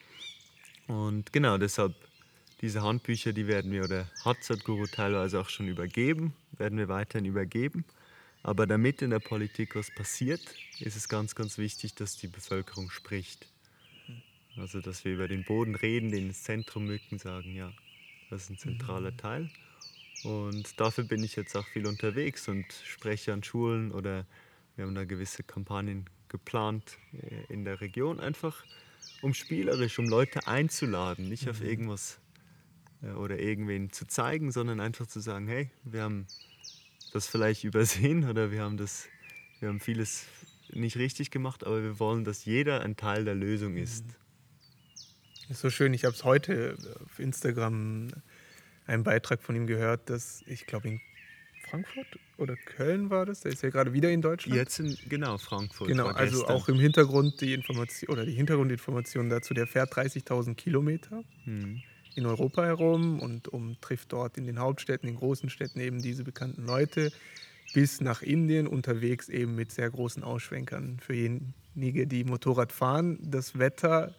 Und 0.88 1.32
genau 1.32 1.56
deshalb 1.56 1.94
diese 2.60 2.82
Handbücher, 2.82 3.32
die 3.32 3.46
werden 3.46 3.70
wir 3.70 3.84
oder 3.84 4.08
hat 4.24 4.42
Sadhguru 4.42 4.86
teilweise 4.86 5.40
auch 5.40 5.48
schon 5.48 5.68
übergeben, 5.68 6.32
werden 6.52 6.78
wir 6.78 6.88
weiterhin 6.88 7.26
übergeben. 7.26 7.84
Aber 8.42 8.66
damit 8.66 9.02
in 9.02 9.10
der 9.10 9.20
Politik 9.20 9.76
was 9.76 9.92
passiert, 9.94 10.40
ist 10.80 10.96
es 10.96 11.08
ganz, 11.08 11.34
ganz 11.34 11.58
wichtig, 11.58 11.94
dass 11.94 12.16
die 12.16 12.26
Bevölkerung 12.26 12.90
spricht. 12.90 13.46
Also, 14.56 14.80
dass 14.80 15.04
wir 15.04 15.14
über 15.14 15.28
den 15.28 15.44
Boden 15.44 15.74
reden, 15.74 16.10
den 16.10 16.26
ins 16.26 16.42
Zentrum 16.42 16.86
mücken, 16.86 17.18
sagen, 17.18 17.54
ja, 17.54 17.72
das 18.32 18.44
ist 18.44 18.50
ein 18.50 18.58
zentraler 18.58 19.10
mhm. 19.12 19.16
Teil. 19.18 19.50
Und 20.24 20.80
dafür 20.80 21.04
bin 21.04 21.22
ich 21.22 21.36
jetzt 21.36 21.56
auch 21.56 21.66
viel 21.66 21.86
unterwegs 21.86 22.48
und 22.48 22.64
spreche 22.84 23.32
an 23.32 23.42
Schulen 23.42 23.92
oder 23.92 24.26
wir 24.76 24.86
haben 24.86 24.94
da 24.94 25.04
gewisse 25.04 25.42
Kampagnen 25.42 26.06
geplant 26.28 26.98
äh, 27.12 27.52
in 27.52 27.64
der 27.64 27.80
Region, 27.80 28.20
einfach 28.20 28.64
um 29.20 29.34
spielerisch, 29.34 29.98
um 29.98 30.06
Leute 30.06 30.46
einzuladen, 30.46 31.28
nicht 31.28 31.48
auf 31.48 31.60
mhm. 31.60 31.66
irgendwas 31.66 32.20
äh, 33.02 33.10
oder 33.10 33.38
irgendwen 33.38 33.90
zu 33.92 34.06
zeigen, 34.06 34.50
sondern 34.50 34.80
einfach 34.80 35.06
zu 35.06 35.20
sagen, 35.20 35.46
hey, 35.46 35.70
wir 35.84 36.02
haben 36.02 36.26
das 37.12 37.26
vielleicht 37.26 37.64
übersehen 37.64 38.28
oder 38.28 38.50
wir 38.50 38.62
haben 38.62 38.78
das, 38.78 39.08
wir 39.60 39.68
haben 39.68 39.80
vieles 39.80 40.26
nicht 40.70 40.96
richtig 40.96 41.30
gemacht, 41.30 41.64
aber 41.66 41.82
wir 41.82 41.98
wollen, 41.98 42.24
dass 42.24 42.46
jeder 42.46 42.80
ein 42.80 42.96
Teil 42.96 43.26
der 43.26 43.34
Lösung 43.34 43.76
ist. 43.76 44.06
Das 44.06 44.21
ist 45.52 45.60
so 45.60 45.70
schön. 45.70 45.94
Ich 45.94 46.04
habe 46.04 46.14
es 46.14 46.24
heute 46.24 46.76
auf 47.04 47.18
Instagram 47.18 48.08
einen 48.86 49.04
Beitrag 49.04 49.42
von 49.42 49.54
ihm 49.54 49.66
gehört, 49.66 50.10
dass 50.10 50.42
ich 50.46 50.66
glaube 50.66 50.88
in 50.88 51.00
Frankfurt 51.68 52.06
oder 52.36 52.56
Köln 52.56 53.10
war 53.10 53.24
das. 53.24 53.40
Der 53.40 53.52
ist 53.52 53.62
ja 53.62 53.70
gerade 53.70 53.92
wieder 53.92 54.10
in 54.10 54.20
Deutschland. 54.20 54.56
Jetzt 54.56 54.80
in 54.80 54.96
genau 55.08 55.38
Frankfurt. 55.38 55.88
Genau, 55.88 56.08
also 56.08 56.46
auch 56.46 56.68
im 56.68 56.78
Hintergrund 56.78 57.40
die 57.40 57.54
Information 57.54 58.10
oder 58.10 58.26
die 58.26 58.32
Hintergrundinformation 58.32 59.30
dazu. 59.30 59.54
Der 59.54 59.66
fährt 59.66 59.92
30.000 59.94 60.54
Kilometer. 60.54 61.22
Hm 61.44 61.82
in 62.14 62.26
Europa 62.26 62.64
herum 62.64 63.20
und 63.20 63.48
um, 63.48 63.76
trifft 63.80 64.12
dort 64.12 64.36
in 64.36 64.46
den 64.46 64.58
Hauptstädten, 64.58 65.08
in 65.08 65.16
großen 65.16 65.50
Städten 65.50 65.80
eben 65.80 66.02
diese 66.02 66.24
bekannten 66.24 66.66
Leute, 66.66 67.12
bis 67.74 68.00
nach 68.00 68.22
Indien 68.22 68.66
unterwegs 68.66 69.28
eben 69.28 69.54
mit 69.54 69.72
sehr 69.72 69.90
großen 69.90 70.22
Ausschwenkern. 70.22 70.98
Für 71.00 71.14
jenige, 71.14 72.06
die 72.06 72.24
Motorrad 72.24 72.72
fahren, 72.72 73.18
das 73.22 73.58
Wetter 73.58 74.14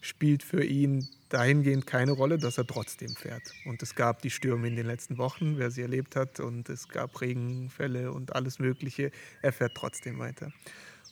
spielt 0.00 0.42
für 0.42 0.64
ihn 0.64 1.08
dahingehend 1.28 1.86
keine 1.86 2.12
Rolle, 2.12 2.38
dass 2.38 2.58
er 2.58 2.66
trotzdem 2.66 3.14
fährt. 3.16 3.42
Und 3.64 3.82
es 3.82 3.94
gab 3.94 4.22
die 4.22 4.30
Stürme 4.30 4.68
in 4.68 4.76
den 4.76 4.86
letzten 4.86 5.18
Wochen, 5.18 5.58
wer 5.58 5.70
sie 5.70 5.82
erlebt 5.82 6.16
hat, 6.16 6.40
und 6.40 6.68
es 6.68 6.88
gab 6.88 7.20
Regenfälle 7.20 8.12
und 8.12 8.34
alles 8.34 8.58
Mögliche. 8.58 9.10
Er 9.42 9.52
fährt 9.52 9.74
trotzdem 9.74 10.18
weiter. 10.18 10.52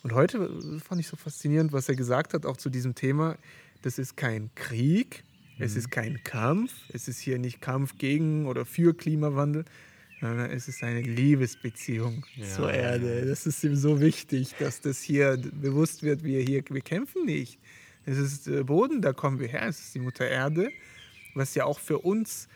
Und 0.02 0.12
heute 0.12 0.50
fand 0.80 1.00
ich 1.00 1.08
so 1.08 1.16
faszinierend, 1.16 1.72
was 1.72 1.88
er 1.88 1.96
gesagt 1.96 2.34
hat, 2.34 2.46
auch 2.46 2.56
zu 2.56 2.70
diesem 2.70 2.94
Thema. 2.94 3.36
Das 3.82 3.98
ist 3.98 4.16
kein 4.16 4.50
Krieg, 4.54 5.24
es 5.58 5.76
ist 5.76 5.86
mhm. 5.86 5.90
kein 5.90 6.24
Kampf, 6.24 6.72
es 6.92 7.08
ist 7.08 7.20
hier 7.20 7.38
nicht 7.38 7.60
Kampf 7.60 7.96
gegen 7.98 8.46
oder 8.46 8.64
für 8.64 8.94
Klimawandel, 8.94 9.64
sondern 10.20 10.50
es 10.50 10.68
ist 10.68 10.82
eine 10.82 11.00
Liebesbeziehung 11.00 12.24
ja, 12.36 12.46
zur 12.46 12.72
Erde. 12.72 13.26
Das 13.26 13.46
ist 13.46 13.62
ihm 13.64 13.76
so 13.76 14.00
wichtig, 14.00 14.54
dass 14.58 14.80
das 14.80 15.00
hier 15.00 15.36
bewusst 15.36 16.02
wird, 16.02 16.24
wir 16.24 16.40
hier, 16.42 16.62
wir 16.68 16.80
kämpfen 16.80 17.24
nicht. 17.24 17.58
Es 18.06 18.18
ist 18.18 18.46
der 18.46 18.64
Boden, 18.64 19.00
da 19.00 19.12
kommen 19.12 19.38
wir 19.38 19.48
her, 19.48 19.66
es 19.66 19.80
ist 19.80 19.94
die 19.94 19.98
Mutter 19.98 20.26
Erde, 20.26 20.70
was 21.34 21.54
ja 21.54 21.64
auch 21.64 21.78
für 21.78 21.98
uns 21.98 22.48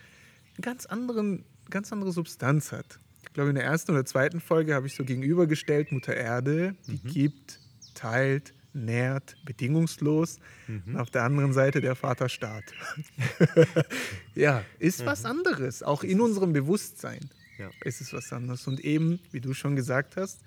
eine 0.55 0.61
ganz, 0.61 0.85
anderen, 0.85 1.43
ganz 1.69 1.91
andere 1.91 2.11
Substanz 2.11 2.71
hat. 2.71 2.99
ich 3.23 3.33
glaube, 3.33 3.49
in 3.49 3.55
der 3.55 3.65
ersten 3.65 3.91
oder 3.91 4.05
zweiten 4.05 4.41
Folge 4.41 4.75
habe 4.75 4.87
ich 4.87 4.95
so 4.95 5.03
gegenübergestellt, 5.03 5.91
Mutter 5.91 6.15
Erde, 6.15 6.75
die 6.87 6.99
mhm. 7.03 7.09
gibt, 7.09 7.59
teilt, 7.93 8.53
nährt, 8.73 9.35
bedingungslos. 9.45 10.39
Mhm. 10.67 10.97
auf 10.97 11.09
der 11.09 11.23
anderen 11.23 11.53
Seite 11.53 11.81
der 11.81 11.95
Vaterstaat. 11.95 12.63
ja, 14.35 14.63
ist 14.77 15.01
mhm. 15.01 15.05
was 15.05 15.25
anderes, 15.25 15.83
auch 15.83 16.03
in 16.03 16.21
unserem 16.21 16.53
Bewusstsein 16.53 17.29
ja. 17.59 17.69
ist 17.83 18.01
es 18.01 18.13
was 18.13 18.31
anderes. 18.33 18.67
Und 18.67 18.79
eben, 18.79 19.19
wie 19.31 19.41
du 19.41 19.53
schon 19.53 19.75
gesagt 19.75 20.15
hast, 20.17 20.41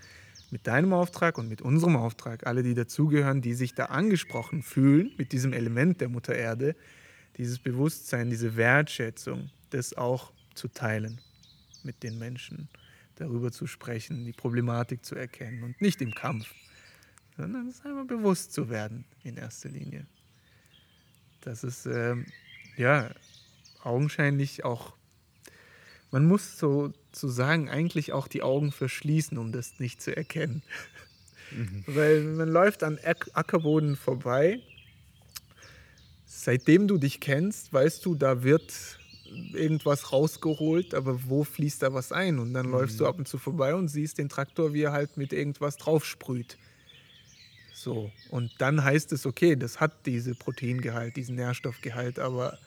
mit 0.52 0.66
deinem 0.66 0.92
Auftrag 0.92 1.38
und 1.38 1.48
mit 1.48 1.62
unserem 1.62 1.96
Auftrag, 1.96 2.46
alle, 2.46 2.62
die 2.62 2.74
dazugehören, 2.74 3.40
die 3.40 3.54
sich 3.54 3.74
da 3.74 3.86
angesprochen 3.86 4.62
fühlen 4.62 5.10
mit 5.16 5.32
diesem 5.32 5.54
Element 5.54 6.02
der 6.02 6.10
Mutter 6.10 6.34
Erde, 6.34 6.76
dieses 7.38 7.58
Bewusstsein, 7.58 8.28
diese 8.28 8.54
Wertschätzung, 8.54 9.48
das 9.70 9.96
auch 9.96 10.30
zu 10.54 10.68
teilen 10.68 11.22
mit 11.84 12.02
den 12.02 12.18
Menschen, 12.18 12.68
darüber 13.16 13.50
zu 13.50 13.66
sprechen, 13.66 14.26
die 14.26 14.34
Problematik 14.34 15.06
zu 15.06 15.14
erkennen 15.14 15.62
und 15.62 15.80
nicht 15.80 16.02
im 16.02 16.14
Kampf, 16.14 16.54
sondern 17.38 17.68
es 17.68 17.82
einmal 17.86 18.04
bewusst 18.04 18.52
zu 18.52 18.68
werden 18.68 19.06
in 19.24 19.38
erster 19.38 19.70
Linie. 19.70 20.06
Das 21.40 21.64
ist 21.64 21.86
ähm, 21.86 22.26
ja 22.76 23.10
augenscheinlich 23.82 24.66
auch, 24.66 24.92
man 26.12 26.26
muss 26.26 26.58
sozusagen 26.58 27.68
eigentlich 27.68 28.12
auch 28.12 28.28
die 28.28 28.42
Augen 28.42 28.70
verschließen, 28.70 29.38
um 29.38 29.50
das 29.50 29.80
nicht 29.80 30.00
zu 30.00 30.14
erkennen. 30.14 30.62
Mhm. 31.50 31.84
Weil 31.86 32.20
man 32.22 32.48
läuft 32.48 32.84
an 32.84 32.98
Ackerboden 33.02 33.96
vorbei. 33.96 34.60
Seitdem 36.26 36.86
du 36.86 36.98
dich 36.98 37.20
kennst, 37.20 37.72
weißt 37.72 38.04
du, 38.04 38.14
da 38.14 38.42
wird 38.42 38.98
irgendwas 39.54 40.12
rausgeholt, 40.12 40.94
aber 40.94 41.28
wo 41.28 41.44
fließt 41.44 41.82
da 41.82 41.94
was 41.94 42.12
ein? 42.12 42.38
Und 42.38 42.52
dann 42.52 42.66
mhm. 42.66 42.72
läufst 42.72 43.00
du 43.00 43.06
ab 43.06 43.18
und 43.18 43.26
zu 43.26 43.38
vorbei 43.38 43.74
und 43.74 43.88
siehst 43.88 44.18
den 44.18 44.28
Traktor, 44.28 44.74
wie 44.74 44.82
er 44.82 44.92
halt 44.92 45.16
mit 45.16 45.32
irgendwas 45.32 45.76
draufsprüht. 45.78 46.58
So, 47.74 48.12
und 48.28 48.52
dann 48.58 48.84
heißt 48.84 49.12
es, 49.12 49.24
okay, 49.26 49.56
das 49.56 49.80
hat 49.80 50.06
diese 50.06 50.34
Proteingehalt, 50.34 51.16
diesen 51.16 51.36
Nährstoffgehalt, 51.36 52.18
aber 52.18 52.58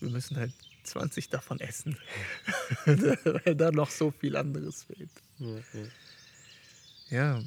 wir 0.00 0.08
müssen 0.08 0.36
halt 0.36 0.52
20 0.84 1.28
davon 1.30 1.60
essen, 1.60 1.96
weil 2.84 3.54
da 3.54 3.70
noch 3.70 3.90
so 3.90 4.10
viel 4.10 4.36
anderes 4.36 4.84
fehlt. 4.84 5.10
Ja, 7.10 7.40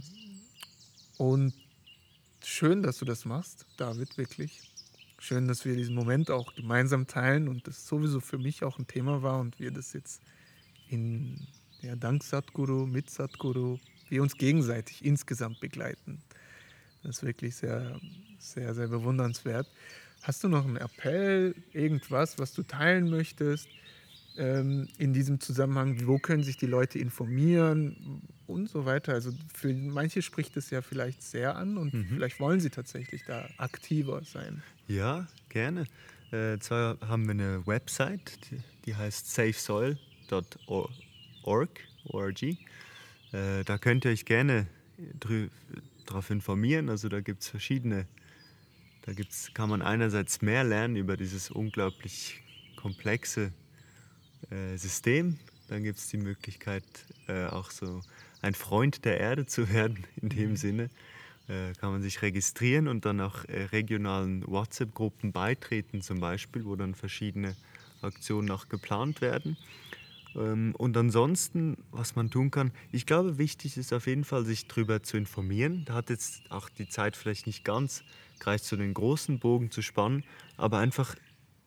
und 1.17 1.53
schön, 2.43 2.83
dass 2.83 2.97
du 2.97 3.05
das 3.05 3.25
machst, 3.25 3.65
David, 3.77 4.17
wirklich. 4.17 4.61
Schön, 5.19 5.47
dass 5.47 5.65
wir 5.65 5.75
diesen 5.75 5.95
Moment 5.95 6.29
auch 6.29 6.53
gemeinsam 6.53 7.07
teilen 7.07 7.47
und 7.47 7.67
das 7.67 7.88
sowieso 7.88 8.19
für 8.19 8.38
mich 8.38 8.63
auch 8.63 8.77
ein 8.77 8.85
Thema 8.85 9.23
war 9.23 9.39
und 9.39 9.59
wir 9.59 9.71
das 9.71 9.93
jetzt 9.93 10.21
in, 10.89 11.47
ja, 11.81 11.95
dank 11.95 12.23
Satguru, 12.23 12.85
mit 12.85 13.09
Satguru, 13.09 13.79
wir 14.09 14.21
uns 14.21 14.35
gegenseitig 14.35 15.03
insgesamt 15.03 15.59
begleiten. 15.59 16.21
Das 17.03 17.17
ist 17.17 17.23
wirklich 17.23 17.55
sehr, 17.55 17.99
sehr, 18.38 18.73
sehr 18.75 18.88
bewundernswert. 18.88 19.67
Hast 20.24 20.43
du 20.43 20.49
noch 20.49 20.65
einen 20.65 20.78
Appell, 20.78 21.55
irgendwas, 21.74 22.38
was 22.38 22.53
du 22.53 22.63
teilen 22.63 23.09
möchtest 23.09 23.68
ähm, 24.38 24.88
in 24.97 25.13
diesem 25.13 25.39
Zusammenhang? 25.39 26.05
Wo 26.05 26.20
können 26.20 26.43
sich 26.43 26.57
die 26.57 26.65
Leute 26.65 26.99
informieren 26.99 28.22
und 28.45 28.70
so 28.70 28.86
weiter? 28.86 29.13
Also 29.13 29.32
für 29.53 29.74
manche 29.74 30.22
spricht 30.22 30.57
es 30.57 30.70
ja 30.70 30.82
vielleicht 30.82 31.24
sehr 31.24 31.55
an 31.55 31.78
und 31.78 31.93
mhm. 31.93 32.07
vielleicht 32.09 32.39
wollen 32.39 32.59
sie 32.59 32.70
tatsächlich 32.70 33.24
da 33.26 33.47
aktiver 33.57 34.24
sein. 34.24 34.61
Ja, 34.88 35.28
gerne. 35.49 35.86
Äh, 36.32 36.59
zwar 36.59 36.97
haben 37.01 37.26
wir 37.26 37.32
eine 37.32 37.65
Website, 37.65 38.51
die, 38.51 38.59
die 38.86 38.95
heißt 38.95 39.34
safesoil.org. 39.34 40.89
Äh, 43.32 43.63
da 43.63 43.78
könnt 43.78 44.05
ihr 44.05 44.11
euch 44.11 44.26
gerne 44.26 44.68
darauf 46.05 46.30
informieren. 46.30 46.89
Also 46.89 47.09
da 47.09 47.22
gibt 47.22 47.43
es 47.43 47.49
verschiedene, 47.49 48.05
da 49.08 49.14
gibt's, 49.14 49.53
kann 49.53 49.70
man 49.70 49.82
einerseits 49.82 50.41
mehr 50.41 50.66
lernen 50.66 50.97
über 50.97 51.16
dieses 51.16 51.49
unglaublich 51.49 52.43
komplexe 52.76 53.53
äh, 54.51 54.76
System. 54.76 55.39
Dann 55.70 55.84
gibt 55.84 55.97
es 55.97 56.10
die 56.10 56.18
Möglichkeit, 56.18 56.84
äh, 57.30 57.45
auch 57.45 57.72
so 57.72 58.01
ein 58.41 58.53
Freund 58.53 59.05
der 59.05 59.18
Erde 59.22 59.45
zu 59.45 59.70
werden, 59.74 60.05
in 60.22 60.28
dem 60.28 60.49
mhm. 60.51 60.55
Sinne. 60.58 60.89
Äh, 61.47 61.72
kann 61.80 61.93
man 61.93 62.01
sich 62.01 62.22
registrieren 62.22 62.89
und 62.89 63.05
dann 63.05 63.22
auch 63.22 63.45
äh, 63.45 63.64
regionalen 63.72 64.45
WhatsApp-Gruppen 64.45 65.32
beitreten, 65.32 66.01
zum 66.01 66.20
Beispiel, 66.20 66.66
wo 66.66 66.76
dann 66.76 66.93
verschiedene 66.93 67.55
Aktionen 68.01 68.51
auch 68.51 68.68
geplant 68.68 69.22
werden. 69.22 69.55
Ähm, 70.36 70.76
und 70.78 70.97
ansonsten, 70.97 71.78
was 71.91 72.18
man 72.18 72.30
tun 72.30 72.51
kann, 72.51 72.74
ich 72.91 73.05
glaube, 73.05 73.38
wichtig 73.38 73.78
ist 73.78 73.93
auf 73.93 74.05
jeden 74.05 74.26
Fall, 74.26 74.43
sich 74.43 74.68
darüber 74.68 75.01
zu 75.01 75.16
informieren. 75.16 75.86
Da 75.86 75.93
hat 75.93 76.10
jetzt 76.10 76.41
auch 76.51 76.68
die 76.68 76.89
Zeit 76.89 77.16
vielleicht 77.16 77.47
nicht 77.47 77.64
ganz 77.64 78.03
gereicht, 78.39 78.65
so 78.65 78.75
den 78.75 78.93
großen 78.93 79.39
Bogen 79.39 79.71
zu 79.71 79.81
spannen, 79.81 80.23
aber 80.57 80.79
einfach 80.79 81.15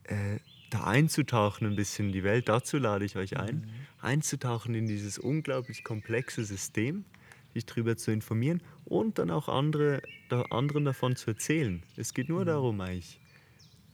äh, 0.04 0.38
da 0.70 0.84
einzutauchen, 0.84 1.66
ein 1.66 1.76
bisschen 1.76 2.06
in 2.06 2.12
die 2.12 2.24
Welt, 2.24 2.48
dazu 2.48 2.78
lade 2.78 3.04
ich 3.04 3.16
euch 3.16 3.36
ein, 3.36 3.56
mhm. 3.56 3.70
einzutauchen 4.00 4.74
in 4.74 4.86
dieses 4.86 5.18
unglaublich 5.18 5.84
komplexe 5.84 6.44
System, 6.44 7.04
sich 7.52 7.66
darüber 7.66 7.96
zu 7.96 8.12
informieren 8.12 8.62
und 8.84 9.18
dann 9.18 9.30
auch 9.30 9.48
andere, 9.48 10.02
da, 10.28 10.42
anderen 10.42 10.84
davon 10.84 11.16
zu 11.16 11.30
erzählen. 11.30 11.82
Es 11.96 12.14
geht 12.14 12.28
nur 12.28 12.42
mhm. 12.42 12.46
darum, 12.46 12.80
eigentlich 12.80 13.20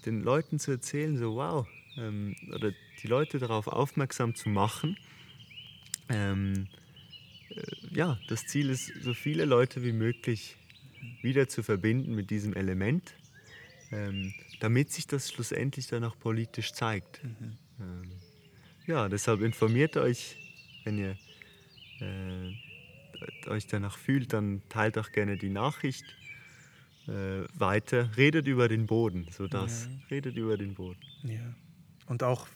den 0.05 0.23
Leuten 0.23 0.59
zu 0.59 0.71
erzählen, 0.71 1.17
so 1.17 1.37
wow, 1.37 1.67
ähm, 1.97 2.37
oder 2.55 2.73
die 3.03 3.07
Leute 3.07 3.39
darauf 3.39 3.67
aufmerksam 3.67 4.35
zu 4.35 4.49
machen. 4.49 4.97
Ähm, 6.09 6.69
äh, 7.51 7.63
ja, 7.93 8.19
das 8.29 8.47
Ziel 8.47 8.71
ist, 8.71 8.93
so 9.03 9.15
viele 9.15 9.45
Leute 9.45 9.83
wie 9.83 9.93
möglich 9.93 10.57
wieder 11.23 11.49
zu 11.49 11.63
verbinden 11.63 12.15
mit 12.15 12.31
diesem 12.31 12.55
Element, 12.55 13.15
ähm, 13.93 14.35
damit 14.61 14.93
sich 14.93 15.07
das 15.07 15.31
schlussendlich 15.31 15.87
dann 15.87 16.05
auch 16.05 16.19
politisch 16.19 16.73
zeigt. 16.73 17.23
Mhm. 17.23 17.59
Ähm, 17.81 18.13
ja, 18.87 19.09
deshalb 19.09 19.41
informiert 19.41 19.97
euch, 19.97 20.37
wenn 20.85 20.99
ihr 20.99 21.17
äh, 22.01 23.49
euch 23.49 23.67
danach 23.67 23.99
fühlt, 23.99 24.33
dann 24.33 24.63
teilt 24.69 24.99
auch 24.99 25.11
gerne 25.13 25.37
die 25.37 25.49
Nachricht 25.49 26.05
äh, 27.09 27.45
weiter. 27.55 28.17
Redet 28.17 28.47
über 28.47 28.69
den 28.69 28.87
Boden, 28.87 29.27
so 29.31 29.47
das. 29.47 29.87
Ja. 29.87 30.07
Redet 30.11 30.37
über 30.37 30.57
den 30.57 30.75
Boden. 30.75 31.01
Ja. 31.25 31.55
Und 32.07 32.23
auch 32.23 32.47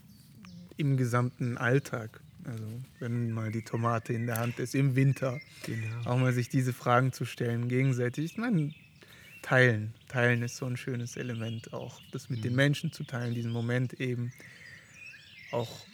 im 0.77 0.97
gesamten 0.97 1.59
Alltag. 1.59 2.21
Also 2.45 2.65
wenn 2.99 3.33
mal 3.33 3.51
die 3.51 3.63
Tomate 3.63 4.13
in 4.13 4.27
der 4.27 4.39
Hand 4.39 4.59
ist, 4.59 4.75
im 4.75 4.97
Winter. 4.97 5.41
Genau. 5.65 6.11
Auch 6.11 6.19
mal 6.19 6.33
sich 6.33 6.49
diese 6.49 6.73
Fragen 6.73 7.13
zu 7.13 7.25
stellen, 7.25 7.69
gegenseitig. 7.69 8.25
Ich 8.25 8.37
meine, 8.39 8.73
teilen. 9.43 9.95
Teilen 10.09 10.43
ist 10.43 10.57
so 10.57 10.67
ein 10.67 10.77
schönes 10.77 11.17
Element 11.17 11.73
auch. 11.73 12.01
Das 12.13 12.31
mit 12.31 12.41
mhm. 12.41 12.43
den 12.45 12.55
Menschen 12.55 12.93
zu 12.93 13.05
teilen, 13.05 13.35
diesen 13.35 13.53
Moment 13.53 13.95
eben 14.01 14.33
auch 15.53 15.85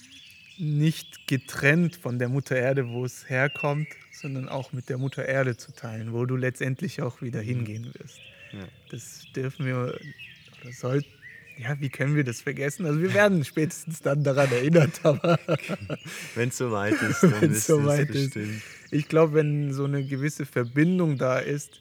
nicht 0.58 1.26
getrennt 1.26 1.96
von 1.96 2.18
der 2.18 2.28
Mutter 2.28 2.56
Erde, 2.56 2.88
wo 2.88 3.04
es 3.04 3.28
herkommt, 3.28 3.88
sondern 4.12 4.48
auch 4.48 4.72
mit 4.72 4.88
der 4.88 4.98
Mutter 4.98 5.26
Erde 5.26 5.56
zu 5.56 5.72
teilen, 5.72 6.12
wo 6.12 6.24
du 6.24 6.36
letztendlich 6.36 7.02
auch 7.02 7.20
wieder 7.20 7.42
mhm. 7.42 7.46
hingehen 7.46 7.94
wirst. 7.94 8.18
Ja. 8.52 8.66
Das 8.90 9.26
dürfen 9.34 9.66
wir 9.66 9.98
oder 10.60 10.72
sollten 10.72 11.15
ja, 11.58 11.80
wie 11.80 11.88
können 11.88 12.16
wir 12.16 12.24
das 12.24 12.40
vergessen? 12.40 12.86
Also 12.86 13.00
wir 13.00 13.14
werden 13.14 13.44
spätestens 13.44 14.00
dann 14.00 14.22
daran 14.22 14.50
erinnert, 14.50 15.00
aber 15.04 15.38
wenn 16.34 16.50
es 16.50 16.58
soweit 16.58 17.00
ist, 17.02 17.22
dann 17.22 17.50
ist 17.50 17.66
so 17.66 17.88
es 17.88 18.06
bestimmt. 18.06 18.62
Ich 18.90 19.08
glaube, 19.08 19.34
wenn 19.34 19.72
so 19.72 19.84
eine 19.84 20.04
gewisse 20.04 20.46
Verbindung 20.46 21.18
da 21.18 21.38
ist, 21.38 21.80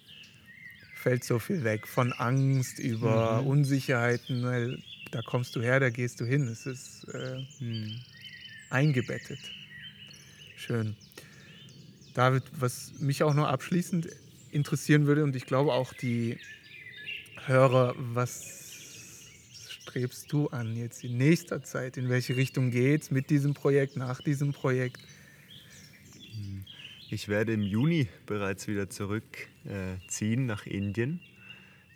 fällt 0.95 1.23
so 1.23 1.39
viel 1.39 1.63
weg. 1.63 1.88
Von 1.88 2.13
Angst 2.13 2.80
über 2.80 3.41
mhm. 3.41 3.47
Unsicherheiten, 3.47 4.43
weil 4.43 4.82
da 5.11 5.21
kommst 5.21 5.55
du 5.55 5.61
her, 5.61 5.80
da 5.80 5.89
gehst 5.89 6.19
du 6.19 6.26
hin. 6.26 6.47
Es 6.47 6.65
ist 6.65 7.05
äh, 7.13 7.45
mhm. 7.59 7.99
eingebettet. 8.69 9.39
Schön. 10.57 10.95
David, 12.13 12.43
was 12.57 12.93
mich 12.99 13.23
auch 13.23 13.34
noch 13.34 13.47
abschließend 13.47 14.07
interessieren 14.51 15.05
würde, 15.05 15.23
und 15.23 15.36
ich 15.36 15.45
glaube 15.45 15.73
auch 15.73 15.93
die 15.93 16.39
Hörer, 17.45 17.93
was 17.97 18.54
strebst 19.86 20.31
du 20.31 20.47
an 20.47 20.75
jetzt 20.75 21.03
in 21.03 21.17
nächster 21.17 21.61
Zeit? 21.61 21.97
In 21.97 22.09
welche 22.09 22.36
Richtung 22.36 22.71
geht 22.71 23.03
es 23.03 23.11
mit 23.11 23.29
diesem 23.29 23.53
Projekt, 23.53 23.95
nach 23.97 24.19
diesem 24.19 24.51
Projekt? 24.51 24.99
Ich 27.11 27.27
werde 27.27 27.53
im 27.53 27.61
Juni 27.61 28.07
bereits 28.25 28.67
wieder 28.67 28.89
zurückziehen 28.89 30.43
äh, 30.43 30.45
nach 30.45 30.65
Indien. 30.65 31.19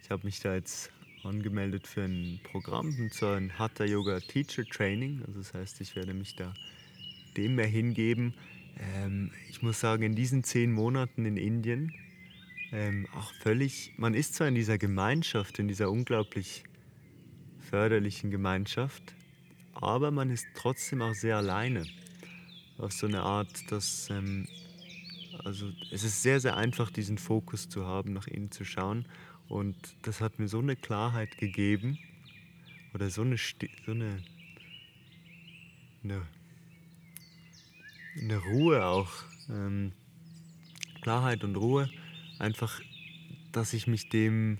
Ich 0.03 0.11
habe 0.11 0.23
mich 0.25 0.39
da 0.39 0.53
jetzt 0.53 0.91
angemeldet 1.23 1.87
für 1.87 2.03
ein 2.03 2.39
Programm, 2.43 2.95
und 2.99 3.11
zwar 3.11 3.37
ein 3.37 3.57
Hatha 3.57 3.85
Yoga 3.85 4.19
Teacher 4.19 4.65
Training. 4.65 5.23
Also 5.25 5.39
das 5.39 5.53
heißt, 5.55 5.81
ich 5.81 5.95
werde 5.95 6.13
mich 6.13 6.35
da 6.35 6.53
dem 7.37 7.55
mehr 7.55 7.65
hingeben. 7.65 8.35
Ähm, 8.79 9.31
ich 9.49 9.63
muss 9.63 9.79
sagen, 9.79 10.03
in 10.03 10.13
diesen 10.13 10.43
zehn 10.43 10.71
Monaten 10.71 11.25
in 11.25 11.37
Indien, 11.37 11.91
ähm, 12.71 13.07
auch 13.15 13.33
völlig, 13.41 13.93
man 13.97 14.13
ist 14.13 14.35
zwar 14.35 14.47
in 14.47 14.55
dieser 14.55 14.77
Gemeinschaft, 14.77 15.57
in 15.57 15.67
dieser 15.67 15.89
unglaublich 15.89 16.63
förderlichen 17.69 18.31
Gemeinschaft, 18.31 19.03
aber 19.73 20.11
man 20.11 20.31
ist 20.31 20.47
trotzdem 20.55 21.01
auch 21.01 21.13
sehr 21.13 21.37
alleine. 21.37 21.85
auf 22.77 22.93
so 22.93 23.07
eine 23.07 23.21
Art, 23.21 23.71
dass 23.71 24.09
ähm, 24.09 24.47
also 25.43 25.71
es 25.91 26.03
ist 26.03 26.21
sehr, 26.21 26.39
sehr 26.39 26.57
einfach, 26.57 26.91
diesen 26.91 27.17
Fokus 27.17 27.69
zu 27.69 27.85
haben, 27.85 28.13
nach 28.13 28.27
innen 28.27 28.51
zu 28.51 28.65
schauen. 28.65 29.05
Und 29.47 29.75
das 30.01 30.21
hat 30.21 30.39
mir 30.39 30.47
so 30.47 30.59
eine 30.59 30.75
Klarheit 30.75 31.37
gegeben 31.37 31.97
oder 32.93 33.09
so 33.09 33.21
eine, 33.21 33.37
so 33.37 33.91
eine, 33.91 34.23
eine, 36.03 36.21
eine 38.19 38.37
Ruhe 38.37 38.85
auch. 38.85 39.11
Ähm, 39.49 39.93
Klarheit 41.01 41.43
und 41.43 41.55
Ruhe. 41.55 41.89
Einfach, 42.39 42.81
dass 43.51 43.73
ich 43.73 43.87
mich 43.87 44.09
dem... 44.09 44.59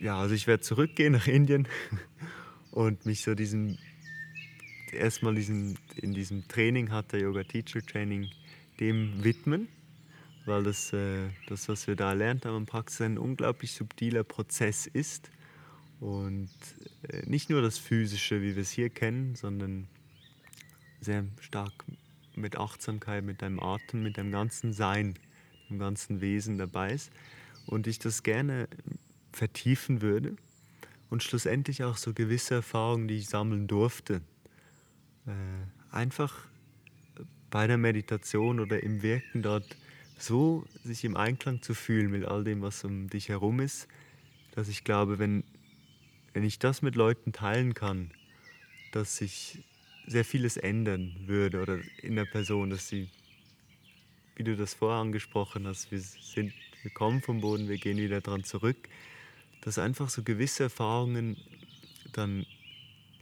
ja, 0.00 0.18
also 0.18 0.34
ich 0.34 0.46
werde 0.46 0.62
zurückgehen 0.62 1.12
nach 1.12 1.26
Indien 1.26 1.68
und 2.72 3.06
mich 3.06 3.22
so 3.22 3.34
diesem 3.34 3.78
erstmal 4.92 5.34
diesen, 5.34 5.78
in 5.96 6.14
diesem 6.14 6.46
Training 6.48 6.90
hat 6.90 7.12
Yoga 7.12 7.44
Teacher 7.44 7.80
Training 7.80 8.28
dem 8.80 9.22
widmen, 9.22 9.68
weil 10.46 10.62
das, 10.64 10.92
äh, 10.92 11.28
das 11.48 11.68
was 11.68 11.86
wir 11.86 11.96
da 11.96 12.10
erlernt 12.10 12.44
haben 12.44 12.56
in 12.56 12.66
Praxis, 12.66 13.02
ein 13.02 13.18
unglaublich 13.18 13.72
subtiler 13.72 14.24
Prozess 14.24 14.86
ist. 14.86 15.30
Und 16.00 16.50
äh, 17.08 17.22
nicht 17.26 17.50
nur 17.50 17.60
das 17.60 17.78
Physische, 17.78 18.40
wie 18.40 18.56
wir 18.56 18.62
es 18.62 18.70
hier 18.70 18.88
kennen, 18.88 19.34
sondern 19.34 19.86
sehr 21.00 21.24
stark 21.40 21.84
mit 22.34 22.56
Achtsamkeit, 22.56 23.22
mit 23.22 23.42
deinem 23.42 23.60
Atem, 23.60 24.02
mit 24.02 24.16
deinem 24.16 24.32
ganzen 24.32 24.72
Sein, 24.72 25.14
dem 25.68 25.78
ganzen 25.78 26.20
Wesen 26.20 26.56
dabei 26.56 26.92
ist. 26.92 27.12
Und 27.66 27.86
ich 27.86 27.98
das 27.98 28.22
gerne 28.22 28.66
vertiefen 29.32 30.02
würde 30.02 30.36
und 31.08 31.22
schlussendlich 31.22 31.84
auch 31.84 31.96
so 31.96 32.12
gewisse 32.12 32.54
Erfahrungen, 32.54 33.08
die 33.08 33.18
ich 33.18 33.28
sammeln 33.28 33.66
durfte, 33.66 34.22
äh, 35.26 35.32
einfach 35.94 36.46
bei 37.50 37.66
der 37.66 37.78
Meditation 37.78 38.60
oder 38.60 38.82
im 38.82 39.02
Wirken 39.02 39.42
dort 39.42 39.76
so 40.18 40.64
sich 40.84 41.04
im 41.04 41.16
Einklang 41.16 41.62
zu 41.62 41.74
fühlen 41.74 42.10
mit 42.10 42.24
all 42.24 42.44
dem, 42.44 42.62
was 42.62 42.84
um 42.84 43.08
dich 43.08 43.28
herum 43.28 43.60
ist, 43.60 43.88
dass 44.52 44.68
ich 44.68 44.84
glaube, 44.84 45.18
wenn, 45.18 45.44
wenn 46.32 46.44
ich 46.44 46.58
das 46.58 46.82
mit 46.82 46.94
Leuten 46.94 47.32
teilen 47.32 47.74
kann, 47.74 48.10
dass 48.92 49.16
sich 49.16 49.64
sehr 50.06 50.24
vieles 50.24 50.56
ändern 50.56 51.14
würde 51.26 51.62
oder 51.62 51.78
in 52.02 52.16
der 52.16 52.24
Person, 52.24 52.70
dass 52.70 52.88
sie, 52.88 53.08
wie 54.36 54.44
du 54.44 54.56
das 54.56 54.74
vorher 54.74 55.00
angesprochen 55.00 55.66
hast, 55.66 55.90
wir, 55.90 56.00
sind, 56.00 56.52
wir 56.82 56.90
kommen 56.92 57.22
vom 57.22 57.40
Boden, 57.40 57.68
wir 57.68 57.78
gehen 57.78 57.96
wieder 57.96 58.20
dran 58.20 58.44
zurück, 58.44 58.88
dass 59.60 59.78
einfach 59.78 60.10
so 60.10 60.22
gewisse 60.22 60.64
Erfahrungen 60.64 61.36
dann 62.12 62.46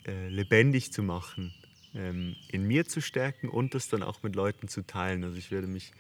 äh, 0.06 0.28
lebendig 0.28 0.92
zu 0.92 1.02
machen 1.02 1.52
ähm, 1.94 2.36
in 2.48 2.66
mir 2.66 2.86
zu 2.86 3.00
stärken 3.00 3.48
und 3.48 3.74
das 3.74 3.88
dann 3.88 4.02
auch 4.02 4.22
mit 4.22 4.36
Leuten 4.36 4.68
zu 4.68 4.82
teilen. 4.86 5.24
Also 5.24 5.36
ich 5.36 5.50
werde 5.50 5.66
mich 5.66 5.92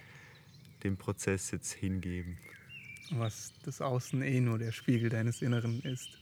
dem 0.84 0.96
Prozess 0.96 1.50
jetzt 1.50 1.72
hingeben. 1.72 2.38
Was 3.10 3.52
das 3.64 3.80
Außen 3.80 4.22
eh 4.22 4.40
nur 4.40 4.58
der 4.58 4.72
Spiegel 4.72 5.10
deines 5.10 5.42
Inneren 5.42 5.80
ist. 5.82 6.18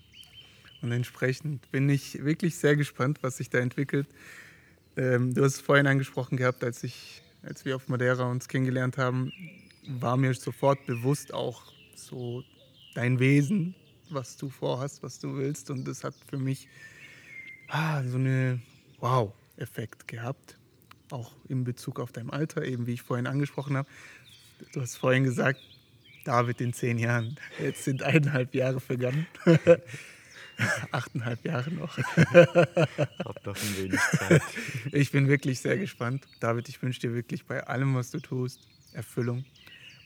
Und 0.82 0.92
entsprechend 0.92 1.70
bin 1.72 1.88
ich 1.88 2.24
wirklich 2.24 2.56
sehr 2.56 2.76
gespannt, 2.76 3.18
was 3.22 3.38
sich 3.38 3.50
da 3.50 3.58
entwickelt. 3.58 4.06
Ähm, 4.96 5.34
du 5.34 5.44
hast 5.44 5.54
es 5.54 5.60
vorhin 5.60 5.86
angesprochen 5.86 6.36
gehabt, 6.36 6.62
als, 6.64 6.84
ich, 6.84 7.22
als 7.42 7.64
wir 7.64 7.76
auf 7.76 7.88
Madeira 7.88 8.30
uns 8.30 8.48
kennengelernt 8.48 8.98
haben, 8.98 9.32
war 9.86 10.16
mir 10.16 10.32
sofort 10.34 10.86
bewusst 10.86 11.34
auch 11.34 11.72
so 11.94 12.44
dein 12.94 13.18
Wesen, 13.18 13.74
was 14.10 14.36
du 14.36 14.48
vorhast, 14.48 15.02
was 15.02 15.18
du 15.18 15.36
willst. 15.36 15.70
Und 15.70 15.86
das 15.86 16.04
hat 16.04 16.14
für 16.28 16.38
mich 16.38 16.68
ah, 17.68 18.02
so 18.04 18.18
eine, 18.18 18.60
wow, 19.00 19.32
Effekt 19.56 20.08
gehabt, 20.08 20.56
auch 21.10 21.32
in 21.48 21.64
Bezug 21.64 22.00
auf 22.00 22.12
dein 22.12 22.30
Alter, 22.30 22.64
eben 22.64 22.86
wie 22.86 22.94
ich 22.94 23.02
vorhin 23.02 23.26
angesprochen 23.26 23.76
habe. 23.76 23.88
Du 24.72 24.80
hast 24.80 24.96
vorhin 24.96 25.24
gesagt, 25.24 25.60
David 26.24 26.60
in 26.60 26.72
zehn 26.72 26.98
Jahren. 26.98 27.36
Jetzt 27.60 27.84
sind 27.84 28.02
eineinhalb 28.02 28.54
Jahre 28.54 28.80
vergangen. 28.80 29.26
Achteinhalb 30.90 31.44
Jahre 31.44 31.70
noch. 31.70 31.98
Hab 31.98 33.46
noch 33.46 33.56
ein 33.56 33.76
wenig 33.76 34.00
Zeit. 34.00 34.42
Ich 34.92 35.12
bin 35.12 35.28
wirklich 35.28 35.60
sehr 35.60 35.76
gespannt. 35.76 36.26
David, 36.40 36.68
ich 36.68 36.82
wünsche 36.82 37.00
dir 37.00 37.14
wirklich 37.14 37.44
bei 37.44 37.66
allem, 37.66 37.94
was 37.94 38.10
du 38.10 38.20
tust, 38.20 38.66
Erfüllung. 38.92 39.44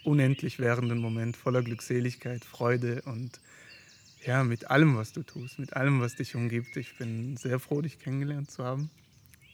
Unendlich 0.04 0.58
währenden 0.58 0.98
Moment 0.98 1.36
voller 1.36 1.62
Glückseligkeit, 1.62 2.44
Freude 2.44 3.02
und 3.02 3.40
ja, 4.24 4.44
mit 4.44 4.70
allem, 4.70 4.96
was 4.96 5.12
du 5.12 5.22
tust, 5.22 5.58
mit 5.58 5.74
allem, 5.74 6.00
was 6.00 6.14
dich 6.14 6.34
umgibt. 6.34 6.76
Ich 6.76 6.96
bin 6.98 7.36
sehr 7.36 7.58
froh, 7.58 7.80
dich 7.80 7.98
kennengelernt 7.98 8.50
zu 8.50 8.64
haben 8.64 8.90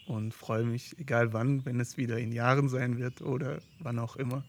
und 0.07 0.35
freue 0.35 0.65
mich, 0.65 0.99
egal 0.99 1.33
wann, 1.33 1.65
wenn 1.65 1.81
es 1.81 1.97
wieder 1.97 2.19
in 2.19 2.33
Jahren 2.33 2.69
sein 2.69 2.99
wird 2.99 3.23
oder 3.23 3.61
wann 3.79 3.99
auch 3.99 4.17
immer. 4.17 4.45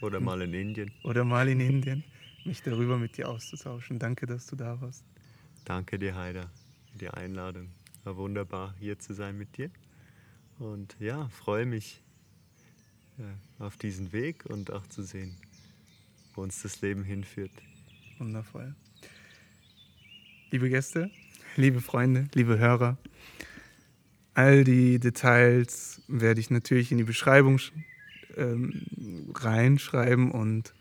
Oder 0.00 0.20
mal 0.20 0.40
in 0.42 0.54
Indien. 0.54 0.92
Oder 1.02 1.24
mal 1.24 1.48
in 1.48 1.60
Indien, 1.60 2.04
mich 2.44 2.62
darüber 2.62 2.98
mit 2.98 3.16
dir 3.16 3.28
auszutauschen. 3.28 3.98
Danke, 3.98 4.26
dass 4.26 4.46
du 4.46 4.56
da 4.56 4.80
warst. 4.80 5.04
Danke 5.64 5.98
dir, 5.98 6.14
Heider, 6.14 6.50
für 6.92 6.98
die 6.98 7.08
Einladung. 7.08 7.68
War 8.04 8.16
wunderbar, 8.16 8.74
hier 8.78 8.98
zu 8.98 9.12
sein 9.12 9.36
mit 9.36 9.56
dir. 9.56 9.70
Und 10.58 10.96
ja, 11.00 11.28
freue 11.28 11.66
mich 11.66 12.02
ja, 13.18 13.34
auf 13.58 13.76
diesen 13.76 14.12
Weg 14.12 14.46
und 14.46 14.72
auch 14.72 14.86
zu 14.86 15.02
sehen, 15.02 15.36
wo 16.34 16.42
uns 16.42 16.62
das 16.62 16.80
Leben 16.80 17.02
hinführt. 17.02 17.52
Wundervoll. 18.18 18.74
Liebe 20.50 20.70
Gäste, 20.70 21.10
liebe 21.56 21.80
Freunde, 21.80 22.28
liebe 22.34 22.58
Hörer, 22.58 22.96
All 24.38 24.62
die 24.62 25.00
Details 25.00 26.00
werde 26.06 26.38
ich 26.38 26.48
natürlich 26.48 26.92
in 26.92 26.98
die 26.98 27.02
Beschreibung 27.02 27.58
ähm, 28.36 28.86
reinschreiben 29.34 30.30
und 30.30 30.74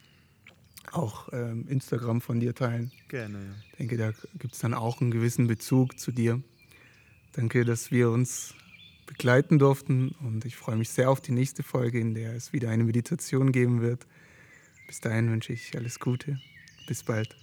auch 0.92 1.30
ähm, 1.34 1.66
Instagram 1.68 2.22
von 2.22 2.40
dir 2.40 2.54
teilen. 2.54 2.92
Gerne, 3.08 3.40
ja. 3.40 3.56
Ich 3.72 3.78
denke, 3.78 3.98
da 3.98 4.12
gibt 4.38 4.54
es 4.54 4.60
dann 4.60 4.76
auch 4.76 5.02
einen 5.02 5.10
gewissen 5.10 5.48
Bezug 5.48 6.00
zu 6.00 6.12
dir. 6.12 6.40
Danke, 7.34 7.66
dass 7.66 7.90
wir 7.90 8.12
uns 8.12 8.54
begleiten 9.08 9.58
durften 9.58 10.10
und 10.22 10.46
ich 10.46 10.56
freue 10.56 10.76
mich 10.76 10.92
sehr 10.92 11.10
auf 11.10 11.20
die 11.20 11.32
nächste 11.32 11.64
Folge, 11.64 12.00
in 12.00 12.14
der 12.14 12.36
es 12.36 12.54
wieder 12.54 12.70
eine 12.70 12.84
Meditation 12.84 13.52
geben 13.52 13.82
wird. 13.82 14.06
Bis 14.86 15.02
dahin 15.02 15.32
wünsche 15.32 15.52
ich 15.52 15.76
alles 15.76 16.00
Gute. 16.00 16.40
Bis 16.88 17.02
bald. 17.02 17.36